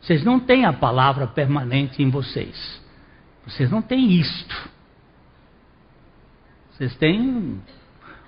Vocês 0.00 0.24
não 0.24 0.40
têm 0.40 0.64
a 0.64 0.72
palavra 0.72 1.26
permanente 1.26 2.02
em 2.02 2.10
vocês. 2.10 2.82
Vocês 3.46 3.70
não 3.70 3.80
têm 3.80 4.12
isto. 4.12 4.75
Vocês 6.76 6.94
têm 6.96 7.58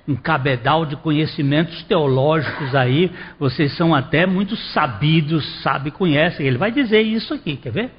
um 0.09 0.17
cabedal 0.17 0.87
de 0.87 0.97
conhecimentos 0.97 1.83
teológicos 1.83 2.75
aí, 2.75 3.11
vocês 3.39 3.77
são 3.77 3.95
até 3.95 4.25
muito 4.25 4.57
sabidos, 4.57 5.45
sabe, 5.63 5.91
conhecem. 5.91 6.47
Ele 6.47 6.57
vai 6.57 6.73
dizer 6.73 7.03
isso 7.03 7.35
aqui, 7.35 7.59
quer 7.59 7.71
ver? 7.71 7.91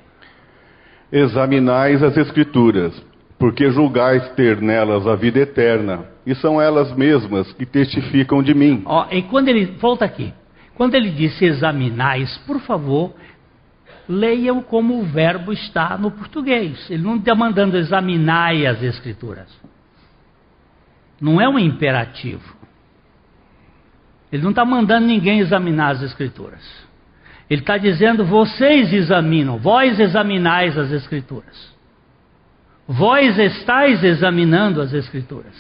Examinais 1.12 2.02
as 2.02 2.18
Escrituras, 2.18 3.00
porque 3.38 3.70
julgais 3.70 4.28
ter 4.30 4.60
nelas 4.60 5.06
a 5.06 5.16
vida 5.16 5.38
eterna, 5.40 6.06
e 6.26 6.34
são 6.34 6.60
elas 6.60 6.92
mesmas 6.96 7.54
que 7.54 7.66
testificam 7.66 8.42
de 8.42 8.56
mim. 8.56 8.82
Ó, 8.86 9.06
e 9.12 9.22
quando 9.22 9.50
ele, 9.50 9.66
volta 9.80 10.04
aqui, 10.04 10.34
quando 10.74 10.96
ele 10.96 11.12
disse 11.12 11.46
examinais, 11.46 12.40
por 12.48 12.60
favor, 12.62 13.14
leiam 14.08 14.64
como 14.64 15.00
o 15.00 15.04
verbo 15.04 15.54
está 15.54 15.96
no 15.96 16.10
português. 16.10 16.90
Ele 16.90 17.04
não 17.04 17.18
está 17.18 17.36
mandando 17.36 17.78
examinar 17.78 18.56
as 18.66 18.82
Escrituras. 18.82 19.48
Não 21.20 21.40
é 21.40 21.48
um 21.48 21.60
imperativo. 21.60 22.56
Ele 24.32 24.44
não 24.44 24.52
está 24.52 24.64
mandando 24.64 25.08
ninguém 25.08 25.40
examinar 25.40 25.92
as 25.92 26.02
Escrituras. 26.04 26.62
Ele 27.50 27.62
está 27.62 27.78
dizendo: 27.78 28.24
vocês 28.24 28.94
examinam, 28.94 29.58
vós 29.58 30.00
examinais 30.00 30.78
as 30.78 30.92
Escrituras. 30.92 31.74
Vós 32.88 33.38
estáis 33.38 34.04
examinando 34.04 34.82
as 34.82 34.94
Escrituras. 34.94 35.54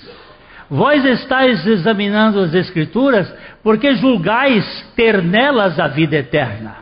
Vós 0.69 1.03
estáis 1.03 1.65
examinando 1.65 2.39
as 2.39 2.53
Escrituras 2.53 3.31
porque 3.63 3.95
julgais 3.95 4.65
ter 4.95 5.21
nelas 5.23 5.79
a 5.79 5.87
vida 5.87 6.15
eterna. 6.15 6.77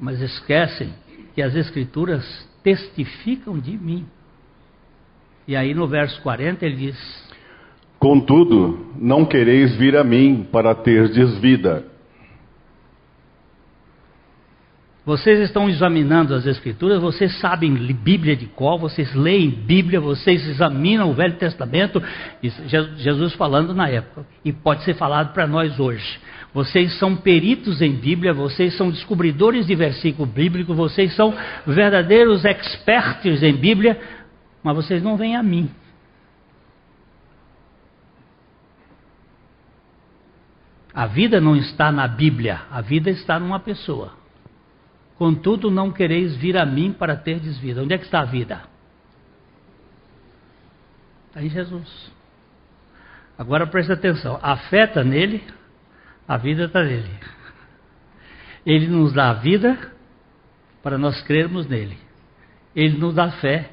Mas 0.00 0.20
esquecem 0.20 0.94
que 1.34 1.42
as 1.42 1.54
Escrituras 1.54 2.24
testificam 2.62 3.58
de 3.58 3.76
mim. 3.76 4.06
E 5.48 5.56
aí 5.56 5.72
no 5.72 5.88
verso 5.88 6.20
40 6.20 6.66
ele 6.66 6.76
diz: 6.76 7.28
Contudo, 7.98 8.92
não 8.96 9.24
quereis 9.24 9.74
vir 9.76 9.96
a 9.96 10.04
mim 10.04 10.46
para 10.52 10.74
terdes 10.74 11.38
vida. 11.38 11.86
Vocês 15.06 15.40
estão 15.40 15.70
examinando 15.70 16.34
as 16.34 16.46
Escrituras, 16.46 17.00
vocês 17.00 17.34
sabem 17.40 17.72
Bíblia 17.94 18.36
de 18.36 18.44
qual, 18.44 18.78
vocês 18.78 19.14
leem 19.14 19.48
Bíblia, 19.48 19.98
vocês 19.98 20.46
examinam 20.46 21.10
o 21.10 21.14
Velho 21.14 21.36
Testamento, 21.36 22.02
Jesus 22.42 23.32
falando 23.32 23.72
na 23.72 23.88
época, 23.88 24.26
e 24.44 24.52
pode 24.52 24.82
ser 24.82 24.92
falado 24.96 25.32
para 25.32 25.46
nós 25.46 25.80
hoje. 25.80 26.20
Vocês 26.52 26.98
são 26.98 27.16
peritos 27.16 27.80
em 27.80 27.92
Bíblia, 27.92 28.34
vocês 28.34 28.76
são 28.76 28.90
descobridores 28.90 29.66
de 29.66 29.74
versículo 29.74 30.26
bíblico, 30.26 30.74
vocês 30.74 31.14
são 31.14 31.34
verdadeiros 31.66 32.44
expertos 32.44 33.42
em 33.42 33.54
Bíblia, 33.54 33.98
mas 34.68 34.76
vocês 34.76 35.02
não 35.02 35.16
vêm 35.16 35.34
a 35.34 35.42
mim. 35.42 35.70
A 40.92 41.06
vida 41.06 41.40
não 41.40 41.56
está 41.56 41.90
na 41.90 42.06
Bíblia, 42.06 42.66
a 42.70 42.82
vida 42.82 43.08
está 43.08 43.38
numa 43.40 43.58
pessoa. 43.58 44.12
Contudo, 45.16 45.70
não 45.70 45.90
quereis 45.90 46.36
vir 46.36 46.58
a 46.58 46.66
mim 46.66 46.92
para 46.92 47.16
terdes 47.16 47.56
vida. 47.56 47.82
Onde 47.82 47.94
é 47.94 47.98
que 47.98 48.04
está 48.04 48.20
a 48.20 48.24
vida? 48.26 48.62
Está 51.28 51.42
em 51.42 51.48
Jesus. 51.48 52.12
Agora 53.38 53.66
preste 53.66 53.90
atenção: 53.90 54.38
a 54.42 54.54
fé 54.68 54.84
está 54.84 55.02
nele, 55.02 55.42
a 56.26 56.36
vida 56.36 56.64
está 56.64 56.84
nele. 56.84 57.10
Ele 58.66 58.86
nos 58.88 59.14
dá 59.14 59.30
a 59.30 59.34
vida 59.34 59.78
para 60.82 60.98
nós 60.98 61.22
crermos 61.22 61.66
nele. 61.66 61.96
Ele 62.76 62.98
nos 62.98 63.14
dá 63.14 63.30
fé 63.30 63.70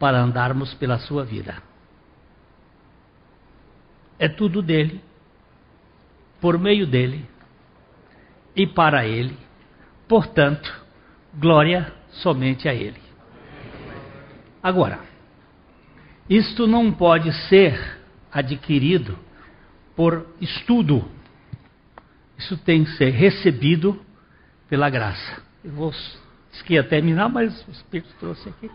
para 0.00 0.18
andarmos 0.18 0.72
pela 0.74 0.98
sua 0.98 1.24
vida. 1.24 1.62
É 4.18 4.28
tudo 4.28 4.62
dele, 4.62 5.00
por 6.40 6.58
meio 6.58 6.86
dele 6.86 7.24
e 8.56 8.66
para 8.66 9.06
ele. 9.06 9.36
Portanto, 10.08 10.74
glória 11.34 11.92
somente 12.10 12.66
a 12.68 12.74
ele. 12.74 13.00
Agora, 14.62 15.00
isto 16.28 16.66
não 16.66 16.90
pode 16.90 17.32
ser 17.48 17.98
adquirido 18.32 19.18
por 19.94 20.26
estudo. 20.40 21.08
Isso 22.38 22.56
tem 22.56 22.84
que 22.84 22.90
ser 22.92 23.10
recebido 23.10 24.00
pela 24.68 24.88
graça. 24.88 25.42
Eu 25.62 25.72
vou 25.72 25.92
ia 26.70 26.82
terminar, 26.84 27.28
mas 27.28 27.66
o 27.66 27.70
Espírito 27.70 28.14
trouxe 28.18 28.48
aqui. 28.48 28.70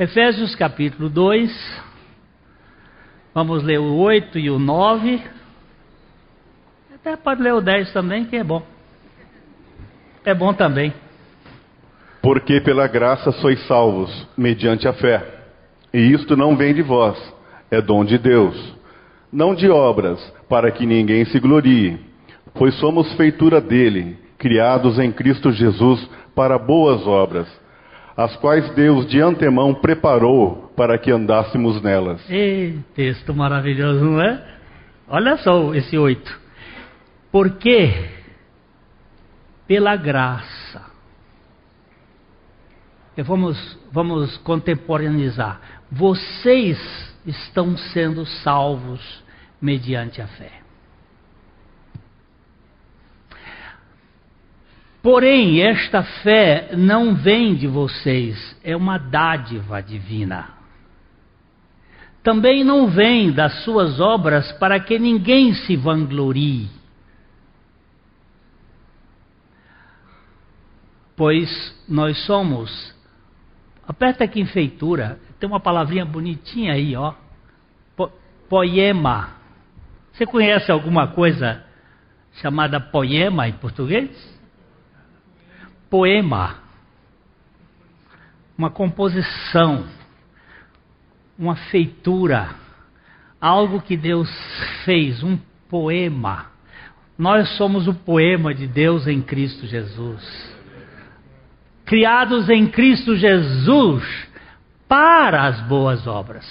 Efésios 0.00 0.54
capítulo 0.56 1.10
2, 1.10 1.82
vamos 3.34 3.62
ler 3.62 3.78
o 3.78 3.96
8 3.96 4.38
e 4.38 4.48
o 4.48 4.58
9. 4.58 5.20
Até 6.94 7.18
pode 7.18 7.42
ler 7.42 7.52
o 7.52 7.60
10 7.60 7.92
também, 7.92 8.24
que 8.24 8.34
é 8.34 8.42
bom. 8.42 8.62
É 10.24 10.32
bom 10.32 10.54
também. 10.54 10.94
Porque 12.22 12.62
pela 12.62 12.86
graça 12.86 13.30
sois 13.30 13.62
salvos, 13.66 14.26
mediante 14.38 14.88
a 14.88 14.94
fé. 14.94 15.22
E 15.92 15.98
isto 16.14 16.34
não 16.34 16.56
vem 16.56 16.72
de 16.72 16.80
vós, 16.80 17.18
é 17.70 17.82
dom 17.82 18.02
de 18.02 18.16
Deus. 18.16 18.56
Não 19.30 19.54
de 19.54 19.68
obras, 19.68 20.18
para 20.48 20.70
que 20.70 20.86
ninguém 20.86 21.26
se 21.26 21.38
glorie. 21.38 22.00
Pois 22.54 22.74
somos 22.76 23.12
feitura 23.16 23.60
dele, 23.60 24.16
criados 24.38 24.98
em 24.98 25.12
Cristo 25.12 25.52
Jesus 25.52 26.08
para 26.34 26.58
boas 26.58 27.06
obras 27.06 27.59
as 28.22 28.36
quais 28.36 28.68
Deus 28.74 29.06
de 29.06 29.18
antemão 29.18 29.74
preparou 29.74 30.70
para 30.76 30.98
que 30.98 31.10
andássemos 31.10 31.80
nelas. 31.80 32.20
Ei, 32.30 32.78
texto 32.94 33.34
maravilhoso, 33.34 34.04
não 34.04 34.20
é? 34.20 34.44
Olha 35.08 35.38
só 35.38 35.74
esse 35.74 35.96
oito. 35.96 36.38
Porque 37.32 38.10
pela 39.66 39.96
graça. 39.96 40.82
Vamos, 43.16 43.78
vamos 43.90 44.36
contemporaneizar. 44.38 45.60
Vocês 45.90 46.78
estão 47.24 47.74
sendo 47.76 48.26
salvos 48.26 49.24
mediante 49.62 50.20
a 50.20 50.26
fé. 50.26 50.59
Porém, 55.02 55.62
esta 55.62 56.02
fé 56.02 56.70
não 56.76 57.14
vem 57.14 57.54
de 57.54 57.66
vocês, 57.66 58.56
é 58.62 58.76
uma 58.76 58.98
dádiva 58.98 59.82
divina. 59.82 60.60
Também 62.22 62.62
não 62.62 62.86
vem 62.88 63.32
das 63.32 63.64
suas 63.64 63.98
obras 63.98 64.52
para 64.52 64.78
que 64.78 64.98
ninguém 64.98 65.54
se 65.54 65.74
vanglorie. 65.74 66.68
Pois 71.16 71.84
nós 71.88 72.18
somos. 72.26 72.94
Aperta 73.88 74.24
aqui 74.24 74.40
em 74.40 74.46
feitura, 74.46 75.18
tem 75.38 75.48
uma 75.48 75.60
palavrinha 75.60 76.04
bonitinha 76.04 76.74
aí, 76.74 76.94
ó. 76.94 77.14
poema. 78.50 79.30
Você 80.12 80.26
conhece 80.26 80.70
alguma 80.70 81.08
coisa 81.08 81.64
chamada 82.34 82.78
poema 82.78 83.48
em 83.48 83.52
português? 83.52 84.39
Poema, 85.90 86.56
uma 88.56 88.70
composição, 88.70 89.86
uma 91.36 91.56
feitura, 91.56 92.54
algo 93.40 93.82
que 93.82 93.96
Deus 93.96 94.30
fez, 94.84 95.22
um 95.22 95.36
poema. 95.68 96.46
Nós 97.18 97.56
somos 97.56 97.88
o 97.88 97.94
poema 97.94 98.54
de 98.54 98.66
Deus 98.66 99.06
em 99.06 99.20
Cristo 99.20 99.66
Jesus. 99.66 100.56
Criados 101.84 102.48
em 102.48 102.68
Cristo 102.68 103.16
Jesus 103.16 104.28
para 104.86 105.46
as 105.46 105.60
boas 105.62 106.06
obras. 106.06 106.46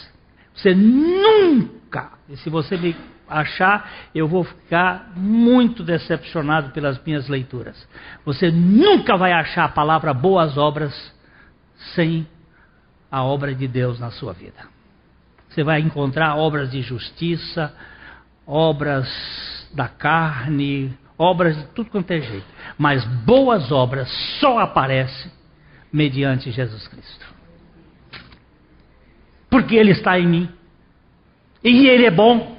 Você 0.54 0.76
nunca, 0.76 2.12
e 2.28 2.36
se 2.38 2.50
você 2.50 2.76
me 2.76 2.96
achar, 3.30 3.90
eu 4.14 4.28
vou 4.28 4.44
ficar 4.44 5.12
muito 5.16 5.84
decepcionado 5.84 6.72
pelas 6.72 7.02
minhas 7.04 7.28
leituras. 7.28 7.88
Você 8.26 8.52
nunca 8.52 9.16
vai 9.18 9.32
achar 9.32 9.66
a 9.66 9.70
palavra 9.70 10.14
boas 10.14 10.58
obras 10.58 10.94
sem 11.96 12.28
a 13.12 13.24
obra 13.24 13.54
de 13.54 13.68
Deus 13.68 14.00
na 14.00 14.12
sua 14.12 14.34
vida. 14.34 14.68
Você 15.50 15.64
vai 15.64 15.80
encontrar 15.80 16.36
obras 16.36 16.72
de 16.72 16.82
justiça, 16.82 17.74
obras 18.46 19.08
da 19.74 19.88
carne, 19.88 20.96
obras 21.18 21.58
de 21.58 21.64
tudo 21.68 21.90
quanto 21.90 22.12
é 22.12 22.22
jeito. 22.22 22.46
Mas 22.78 23.04
boas 23.26 23.72
obras 23.72 24.10
só 24.40 24.60
aparecem 24.60 25.32
mediante 25.92 26.52
Jesus 26.52 26.88
Cristo. 26.88 27.26
Porque 29.50 29.76
Ele 29.76 29.92
está 29.92 30.20
em 30.20 30.28
mim. 30.28 30.50
E 31.64 31.88
Ele 31.88 32.06
é 32.06 32.12
bom. 32.12 32.59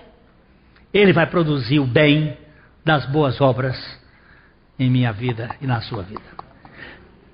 Ele 0.93 1.13
vai 1.13 1.27
produzir 1.27 1.79
o 1.79 1.87
bem 1.87 2.37
das 2.85 3.07
boas 3.07 3.41
obras 3.41 3.77
em 4.79 4.91
minha 4.91 5.13
vida 5.13 5.55
e 5.61 5.67
na 5.67 5.81
sua 5.81 6.03
vida. 6.03 6.21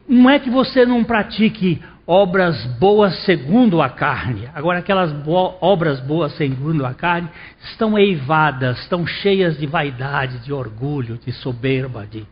Não 0.08 0.28
é 0.28 0.38
que 0.38 0.50
você 0.50 0.84
não 0.84 1.02
pratique 1.02 1.82
obras 2.06 2.64
boas 2.78 3.24
segundo 3.24 3.82
a 3.82 3.88
carne. 3.88 4.48
Agora, 4.54 4.78
aquelas 4.78 5.12
bo 5.12 5.56
obras 5.60 5.98
boas 6.00 6.32
segundo 6.36 6.86
a 6.86 6.94
carne 6.94 7.28
estão 7.64 7.98
eivadas, 7.98 8.78
estão 8.80 9.06
cheias 9.06 9.58
de 9.58 9.66
vaidade, 9.66 10.38
de 10.38 10.52
orgulho, 10.52 11.18
de 11.18 11.32
soberba. 11.32 12.06
De... 12.06 12.24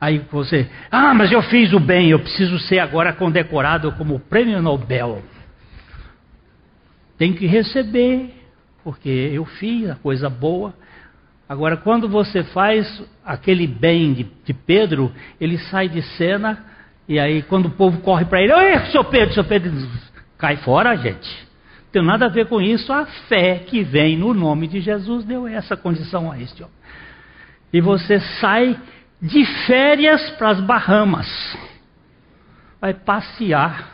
Aí 0.00 0.24
você, 0.30 0.70
ah, 0.90 1.12
mas 1.12 1.32
eu 1.32 1.42
fiz 1.42 1.72
o 1.72 1.80
bem, 1.80 2.10
eu 2.10 2.20
preciso 2.20 2.58
ser 2.60 2.78
agora 2.78 3.12
condecorado 3.12 3.90
como 3.92 4.20
prêmio 4.20 4.62
Nobel. 4.62 5.22
Tem 7.18 7.32
que 7.32 7.46
receber, 7.46 8.32
porque 8.82 9.08
eu 9.08 9.44
fiz 9.44 9.90
a 9.90 9.94
coisa 9.96 10.28
boa. 10.28 10.74
Agora, 11.48 11.76
quando 11.76 12.08
você 12.08 12.44
faz 12.44 13.02
aquele 13.24 13.66
bem 13.66 14.12
de, 14.12 14.26
de 14.44 14.54
Pedro, 14.54 15.12
ele 15.40 15.58
sai 15.58 15.88
de 15.88 16.02
cena 16.02 16.70
e 17.10 17.18
aí, 17.18 17.42
quando 17.42 17.66
o 17.66 17.70
povo 17.70 18.00
corre 18.02 18.24
para 18.24 18.40
ele, 18.40 18.52
oi, 18.52 18.78
seu 18.92 19.02
Pedro, 19.02 19.34
seu 19.34 19.42
Pedro, 19.42 19.72
cai 20.38 20.58
fora, 20.58 20.94
gente. 20.94 21.28
Não 21.82 21.90
tem 21.90 22.02
nada 22.04 22.26
a 22.26 22.28
ver 22.28 22.46
com 22.46 22.60
isso. 22.60 22.92
A 22.92 23.04
fé 23.04 23.64
que 23.66 23.82
vem 23.82 24.16
no 24.16 24.32
nome 24.32 24.68
de 24.68 24.80
Jesus 24.80 25.24
deu 25.24 25.48
essa 25.48 25.76
condição 25.76 26.30
a 26.30 26.38
este 26.38 26.62
homem. 26.62 26.74
E 27.72 27.80
você 27.80 28.20
sai 28.40 28.78
de 29.20 29.44
férias 29.66 30.30
para 30.38 30.50
as 30.50 30.60
Bahamas. 30.60 31.58
Vai 32.80 32.94
passear 32.94 33.90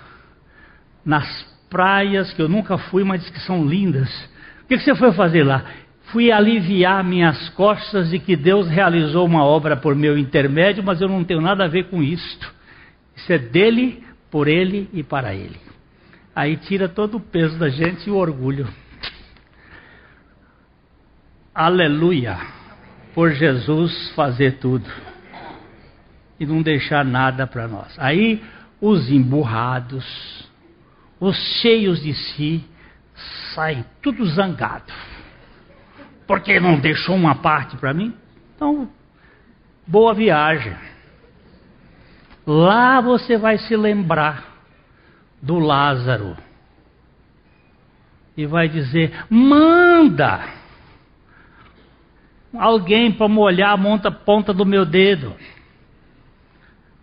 nas 1.02 1.26
praias 1.70 2.34
que 2.34 2.42
eu 2.42 2.50
nunca 2.50 2.76
fui, 2.76 3.02
mas 3.02 3.30
que 3.30 3.40
são 3.40 3.64
lindas. 3.64 4.10
O 4.66 4.68
que 4.68 4.80
você 4.80 4.96
foi 4.96 5.12
fazer 5.12 5.44
lá? 5.44 5.64
Fui 6.06 6.32
aliviar 6.32 7.04
minhas 7.04 7.48
costas 7.50 8.10
de 8.10 8.18
que 8.18 8.34
Deus 8.34 8.68
realizou 8.68 9.24
uma 9.24 9.44
obra 9.44 9.76
por 9.76 9.94
meu 9.94 10.18
intermédio, 10.18 10.82
mas 10.82 11.00
eu 11.00 11.08
não 11.08 11.22
tenho 11.22 11.40
nada 11.40 11.64
a 11.64 11.68
ver 11.68 11.84
com 11.84 12.02
isto. 12.02 12.52
Isso 13.14 13.32
é 13.32 13.38
dele, 13.38 14.02
por 14.28 14.48
ele 14.48 14.90
e 14.92 15.04
para 15.04 15.36
ele. 15.36 15.56
Aí 16.34 16.56
tira 16.56 16.88
todo 16.88 17.18
o 17.18 17.20
peso 17.20 17.56
da 17.58 17.68
gente 17.68 18.08
e 18.08 18.10
o 18.10 18.16
orgulho. 18.16 18.66
Aleluia! 21.54 22.36
Por 23.14 23.30
Jesus 23.30 24.10
fazer 24.16 24.58
tudo. 24.58 24.90
E 26.40 26.44
não 26.44 26.60
deixar 26.60 27.04
nada 27.04 27.46
para 27.46 27.68
nós. 27.68 27.96
Aí 28.00 28.42
os 28.80 29.08
emburrados, 29.12 30.50
os 31.20 31.36
cheios 31.62 32.02
de 32.02 32.14
si, 32.14 32.64
saem 33.56 33.84
tudo 34.02 34.24
zangado. 34.26 34.92
Porque 36.26 36.60
não 36.60 36.78
deixou 36.78 37.16
uma 37.16 37.36
parte 37.36 37.76
para 37.78 37.94
mim? 37.94 38.14
Então, 38.54 38.88
boa 39.86 40.12
viagem. 40.12 40.76
Lá 42.46 43.00
você 43.00 43.38
vai 43.38 43.56
se 43.58 43.74
lembrar 43.74 44.44
do 45.42 45.58
Lázaro. 45.58 46.36
E 48.36 48.44
vai 48.44 48.68
dizer: 48.68 49.24
manda 49.30 50.46
alguém 52.54 53.10
para 53.10 53.28
molhar 53.28 53.72
a 53.72 53.76
monta, 53.76 54.10
ponta 54.10 54.52
do 54.52 54.66
meu 54.66 54.84
dedo. 54.84 55.34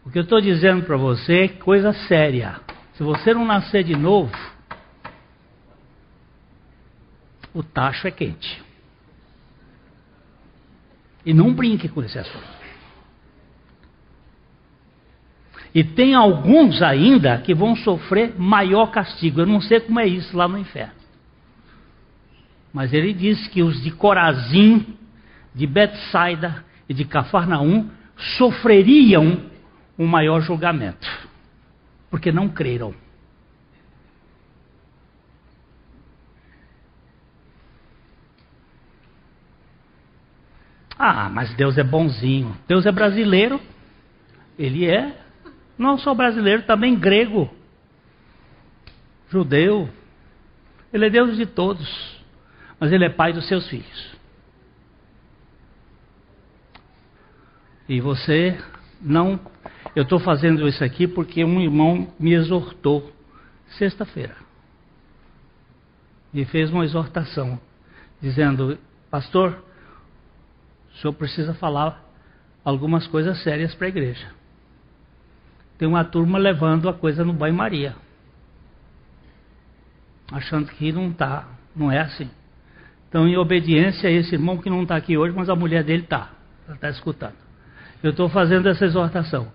O 0.06 0.12
que 0.12 0.20
eu 0.20 0.24
estou 0.24 0.40
dizendo 0.40 0.84
para 0.84 0.98
você 0.98 1.46
é 1.46 1.48
coisa 1.48 1.94
séria. 1.94 2.60
Se 2.94 3.04
você 3.04 3.34
não 3.34 3.46
nascer 3.46 3.84
de 3.84 3.96
novo, 3.96 4.36
o 7.54 7.62
tacho 7.62 8.08
é 8.08 8.12
quente. 8.12 8.62
E 11.26 11.34
não 11.34 11.54
brinque 11.54 11.88
com 11.88 12.02
esse 12.04 12.18
assunto. 12.18 12.64
E 15.74 15.84
tem 15.84 16.14
alguns 16.14 16.82
ainda 16.82 17.38
que 17.40 17.54
vão 17.54 17.76
sofrer 17.76 18.36
maior 18.38 18.88
castigo. 18.92 19.42
Eu 19.42 19.46
não 19.46 19.60
sei 19.60 19.80
como 19.80 20.00
é 20.00 20.06
isso 20.06 20.36
lá 20.36 20.48
no 20.48 20.58
inferno. 20.58 20.94
Mas 22.72 22.94
ele 22.94 23.14
diz 23.14 23.48
que 23.48 23.64
os 23.64 23.82
de 23.82 23.92
Corazim, 23.92 24.98
de 25.54 25.66
Betsaida 25.66 26.64
e 26.88 26.94
de 26.94 27.06
Cafarnaum 27.06 27.90
sofreriam 28.38 29.42
um 29.98 30.08
maior 30.08 30.42
julgamento, 30.42 31.08
porque 32.10 32.32
não 32.32 32.50
creram. 32.50 32.94
Ah, 41.06 41.30
mas 41.30 41.54
Deus 41.56 41.78
é 41.78 41.84
bonzinho. 41.84 42.58
Deus 42.66 42.86
é 42.86 42.92
brasileiro. 42.92 43.60
Ele 44.58 44.90
é 44.90 45.22
não 45.78 45.98
só 45.98 46.14
brasileiro, 46.14 46.64
também 46.64 46.98
grego, 46.98 47.54
judeu. 49.30 49.90
Ele 50.94 51.08
é 51.08 51.10
Deus 51.10 51.36
de 51.36 51.46
todos, 51.46 52.24
mas 52.80 52.94
ele 52.94 53.04
é 53.04 53.10
pai 53.10 53.34
dos 53.34 53.46
seus 53.50 53.68
filhos. 53.68 54.16
E 57.90 58.00
você 58.00 58.58
não. 59.02 59.38
Eu 59.94 60.04
estou 60.04 60.20
fazendo 60.20 60.66
isso 60.66 60.86
aqui 60.86 61.06
porque 61.06 61.44
um 61.44 61.60
irmão 61.60 62.14
me 62.18 62.32
exortou 62.32 63.12
sexta-feira. 63.78 64.38
E 66.34 66.46
fez 66.46 66.72
uma 66.72 66.86
exortação, 66.86 67.60
dizendo: 68.22 68.80
Pastor, 69.12 69.62
o 70.94 70.98
senhor 70.98 71.14
precisa 71.14 71.54
falar 71.54 72.04
algumas 72.64 73.08
coisas 73.08 73.42
sérias 73.44 73.74
para 73.76 73.88
a 73.88 73.90
igreja 73.90 74.44
tem 75.84 75.88
uma 75.88 76.06
turma 76.06 76.38
levando 76.38 76.88
a 76.88 76.94
coisa 76.94 77.26
no 77.26 77.34
banho-maria. 77.34 77.94
Achando 80.32 80.68
que 80.68 80.94
não 80.94 81.10
está, 81.10 81.46
não 81.76 81.92
é 81.92 82.00
assim. 82.00 82.30
Então, 83.10 83.28
em 83.28 83.36
obediência 83.36 84.10
a 84.10 84.12
esse 84.12 84.34
irmão 84.34 84.58
que 84.58 84.70
não 84.70 84.84
está 84.84 84.96
aqui 84.96 85.18
hoje, 85.18 85.36
mas 85.36 85.50
a 85.50 85.56
mulher 85.58 85.84
dele 85.84 86.04
está, 86.04 86.32
ela 86.66 86.76
está 86.76 86.90
escutando. 86.90 87.36
Eu 88.02 88.12
estou 88.12 88.30
fazendo 88.30 88.70
essa 88.70 88.86
exortação. 88.86 89.52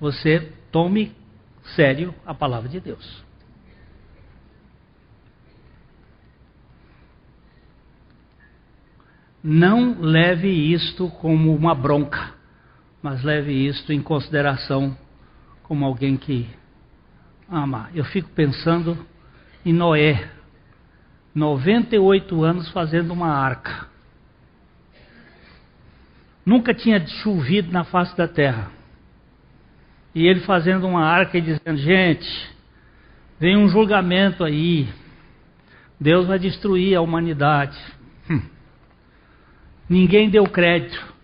Você 0.00 0.52
tome 0.72 1.12
sério 1.76 2.14
a 2.24 2.32
palavra 2.32 2.68
de 2.68 2.80
Deus. 2.80 3.22
Não 9.42 10.00
leve 10.00 10.48
isto 10.48 11.08
como 11.08 11.54
uma 11.54 11.74
bronca, 11.74 12.32
mas 13.02 13.22
leve 13.22 13.52
isto 13.52 13.92
em 13.92 14.02
consideração 14.02 14.96
como 15.62 15.84
alguém 15.84 16.16
que 16.16 16.48
ama. 17.48 17.88
Eu 17.94 18.04
fico 18.04 18.28
pensando 18.30 18.98
em 19.64 19.72
Noé, 19.72 20.28
98 21.34 22.42
anos 22.42 22.70
fazendo 22.70 23.12
uma 23.12 23.28
arca. 23.28 23.86
Nunca 26.44 26.74
tinha 26.74 27.06
chovido 27.06 27.70
na 27.70 27.84
face 27.84 28.16
da 28.16 28.26
terra. 28.26 28.70
E 30.14 30.26
ele 30.26 30.40
fazendo 30.40 30.86
uma 30.86 31.04
arca 31.04 31.38
e 31.38 31.40
dizendo: 31.42 31.76
gente, 31.76 32.50
vem 33.38 33.56
um 33.56 33.68
julgamento 33.68 34.42
aí. 34.42 34.88
Deus 36.00 36.26
vai 36.26 36.38
destruir 36.38 36.96
a 36.96 37.00
humanidade. 37.00 37.78
Hum. 38.30 38.40
Ninguém 39.88 40.28
deu 40.28 40.44
crédito, 40.44 41.14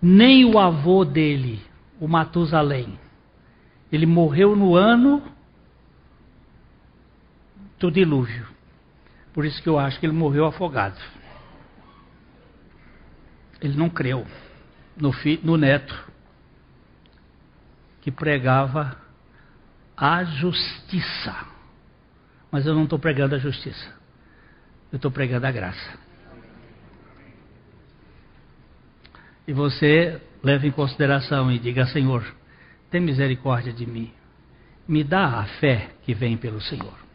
nem 0.00 0.44
o 0.44 0.58
avô 0.58 1.04
dele, 1.04 1.62
o 1.98 2.06
Matusalém. 2.06 2.98
Ele 3.90 4.06
morreu 4.06 4.54
no 4.54 4.76
ano 4.76 5.22
do 7.78 7.90
dilúvio. 7.90 8.46
Por 9.32 9.44
isso 9.44 9.62
que 9.62 9.68
eu 9.68 9.78
acho 9.78 9.98
que 9.98 10.06
ele 10.06 10.12
morreu 10.12 10.44
afogado. 10.44 11.00
Ele 13.60 13.76
não 13.76 13.88
creu 13.88 14.26
no, 14.96 15.12
no 15.42 15.56
neto 15.56 16.10
que 18.00 18.10
pregava 18.10 18.96
a 19.96 20.24
justiça. 20.24 21.46
Mas 22.50 22.66
eu 22.66 22.74
não 22.74 22.84
estou 22.84 22.98
pregando 22.98 23.34
a 23.34 23.38
justiça. 23.38 23.94
Eu 24.90 24.96
estou 24.96 25.10
pregando 25.10 25.46
a 25.46 25.52
graça. 25.52 26.09
E 29.46 29.52
você 29.52 30.20
leve 30.42 30.68
em 30.68 30.72
consideração 30.72 31.50
e 31.50 31.58
diga, 31.58 31.86
Senhor, 31.86 32.24
tem 32.90 33.00
misericórdia 33.00 33.72
de 33.72 33.86
mim. 33.86 34.10
Me 34.86 35.04
dá 35.04 35.40
a 35.40 35.44
fé 35.44 35.90
que 36.02 36.14
vem 36.14 36.36
pelo 36.36 36.60
Senhor. 36.60 37.09